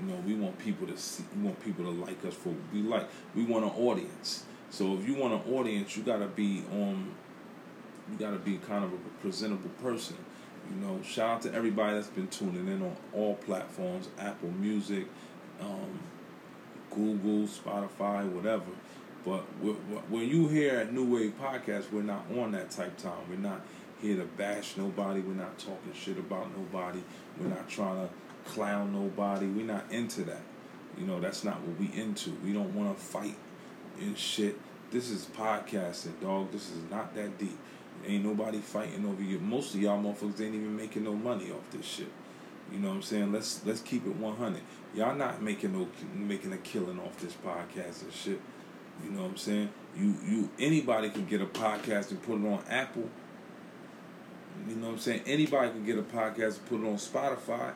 You 0.00 0.12
know, 0.12 0.22
we 0.26 0.34
want 0.34 0.58
people 0.58 0.86
to 0.86 0.96
see, 0.96 1.24
we 1.34 1.42
want 1.42 1.62
people 1.64 1.84
to 1.84 1.90
like 1.90 2.24
us 2.24 2.34
for 2.34 2.50
what 2.50 2.72
we 2.72 2.82
like. 2.82 3.08
We 3.34 3.44
want 3.44 3.64
an 3.64 3.70
audience. 3.70 4.44
So 4.70 4.94
if 4.94 5.06
you 5.06 5.14
want 5.14 5.34
an 5.34 5.54
audience, 5.54 5.96
you 5.96 6.02
gotta 6.02 6.26
be 6.26 6.64
on. 6.72 7.14
You 8.10 8.18
gotta 8.18 8.36
be 8.36 8.58
kind 8.58 8.84
of 8.84 8.92
a 8.92 8.96
presentable 9.20 9.70
person. 9.82 10.16
You 10.70 10.86
know, 10.86 11.02
shout 11.02 11.30
out 11.30 11.42
to 11.42 11.54
everybody 11.54 11.96
that's 11.96 12.08
been 12.08 12.28
tuning 12.28 12.68
in 12.68 12.82
on 12.82 12.96
all 13.12 13.34
platforms: 13.34 14.08
Apple 14.18 14.50
Music, 14.50 15.06
um, 15.60 16.00
Google, 16.90 17.46
Spotify, 17.46 18.28
whatever. 18.28 18.64
But 19.24 19.40
when 20.08 20.28
you 20.28 20.46
hear 20.46 20.76
at 20.76 20.92
New 20.92 21.16
Wave 21.16 21.34
Podcast, 21.40 21.90
we're 21.90 22.02
not 22.02 22.24
on 22.36 22.52
that 22.52 22.70
type 22.70 22.96
time. 22.96 23.18
We're 23.28 23.36
not 23.36 23.60
here 24.00 24.16
to 24.16 24.24
bash 24.24 24.76
nobody. 24.76 25.20
We're 25.20 25.34
not 25.34 25.58
talking 25.58 25.92
shit 25.94 26.16
about 26.16 26.56
nobody. 26.56 27.02
We're 27.40 27.48
not 27.48 27.68
trying 27.68 28.06
to 28.06 28.14
clown 28.48 28.92
nobody. 28.92 29.46
We're 29.46 29.66
not 29.66 29.90
into 29.90 30.22
that. 30.24 30.42
You 30.96 31.06
know, 31.06 31.20
that's 31.20 31.42
not 31.42 31.60
what 31.60 31.78
we 31.78 31.92
into. 32.00 32.30
We 32.44 32.52
don't 32.52 32.72
want 32.74 32.96
to 32.96 33.04
fight 33.04 33.36
and 34.00 34.16
shit. 34.16 34.58
This 34.90 35.10
is 35.10 35.26
podcasting, 35.36 36.20
dog. 36.20 36.52
This 36.52 36.70
is 36.70 36.78
not 36.90 37.14
that 37.14 37.38
deep. 37.38 37.58
Ain't 38.06 38.24
nobody 38.24 38.58
fighting 38.58 39.04
over 39.06 39.22
you. 39.22 39.38
Most 39.38 39.74
of 39.74 39.80
y'all 39.80 40.02
motherfuckers 40.02 40.40
ain't 40.40 40.54
even 40.54 40.76
making 40.76 41.04
no 41.04 41.14
money 41.14 41.50
off 41.50 41.70
this 41.70 41.86
shit. 41.86 42.10
You 42.72 42.78
know 42.78 42.88
what 42.88 42.96
I'm 42.96 43.02
saying? 43.02 43.32
Let's 43.32 43.64
let's 43.64 43.80
keep 43.80 44.06
it 44.06 44.14
100. 44.16 44.60
Y'all 44.94 45.14
not 45.14 45.42
making 45.42 45.72
no 45.72 45.88
making 46.14 46.52
a 46.52 46.58
killing 46.58 47.00
off 47.00 47.18
this 47.20 47.34
podcast 47.34 48.02
and 48.02 48.12
shit. 48.12 48.40
You 49.04 49.10
know 49.10 49.22
what 49.22 49.30
I'm 49.32 49.36
saying? 49.36 49.70
You 49.96 50.14
you 50.24 50.50
anybody 50.58 51.10
can 51.10 51.26
get 51.26 51.40
a 51.40 51.46
podcast 51.46 52.10
and 52.10 52.22
put 52.22 52.40
it 52.40 52.46
on 52.46 52.62
Apple 52.68 53.08
you 54.68 54.76
know 54.76 54.86
what 54.86 54.92
I'm 54.94 54.98
saying? 54.98 55.22
Anybody 55.26 55.70
can 55.70 55.84
get 55.84 55.98
a 55.98 56.02
podcast 56.02 56.58
and 56.58 56.66
put 56.66 56.80
it 56.80 56.86
on 56.86 56.96
Spotify. 56.96 57.72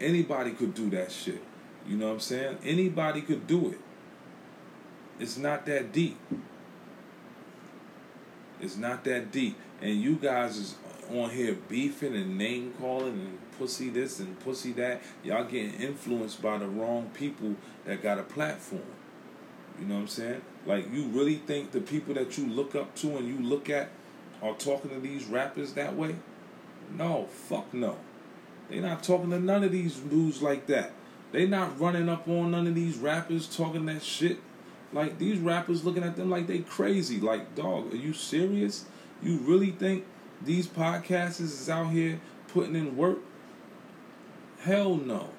Anybody 0.00 0.52
could 0.52 0.74
do 0.74 0.90
that 0.90 1.12
shit. 1.12 1.42
You 1.86 1.96
know 1.96 2.08
what 2.08 2.14
I'm 2.14 2.20
saying? 2.20 2.58
Anybody 2.64 3.22
could 3.22 3.46
do 3.46 3.70
it. 3.70 3.78
It's 5.20 5.36
not 5.36 5.66
that 5.66 5.92
deep. 5.92 6.18
It's 8.58 8.76
not 8.78 9.04
that 9.04 9.30
deep. 9.30 9.56
And 9.82 10.00
you 10.00 10.16
guys 10.16 10.56
is 10.56 10.74
on 11.12 11.30
here 11.30 11.58
beefing 11.68 12.16
and 12.16 12.38
name 12.38 12.72
calling 12.80 13.12
and 13.12 13.38
pussy 13.58 13.90
this 13.90 14.18
and 14.18 14.40
pussy 14.40 14.72
that. 14.72 15.02
Y'all 15.22 15.44
getting 15.44 15.74
influenced 15.74 16.40
by 16.40 16.56
the 16.56 16.66
wrong 16.66 17.10
people 17.12 17.54
that 17.84 18.02
got 18.02 18.18
a 18.18 18.22
platform. 18.22 18.82
You 19.78 19.86
know 19.86 19.96
what 19.96 20.00
I'm 20.00 20.08
saying? 20.08 20.40
Like 20.64 20.90
you 20.90 21.04
really 21.04 21.36
think 21.36 21.72
the 21.72 21.80
people 21.80 22.14
that 22.14 22.38
you 22.38 22.46
look 22.46 22.74
up 22.74 22.94
to 22.96 23.18
and 23.18 23.28
you 23.28 23.46
look 23.46 23.68
at 23.68 23.90
are 24.42 24.54
talking 24.54 24.90
to 24.90 25.00
these 25.00 25.26
rappers 25.26 25.74
that 25.74 25.96
way? 25.96 26.16
No, 26.96 27.26
fuck 27.30 27.74
no. 27.74 27.98
They 28.70 28.80
not 28.80 29.02
talking 29.02 29.30
to 29.30 29.40
none 29.40 29.64
of 29.64 29.72
these 29.72 29.96
dudes 29.96 30.40
like 30.40 30.66
that. 30.68 30.92
They 31.32 31.46
not 31.46 31.78
running 31.78 32.08
up 32.08 32.26
on 32.26 32.52
none 32.52 32.66
of 32.66 32.74
these 32.74 32.96
rappers 32.96 33.54
talking 33.54 33.84
that 33.86 34.02
shit. 34.02 34.38
Like 34.92 35.18
these 35.18 35.38
rappers 35.38 35.84
looking 35.84 36.02
at 36.02 36.16
them 36.16 36.30
like 36.30 36.46
they 36.46 36.60
crazy. 36.60 37.20
Like, 37.20 37.54
dog, 37.54 37.92
are 37.92 37.96
you 37.96 38.12
serious? 38.12 38.84
You 39.22 39.38
really 39.38 39.70
think 39.70 40.04
these 40.42 40.66
podcasters 40.66 41.40
is 41.40 41.70
out 41.70 41.90
here 41.90 42.20
putting 42.48 42.74
in 42.74 42.96
work? 42.96 43.18
Hell 44.60 44.96
no. 44.96 45.30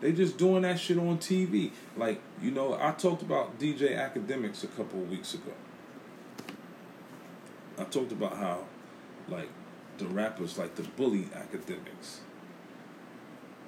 They 0.00 0.12
just 0.12 0.38
doing 0.38 0.62
that 0.62 0.78
shit 0.78 0.96
on 0.96 1.18
TV. 1.18 1.72
Like, 1.96 2.20
you 2.40 2.50
know, 2.50 2.78
I 2.80 2.92
talked 2.92 3.22
about 3.22 3.58
DJ 3.58 3.96
Akademiks 3.96 4.62
a 4.62 4.68
couple 4.68 5.02
of 5.02 5.10
weeks 5.10 5.34
ago. 5.34 5.52
I 7.76 7.84
talked 7.84 8.12
about 8.12 8.36
how, 8.36 8.64
like, 9.28 9.48
the 9.98 10.06
rappers 10.06 10.56
like 10.56 10.76
the 10.76 10.82
bully 10.82 11.28
Akademiks. 11.34 12.18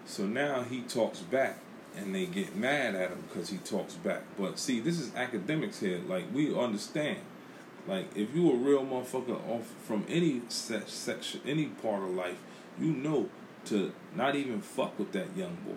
So 0.04 0.26
now 0.26 0.62
he 0.62 0.83
talks 0.83 1.20
back, 1.20 1.59
and 1.96 2.14
they 2.14 2.26
get 2.26 2.57
mad 2.57 2.94
at 2.94 3.11
him 3.11 3.24
because 3.29 3.50
he 3.50 3.59
talks 3.59 3.94
back. 3.94 4.22
But 4.38 4.59
see, 4.59 4.81
this 4.81 4.98
is 4.98 5.11
Akademiks 5.11 5.81
here. 5.81 6.00
Like 6.07 6.24
we 6.33 6.57
understand. 6.57 7.18
Like 7.87 8.16
if 8.16 8.35
you 8.35 8.50
a 8.53 8.57
real 8.57 8.85
motherfucker 8.85 9.40
off 9.48 9.72
from 9.85 10.05
any 10.09 10.42
se- 10.48 10.83
section, 10.87 11.40
any 11.46 11.66
part 11.66 12.03
of 12.03 12.11
life, 12.11 12.38
you 12.79 12.88
know 12.88 13.29
to 13.66 13.92
not 14.14 14.35
even 14.37 14.61
fuck 14.61 14.98
with 14.98 15.12
that 15.12 15.37
young 15.37 15.57
boy. 15.66 15.74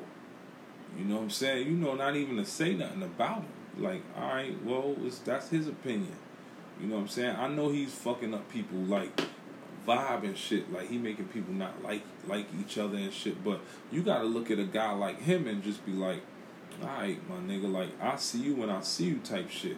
You 0.97 1.06
know 1.06 1.15
what 1.15 1.23
I'm 1.23 1.30
saying? 1.30 1.67
You 1.67 1.73
know 1.73 1.95
not 1.95 2.15
even 2.15 2.38
to 2.38 2.45
say 2.45 2.73
nothing 2.73 3.04
about 3.04 3.38
him. 3.38 3.45
Like, 3.80 4.04
all 4.15 4.28
right, 4.28 4.63
well, 4.63 4.95
that's 5.26 5.49
his 5.49 5.67
opinion. 5.67 6.15
You 6.80 6.88
know 6.88 6.95
what 6.95 7.02
I'm 7.02 7.08
saying? 7.08 7.36
I 7.36 7.47
know 7.47 7.69
he's 7.69 7.93
fucking 7.93 8.34
up 8.34 8.49
people 8.52 8.78
like 8.78 9.21
vibe 9.88 10.24
and 10.24 10.38
shit. 10.38 10.72
Like 10.72 10.89
he 10.89 10.98
making 10.98 11.26
people 11.26 11.54
not 11.54 11.84
like 11.84 12.04
like 12.28 12.48
each 12.60 12.78
other 12.78 12.98
and 12.98 13.13
shit. 13.13 13.43
But 13.43 13.62
you 13.91 14.02
gotta 14.02 14.26
look 14.26 14.52
at 14.52 14.60
a 14.60 14.65
guy 14.65 14.91
like 14.91 15.22
him 15.22 15.48
and 15.48 15.63
just 15.63 15.86
be 15.86 15.91
like, 15.91 16.22
alright, 16.82 17.19
my 17.30 17.38
nigga, 17.38 17.72
like 17.72 17.89
I 18.02 18.15
see 18.15 18.39
you 18.39 18.56
when 18.56 18.69
I 18.69 18.82
see 18.82 19.06
you 19.06 19.19
type 19.19 19.50
shit. 19.50 19.78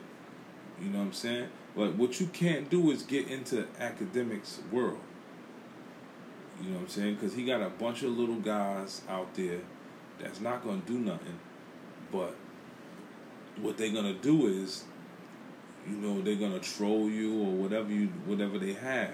You 0.82 0.90
know 0.90 1.00
what 1.00 1.06
I'm 1.06 1.14
saying? 1.14 1.50
But 1.76 1.96
what 1.96 2.20
you 2.20 2.28
can't 2.28 2.70
do 2.70 2.92
is 2.92 3.04
get 3.04 3.28
into 3.28 3.68
Akademiks 3.80 4.60
world. 4.72 5.00
You 6.62 6.70
know 6.70 6.76
what 6.76 6.84
I'm 6.84 6.90
saying? 6.90 7.16
Because 7.16 7.34
he 7.34 7.46
got 7.46 7.62
a 7.62 7.70
bunch 7.70 8.04
of 8.04 8.12
little 8.12 8.36
guys 8.36 9.02
out 9.10 9.34
there 9.36 9.60
that's 10.20 10.40
not 10.40 10.64
gonna 10.64 10.82
do 10.86 10.98
nothing. 10.98 11.38
But 12.12 12.36
what 13.62 13.78
they're 13.78 13.94
gonna 13.94 14.14
do 14.14 14.48
is 14.48 14.86
you 15.88 15.96
know 15.98 16.22
they're 16.22 16.36
gonna 16.36 16.60
troll 16.60 17.10
you 17.10 17.42
or 17.42 17.52
whatever 17.52 17.92
you 17.92 18.08
whatever 18.26 18.58
they 18.58 18.74
have. 18.74 19.14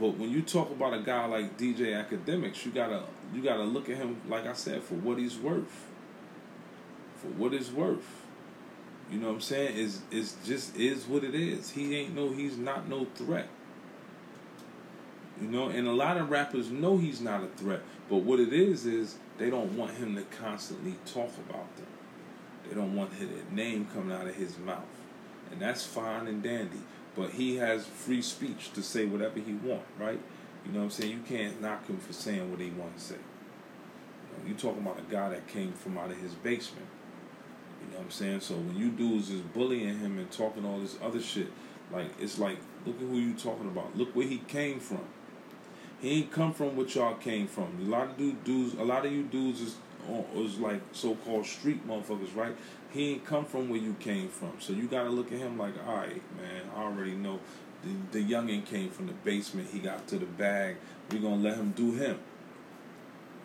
But 0.00 0.16
when 0.16 0.30
you 0.30 0.40
talk 0.40 0.70
about 0.70 0.94
a 0.94 1.00
guy 1.00 1.26
like 1.26 1.58
DJ 1.58 1.92
Akademiks, 1.92 2.64
you 2.64 2.72
gotta 2.72 3.02
you 3.34 3.42
gotta 3.42 3.64
look 3.64 3.90
at 3.90 3.98
him 3.98 4.16
like 4.28 4.46
I 4.46 4.54
said 4.54 4.82
for 4.82 4.94
what 4.94 5.18
he's 5.18 5.36
worth. 5.36 5.86
For 7.20 7.28
what 7.28 7.52
he's 7.52 7.70
worth. 7.70 8.24
You 9.12 9.18
know 9.18 9.28
what 9.28 9.34
I'm 9.34 9.40
saying? 9.42 9.76
Is 9.76 10.00
is 10.10 10.36
just 10.44 10.74
is 10.74 11.06
what 11.06 11.22
it 11.22 11.34
is. 11.34 11.70
He 11.70 11.94
ain't 11.96 12.14
no 12.14 12.32
he's 12.32 12.56
not 12.56 12.88
no 12.88 13.06
threat. 13.14 13.48
You 15.38 15.48
know, 15.48 15.68
and 15.68 15.86
a 15.86 15.92
lot 15.92 16.16
of 16.16 16.30
rappers 16.30 16.70
know 16.70 16.96
he's 16.96 17.20
not 17.20 17.44
a 17.44 17.48
threat. 17.48 17.80
But 18.08 18.18
what 18.18 18.40
it 18.40 18.52
is 18.52 18.86
is 18.86 19.16
they 19.38 19.50
don't 19.50 19.76
want 19.76 19.92
him 19.92 20.16
to 20.16 20.22
constantly 20.22 20.96
talk 21.04 21.30
about 21.48 21.76
them. 21.76 21.86
They 22.66 22.74
don't 22.74 22.94
want 22.94 23.12
his 23.14 23.28
name 23.50 23.86
coming 23.92 24.16
out 24.16 24.26
of 24.26 24.34
his 24.34 24.58
mouth 24.58 24.84
and 25.50 25.60
that's 25.60 25.84
fine 25.84 26.26
and 26.26 26.42
dandy. 26.42 26.80
But 27.20 27.32
he 27.32 27.56
has 27.56 27.84
free 27.84 28.22
speech 28.22 28.72
to 28.72 28.82
say 28.82 29.04
whatever 29.04 29.40
he 29.40 29.52
want, 29.52 29.82
right? 29.98 30.18
You 30.64 30.72
know 30.72 30.78
what 30.78 30.84
I'm 30.86 30.90
saying? 30.90 31.10
You 31.12 31.20
can't 31.28 31.60
knock 31.60 31.86
him 31.86 31.98
for 31.98 32.14
saying 32.14 32.50
what 32.50 32.60
he 32.60 32.70
want 32.70 32.96
to 32.96 33.02
say. 33.02 33.16
You 33.16 34.42
know, 34.42 34.48
you 34.48 34.54
talking 34.54 34.80
about 34.80 34.98
a 34.98 35.12
guy 35.12 35.28
that 35.28 35.46
came 35.46 35.74
from 35.74 35.98
out 35.98 36.10
of 36.10 36.16
his 36.16 36.32
basement. 36.32 36.86
You 37.82 37.92
know 37.92 37.98
what 37.98 38.04
I'm 38.04 38.10
saying? 38.10 38.40
So 38.40 38.54
when 38.54 38.74
you 38.74 38.88
dudes 38.88 39.28
is 39.28 39.42
bullying 39.42 39.98
him 39.98 40.16
and 40.16 40.30
talking 40.30 40.64
all 40.64 40.78
this 40.78 40.96
other 41.02 41.20
shit, 41.20 41.48
like 41.92 42.06
it's 42.18 42.38
like 42.38 42.56
look 42.86 42.96
at 42.96 43.02
who 43.02 43.18
you 43.18 43.34
talking 43.34 43.66
about. 43.66 43.94
Look 43.98 44.16
where 44.16 44.26
he 44.26 44.38
came 44.38 44.80
from. 44.80 45.04
He 46.00 46.20
ain't 46.20 46.32
come 46.32 46.54
from 46.54 46.74
what 46.74 46.94
y'all 46.94 47.16
came 47.16 47.46
from. 47.46 47.76
A 47.82 47.90
lot 47.90 48.06
of 48.06 48.16
dude 48.16 48.42
dudes, 48.44 48.72
a 48.78 48.82
lot 48.82 49.04
of 49.04 49.12
you 49.12 49.24
dudes 49.24 49.60
is 49.60 49.76
is 50.34 50.58
like 50.58 50.80
so 50.92 51.16
called 51.16 51.44
street 51.44 51.86
motherfuckers, 51.86 52.34
right? 52.34 52.56
He 52.92 53.12
ain't 53.12 53.24
come 53.24 53.44
from 53.44 53.68
where 53.68 53.78
you 53.78 53.94
came 54.00 54.28
from, 54.28 54.52
so 54.58 54.72
you 54.72 54.88
gotta 54.88 55.10
look 55.10 55.30
at 55.30 55.38
him 55.38 55.56
like, 55.56 55.74
all 55.86 55.96
right, 55.96 56.22
man. 56.36 56.62
I 56.76 56.82
already 56.82 57.12
know. 57.14 57.38
The, 57.82 58.18
the 58.18 58.24
youngin 58.24 58.66
came 58.66 58.90
from 58.90 59.06
the 59.06 59.12
basement. 59.12 59.68
He 59.72 59.78
got 59.78 60.06
to 60.08 60.18
the 60.18 60.26
bag. 60.26 60.76
We 61.10 61.18
gonna 61.18 61.36
let 61.36 61.56
him 61.56 61.70
do 61.70 61.92
him. 61.92 62.18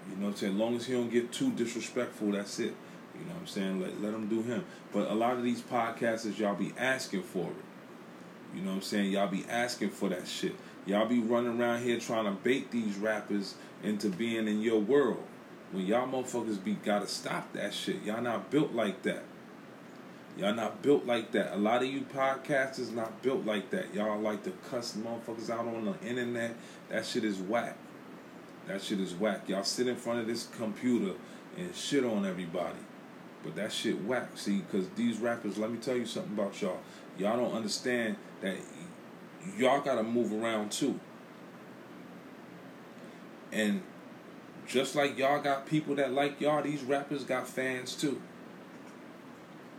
You 0.10 0.16
know 0.18 0.26
what 0.26 0.32
I'm 0.32 0.36
saying? 0.36 0.54
As 0.54 0.60
long 0.60 0.76
as 0.76 0.86
he 0.86 0.94
don't 0.94 1.10
get 1.10 1.32
too 1.32 1.52
disrespectful, 1.52 2.32
that's 2.32 2.60
it. 2.60 2.74
You 3.14 3.26
know 3.26 3.34
what 3.34 3.42
I'm 3.42 3.48
saying? 3.48 3.82
Let, 3.82 4.02
let 4.02 4.14
him 4.14 4.28
do 4.28 4.42
him. 4.42 4.66
But 4.92 5.10
a 5.10 5.14
lot 5.14 5.38
of 5.38 5.44
these 5.44 5.62
podcasters, 5.62 6.38
y'all 6.38 6.56
be 6.56 6.74
asking 6.78 7.24
for 7.24 7.46
it. 7.46 8.56
You 8.56 8.62
know 8.62 8.70
what 8.70 8.76
I'm 8.78 8.82
saying? 8.82 9.12
Y'all 9.12 9.28
be 9.28 9.46
asking 9.50 9.90
for 9.90 10.10
that 10.10 10.28
shit. 10.28 10.56
Y'all 10.86 11.08
be 11.08 11.20
running 11.20 11.60
around 11.60 11.84
here 11.84 12.00
trying 12.00 12.26
to 12.26 12.32
bait 12.32 12.72
these 12.72 12.98
rappers 12.98 13.56
into 13.84 14.10
being 14.10 14.48
in 14.48 14.62
your 14.62 14.80
world. 14.80 15.24
When 15.72 15.86
y'all 15.86 16.08
motherfuckers 16.08 16.64
be 16.64 16.74
gotta 16.74 17.08
stop 17.08 17.52
that 17.54 17.74
shit. 17.74 18.04
Y'all 18.04 18.22
not 18.22 18.52
built 18.52 18.74
like 18.74 19.02
that. 19.04 19.24
Y'all 20.38 20.54
not 20.54 20.82
built 20.82 21.06
like 21.06 21.32
that. 21.32 21.54
A 21.54 21.58
lot 21.58 21.82
of 21.82 21.88
you 21.88 22.02
podcasters 22.02 22.92
not 22.92 23.22
built 23.22 23.46
like 23.46 23.70
that. 23.70 23.94
Y'all 23.94 24.20
like 24.20 24.44
to 24.44 24.52
cuss 24.70 24.98
motherfuckers 24.98 25.50
out 25.50 25.66
on 25.66 25.86
the 25.86 26.08
internet. 26.08 26.56
That 26.90 27.06
shit 27.06 27.24
is 27.24 27.40
whack. 27.40 27.78
That 28.68 28.82
shit 28.82 29.00
is 29.00 29.14
whack. 29.14 29.48
Y'all 29.48 29.64
sit 29.64 29.88
in 29.88 29.96
front 29.96 30.20
of 30.20 30.28
this 30.28 30.48
computer 30.58 31.14
and 31.58 31.74
shit 31.74 32.04
on 32.04 32.26
everybody. 32.26 32.80
But 33.44 33.56
that 33.56 33.72
shit 33.72 34.04
whack. 34.04 34.30
See, 34.36 34.58
because 34.58 34.90
these 34.90 35.20
rappers, 35.20 35.58
let 35.58 35.72
me 35.72 35.78
tell 35.78 35.96
you 35.96 36.06
something 36.06 36.34
about 36.34 36.62
y'all. 36.62 36.80
Y'all 37.18 37.38
don't 37.38 37.54
understand 37.54 38.18
that 38.42 38.58
y'all 39.58 39.80
gotta 39.82 40.04
move 40.04 40.34
around 40.34 40.72
too. 40.72 41.00
And 43.54 43.84
just 44.68 44.96
like 44.96 45.18
y'all 45.18 45.42
got 45.42 45.66
people 45.66 45.96
that 45.96 46.12
like 46.12 46.42
y'all, 46.42 46.62
these 46.62 46.84
rappers 46.84 47.24
got 47.24 47.48
fans 47.48 47.96
too. 47.96 48.22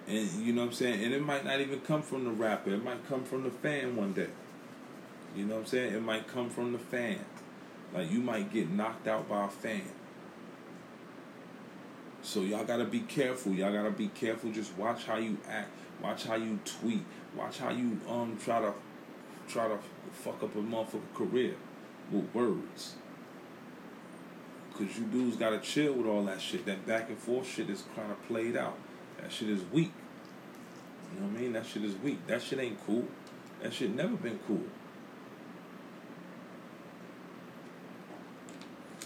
And 0.09 0.31
you 0.47 0.53
know 0.53 0.63
what 0.63 0.69
I'm 0.69 0.75
saying? 0.75 1.05
And 1.05 1.13
it 1.13 1.23
might 1.23 1.45
not 1.45 1.61
even 1.61 1.81
come 1.81 2.03
from 2.03 2.25
the 2.25 2.31
rapper. 2.31 2.71
It 2.71 2.85
might 2.85 3.07
come 3.09 3.25
from 3.25 3.43
the 3.43 3.51
fan 3.51 3.97
one 3.97 4.13
day. 4.13 4.29
You 5.35 5.45
know 5.45 5.55
what 5.55 5.61
I'm 5.61 5.67
saying? 5.67 5.95
It 5.95 6.03
might 6.03 6.29
come 6.29 6.49
from 6.49 6.73
the 6.73 6.79
fan. 6.79 7.19
Like 7.93 8.11
you 8.11 8.21
might 8.21 8.53
get 8.53 8.71
knocked 8.71 9.09
out 9.09 9.29
by 9.29 9.47
a 9.47 9.49
fan. 9.49 9.83
So 12.23 12.41
y'all 12.41 12.65
gotta 12.65 12.85
be 12.85 13.01
careful. 13.01 13.53
Y'all 13.53 13.73
gotta 13.73 13.91
be 13.91 14.09
careful. 14.09 14.51
Just 14.51 14.77
watch 14.77 15.05
how 15.05 15.17
you 15.17 15.39
act. 15.49 15.71
Watch 16.03 16.25
how 16.25 16.37
you 16.37 16.59
tweet. 16.65 17.05
Watch 17.37 17.59
how 17.59 17.71
you 17.71 18.01
um 18.09 18.39
try 18.43 18.61
to 18.61 18.73
try 19.49 19.69
to 19.69 19.79
fuck 20.13 20.43
up 20.43 20.55
a 20.55 20.59
motherfucker 20.59 21.15
career 21.15 21.55
with 22.11 22.33
words. 22.35 22.95
Cause 24.75 24.99
you 24.99 25.05
dudes 25.05 25.37
gotta 25.37 25.59
chill 25.59 25.95
with 25.95 26.07
all 26.07 26.25
that 26.25 26.41
shit. 26.41 26.67
That 26.67 26.87
back 26.87 27.09
and 27.09 27.19
forth 27.19 27.49
shit 27.49 27.71
is 27.71 27.85
kind 27.95 28.11
of 28.11 28.23
played 28.27 28.57
out. 28.57 28.77
That 29.27 29.33
shit 29.33 29.51
is 29.51 29.64
weak. 29.72 29.91
You 31.12 31.20
know 31.20 31.27
what 31.27 31.39
I 31.39 31.41
mean? 31.41 31.53
That 31.55 31.66
shit 31.66 31.83
is 31.83 31.97
weak. 31.97 32.24
That 32.29 32.41
shit 32.41 32.61
ain't 32.61 32.79
cool. 32.87 33.09
That 33.61 33.72
shit 33.72 33.93
never 33.93 34.14
been 34.14 34.39
cool. 34.47 34.62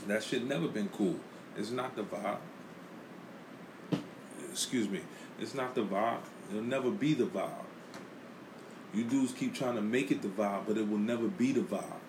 That 0.07 0.23
shit 0.23 0.45
never 0.47 0.69
been 0.69 0.91
cool. 0.91 1.19
It's 1.57 1.71
not 1.71 1.97
the 1.97 2.03
vibe. 2.03 2.37
Excuse 4.51 4.91
me. 4.91 5.01
It's 5.39 5.55
not 5.55 5.75
the 5.75 5.85
vibe. 5.85 6.21
It'll 6.51 6.65
never 6.65 6.91
be 6.91 7.15
the 7.15 7.25
vibe. 7.25 7.65
You 8.93 9.05
dudes 9.05 9.33
keep 9.33 9.55
trying 9.55 9.77
to 9.77 9.83
make 9.83 10.11
it 10.11 10.21
the 10.21 10.29
vibe, 10.29 10.67
but 10.67 10.77
it 10.77 10.87
will 10.87 10.99
never 10.99 11.29
be 11.29 11.53
the 11.53 11.63
vibe. 11.63 12.03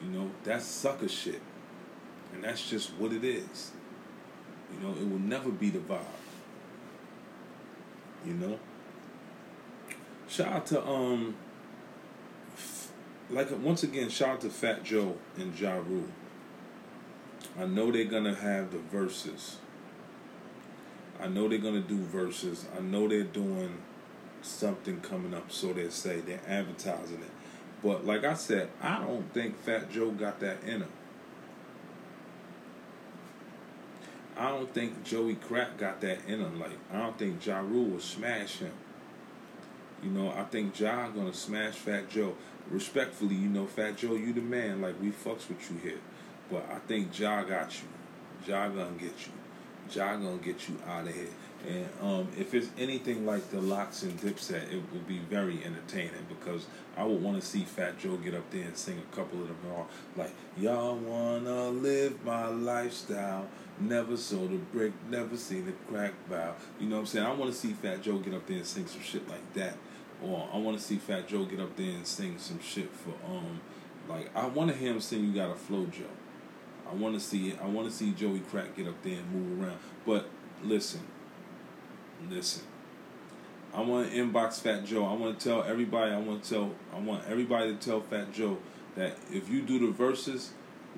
You 0.00 0.10
know, 0.10 0.30
that's 0.44 0.66
sucker 0.66 1.08
shit. 1.08 1.42
And 2.32 2.44
that's 2.44 2.70
just 2.70 2.90
what 2.94 3.12
it 3.12 3.24
is. 3.24 3.72
You 4.72 4.86
know, 4.86 4.94
it 4.94 5.10
will 5.10 5.18
never 5.18 5.50
be 5.50 5.70
the 5.70 5.80
vibe. 5.80 6.04
You 8.26 8.34
know? 8.34 8.58
Shout 10.28 10.48
out 10.48 10.66
to 10.66 10.84
um 10.84 11.36
like 13.30 13.48
once 13.60 13.82
again, 13.82 14.08
shout 14.08 14.28
out 14.28 14.40
to 14.42 14.50
Fat 14.50 14.84
Joe 14.84 15.16
and 15.36 15.58
Ja 15.58 15.76
Rule. 15.76 16.08
I 17.58 17.66
know 17.66 17.90
they're 17.90 18.04
gonna 18.04 18.34
have 18.34 18.70
the 18.70 18.78
Verzuz. 18.78 19.56
I 21.20 21.28
know 21.28 21.48
they're 21.48 21.58
gonna 21.58 21.80
do 21.80 21.98
Verzuz. 21.98 22.64
I 22.76 22.80
know 22.80 23.08
they're 23.08 23.22
doing 23.22 23.78
something 24.42 25.00
coming 25.00 25.34
up, 25.34 25.50
so 25.50 25.72
they 25.72 25.88
say 25.88 26.20
they're 26.20 26.40
advertising 26.46 27.20
it. 27.22 27.30
But 27.82 28.04
like 28.04 28.24
I 28.24 28.34
said, 28.34 28.70
I 28.82 28.98
don't 28.98 29.32
think 29.32 29.58
Fat 29.62 29.90
Joe 29.90 30.10
got 30.10 30.40
that 30.40 30.62
in 30.64 30.82
him. 30.82 30.88
I 34.38 34.50
don't 34.50 34.72
think 34.72 35.02
Joey 35.04 35.36
Crack 35.36 35.78
got 35.78 36.00
that 36.02 36.18
in 36.26 36.40
him. 36.40 36.60
Like 36.60 36.78
I 36.92 36.98
don't 36.98 37.18
think 37.18 37.44
Ja 37.44 37.60
Rule 37.60 37.90
will 37.90 38.00
smash 38.00 38.58
him. 38.58 38.72
You 40.02 40.10
know, 40.10 40.30
I 40.30 40.44
think 40.44 40.78
Ja 40.78 41.08
gonna 41.08 41.32
smash 41.32 41.74
Fat 41.74 42.10
Joe. 42.10 42.36
Respectfully, 42.70 43.34
you 43.34 43.48
know, 43.48 43.66
Fat 43.66 43.96
Joe, 43.96 44.14
you 44.14 44.32
the 44.32 44.40
man. 44.40 44.82
Like 44.82 45.00
we 45.00 45.08
fucks 45.08 45.48
with 45.48 45.70
you 45.70 45.78
here. 45.82 46.00
But 46.50 46.66
I 46.70 46.78
think 46.80 47.18
Ja 47.18 47.42
got 47.44 47.72
you. 47.80 47.88
Ja 48.46 48.68
gonna 48.68 48.90
get 48.98 49.14
you. 49.26 49.32
Ja 49.90 50.16
gonna 50.16 50.36
get 50.36 50.68
you 50.68 50.76
out 50.86 51.08
of 51.08 51.14
here. 51.14 51.28
And 51.66 51.88
um, 52.00 52.28
if 52.38 52.54
it's 52.54 52.68
anything 52.78 53.26
like 53.26 53.50
the 53.50 53.60
LOX 53.60 54.02
and 54.02 54.18
Dipset, 54.20 54.72
it 54.72 54.82
would 54.92 55.06
be 55.08 55.18
very 55.18 55.64
entertaining 55.64 56.26
because 56.28 56.66
I 56.96 57.04
would 57.04 57.20
want 57.20 57.40
to 57.40 57.46
see 57.46 57.64
Fat 57.64 57.98
Joe 57.98 58.16
get 58.16 58.34
up 58.34 58.48
there 58.50 58.62
and 58.62 58.76
sing 58.76 58.98
a 58.98 59.16
couple 59.16 59.40
of 59.40 59.48
them 59.48 59.56
all 59.72 59.88
like 60.16 60.30
y'all 60.56 60.96
wanna 60.96 61.70
live 61.70 62.24
my 62.24 62.46
lifestyle. 62.46 63.48
Never 63.78 64.16
sold 64.16 64.52
a 64.52 64.56
brick, 64.56 64.92
never 65.10 65.36
seen 65.36 65.68
a 65.68 65.90
crack 65.90 66.14
bow. 66.30 66.54
You 66.80 66.88
know 66.88 66.96
what 66.96 67.00
I'm 67.00 67.06
saying? 67.06 67.26
I 67.26 67.32
want 67.32 67.52
to 67.52 67.58
see 67.58 67.72
Fat 67.72 68.00
Joe 68.00 68.18
get 68.18 68.32
up 68.32 68.46
there 68.46 68.56
and 68.56 68.66
sing 68.66 68.86
some 68.86 69.02
shit 69.02 69.28
like 69.28 69.52
that. 69.52 69.76
Or 70.24 70.48
I 70.50 70.56
want 70.56 70.78
to 70.78 70.82
see 70.82 70.96
Fat 70.96 71.28
Joe 71.28 71.44
get 71.44 71.60
up 71.60 71.76
there 71.76 71.90
and 71.90 72.06
sing 72.06 72.38
some 72.38 72.60
shit 72.60 72.90
for 72.90 73.12
um 73.30 73.60
like 74.08 74.34
I 74.34 74.46
want 74.46 74.70
to 74.70 74.76
hear 74.76 74.92
him 74.92 75.00
sing 75.00 75.24
"You 75.24 75.34
Got 75.34 75.50
a 75.50 75.56
Flow, 75.56 75.86
Joe." 75.86 76.04
I 76.90 76.94
want 76.94 77.14
to 77.14 77.20
see 77.20 77.50
it. 77.50 77.58
I 77.62 77.66
want 77.66 77.88
to 77.88 77.94
see 77.94 78.12
Joey 78.12 78.40
Crack 78.40 78.76
get 78.76 78.86
up 78.86 79.02
there 79.02 79.18
and 79.18 79.32
move 79.32 79.60
around. 79.60 79.78
But 80.06 80.28
listen, 80.62 81.00
listen. 82.30 82.62
I 83.74 83.82
want 83.82 84.10
to 84.10 84.16
inbox 84.16 84.60
Fat 84.60 84.84
Joe. 84.84 85.04
I 85.04 85.12
want 85.12 85.38
to 85.38 85.48
tell 85.48 85.62
everybody. 85.62 86.12
I 86.12 86.18
want 86.18 86.42
to 86.44 86.50
tell. 86.50 86.70
I 86.94 86.98
want 86.98 87.24
everybody 87.28 87.76
to 87.76 87.78
tell 87.78 88.00
Fat 88.00 88.32
Joe 88.32 88.58
that 88.94 89.18
if 89.30 89.50
you 89.50 89.62
do 89.62 89.78
the 89.78 89.92
Verzuz 89.92 90.48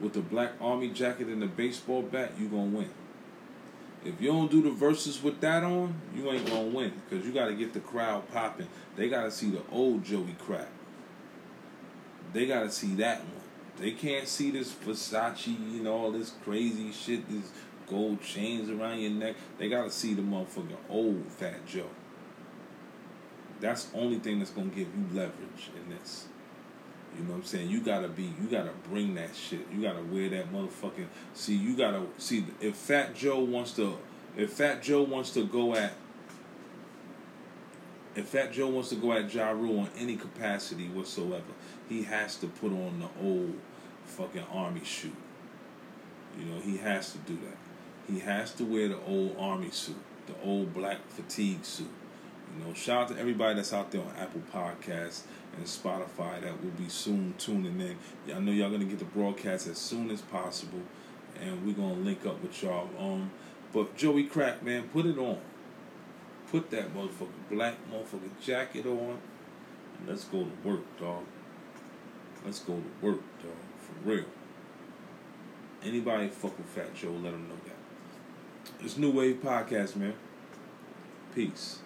with 0.01 0.12
the 0.12 0.21
black 0.21 0.53
army 0.61 0.89
jacket 0.89 1.27
and 1.27 1.43
the 1.43 1.47
baseball 1.47 2.03
bat, 2.03 2.33
you 2.39 2.49
gonna 2.49 2.62
win. 2.64 2.91
If 4.05 4.21
you 4.21 4.29
don't 4.29 4.51
do 4.51 4.62
the 4.62 4.71
Verzuz 4.71 5.23
with 5.23 5.41
that 5.41 5.64
on, 5.64 5.95
you 6.14 6.31
ain't 6.31 6.47
gonna 6.47 6.69
win 6.69 6.93
because 7.09 7.27
you 7.27 7.33
got 7.33 7.47
to 7.47 7.55
get 7.55 7.73
the 7.73 7.81
crowd 7.81 8.31
popping. 8.33 8.69
They 8.97 9.09
got 9.09 9.25
to 9.25 9.31
see 9.31 9.51
the 9.51 9.62
old 9.73 10.05
Joey 10.05 10.37
Crack. 10.39 10.69
They 12.33 12.47
got 12.47 12.62
to 12.62 12.71
see 12.71 12.95
that 12.97 13.21
one. 13.21 13.43
They 13.79 13.93
can't 13.93 14.27
see 14.27 14.51
this 14.51 14.73
Versace, 14.73 15.57
and 15.57 15.87
all 15.87 16.11
this 16.11 16.33
crazy 16.45 16.93
shit, 16.93 17.29
these 17.29 17.51
gold 17.89 18.22
chains 18.22 18.70
around 18.70 19.01
your 19.01 19.11
neck. 19.11 19.36
They 19.59 19.68
gotta 19.68 19.91
see 19.91 20.14
the 20.14 20.22
motherfucking 20.22 20.76
old 20.89 21.26
Fat 21.26 21.66
Joe. 21.66 21.91
That's 23.61 23.84
the 23.84 23.99
only 23.99 24.18
thing 24.18 24.39
that's 24.39 24.51
gonna 24.51 24.68
give 24.68 24.89
you 24.89 25.07
leverage 25.12 25.70
in 25.76 25.91
this. 25.91 26.26
You 27.16 27.24
know 27.24 27.30
what 27.30 27.36
I'm 27.39 27.45
saying? 27.45 27.70
You 27.70 27.80
gotta 27.80 28.09
be, 28.09 28.32
you 28.41 28.49
gotta 28.51 28.72
bring 28.89 29.14
that 29.14 29.34
shit. 29.34 29.66
You 29.72 29.82
gotta 29.82 30.03
wear 30.03 30.28
that 30.30 30.53
motherfucking. 30.53 31.07
See, 31.34 31.57
you 31.57 31.76
gotta 31.76 32.03
see 32.18 32.45
if 32.61 32.76
Fat 32.76 33.14
Joe 33.14 33.41
wants 33.41 33.72
to, 33.72 33.99
if 34.36 34.53
Fat 34.53 34.82
Joe 34.82 35.03
wants 35.03 35.30
to 35.32 35.45
go 35.45 35.74
at, 35.74 35.95
if 38.14 38.26
Fat 38.26 38.53
Joe 38.53 38.68
wants 38.68 38.91
to 38.91 38.97
go 38.97 39.12
at 39.12 39.32
Ja 39.32 39.51
Rule 39.51 39.86
in 39.86 39.91
any 39.99 40.16
capacity 40.16 40.89
whatsoever, 40.89 41.53
he 41.89 42.03
has 42.05 42.36
to 42.36 42.47
put 42.47 42.72
on 42.72 43.01
the 43.01 43.26
old 43.26 43.55
fucking 44.05 44.45
army 44.53 44.84
suit. 44.84 45.14
You 46.39 46.45
know, 46.47 46.61
he 46.61 46.76
has 46.78 47.12
to 47.12 47.18
do 47.18 47.36
that. 47.36 47.57
He 48.11 48.21
has 48.21 48.53
to 48.55 48.65
wear 48.65 48.89
the 48.89 48.99
old 49.07 49.37
army 49.39 49.71
suit, 49.71 49.97
the 50.27 50.35
old 50.43 50.73
black 50.73 50.99
fatigue 51.11 51.65
suit. 51.65 51.91
You 52.57 52.65
know, 52.65 52.73
shout 52.73 53.03
out 53.03 53.09
to 53.15 53.21
everybody 53.21 53.57
that's 53.57 53.73
out 53.73 53.91
there 53.91 54.01
on 54.01 54.13
Apple 54.19 54.43
Podcasts 54.53 55.23
and 55.57 55.67
Spotify 55.67 56.41
that 56.41 56.63
will 56.63 56.71
be 56.71 56.89
soon 56.89 57.35
tuning 57.37 57.79
in. 57.81 57.97
I 58.35 58.39
know 58.41 58.53
y'all 58.53 58.71
gonna 58.71 58.85
get 58.85 58.99
the 58.99 59.05
broadcast 59.05 59.67
as 59.67 59.77
soon 59.77 60.11
as 60.11 60.23
possible, 60.23 60.81
and 61.41 61.67
we're 61.67 61.75
gonna 61.75 62.01
link 62.01 62.25
up 62.25 62.43
with 62.43 62.63
y'all. 62.63 62.89
Um, 62.99 63.31
but 63.73 63.97
Joey 63.97 64.25
Crack, 64.25 64.63
man, 64.63 64.89
put 64.89 65.05
it 65.05 65.19
on. 65.19 65.39
Put 66.51 66.71
that 66.71 66.95
motherfucking 66.95 67.51
black 67.51 67.75
motherfucking 67.93 68.41
jacket 68.41 68.87
on. 68.87 69.19
And 69.99 70.09
let's 70.09 70.25
go 70.25 70.45
to 70.45 70.69
work, 70.69 70.99
dog. 70.99 71.25
Let's 72.45 72.61
go 72.61 72.75
to 72.75 73.07
work, 73.07 73.21
dog. 73.43 73.53
For 73.79 74.09
real. 74.09 74.25
Anybody 75.85 76.29
fuck 76.29 76.57
with 76.57 76.67
Fat 76.69 76.95
Joe, 76.95 77.11
let 77.11 77.33
them 77.33 77.49
know 77.49 77.57
that. 77.67 77.78
It's 78.81 78.97
New 78.97 79.11
Wave 79.11 79.37
Podcast, 79.43 79.97
man. 79.97 80.14
Peace. 81.35 81.79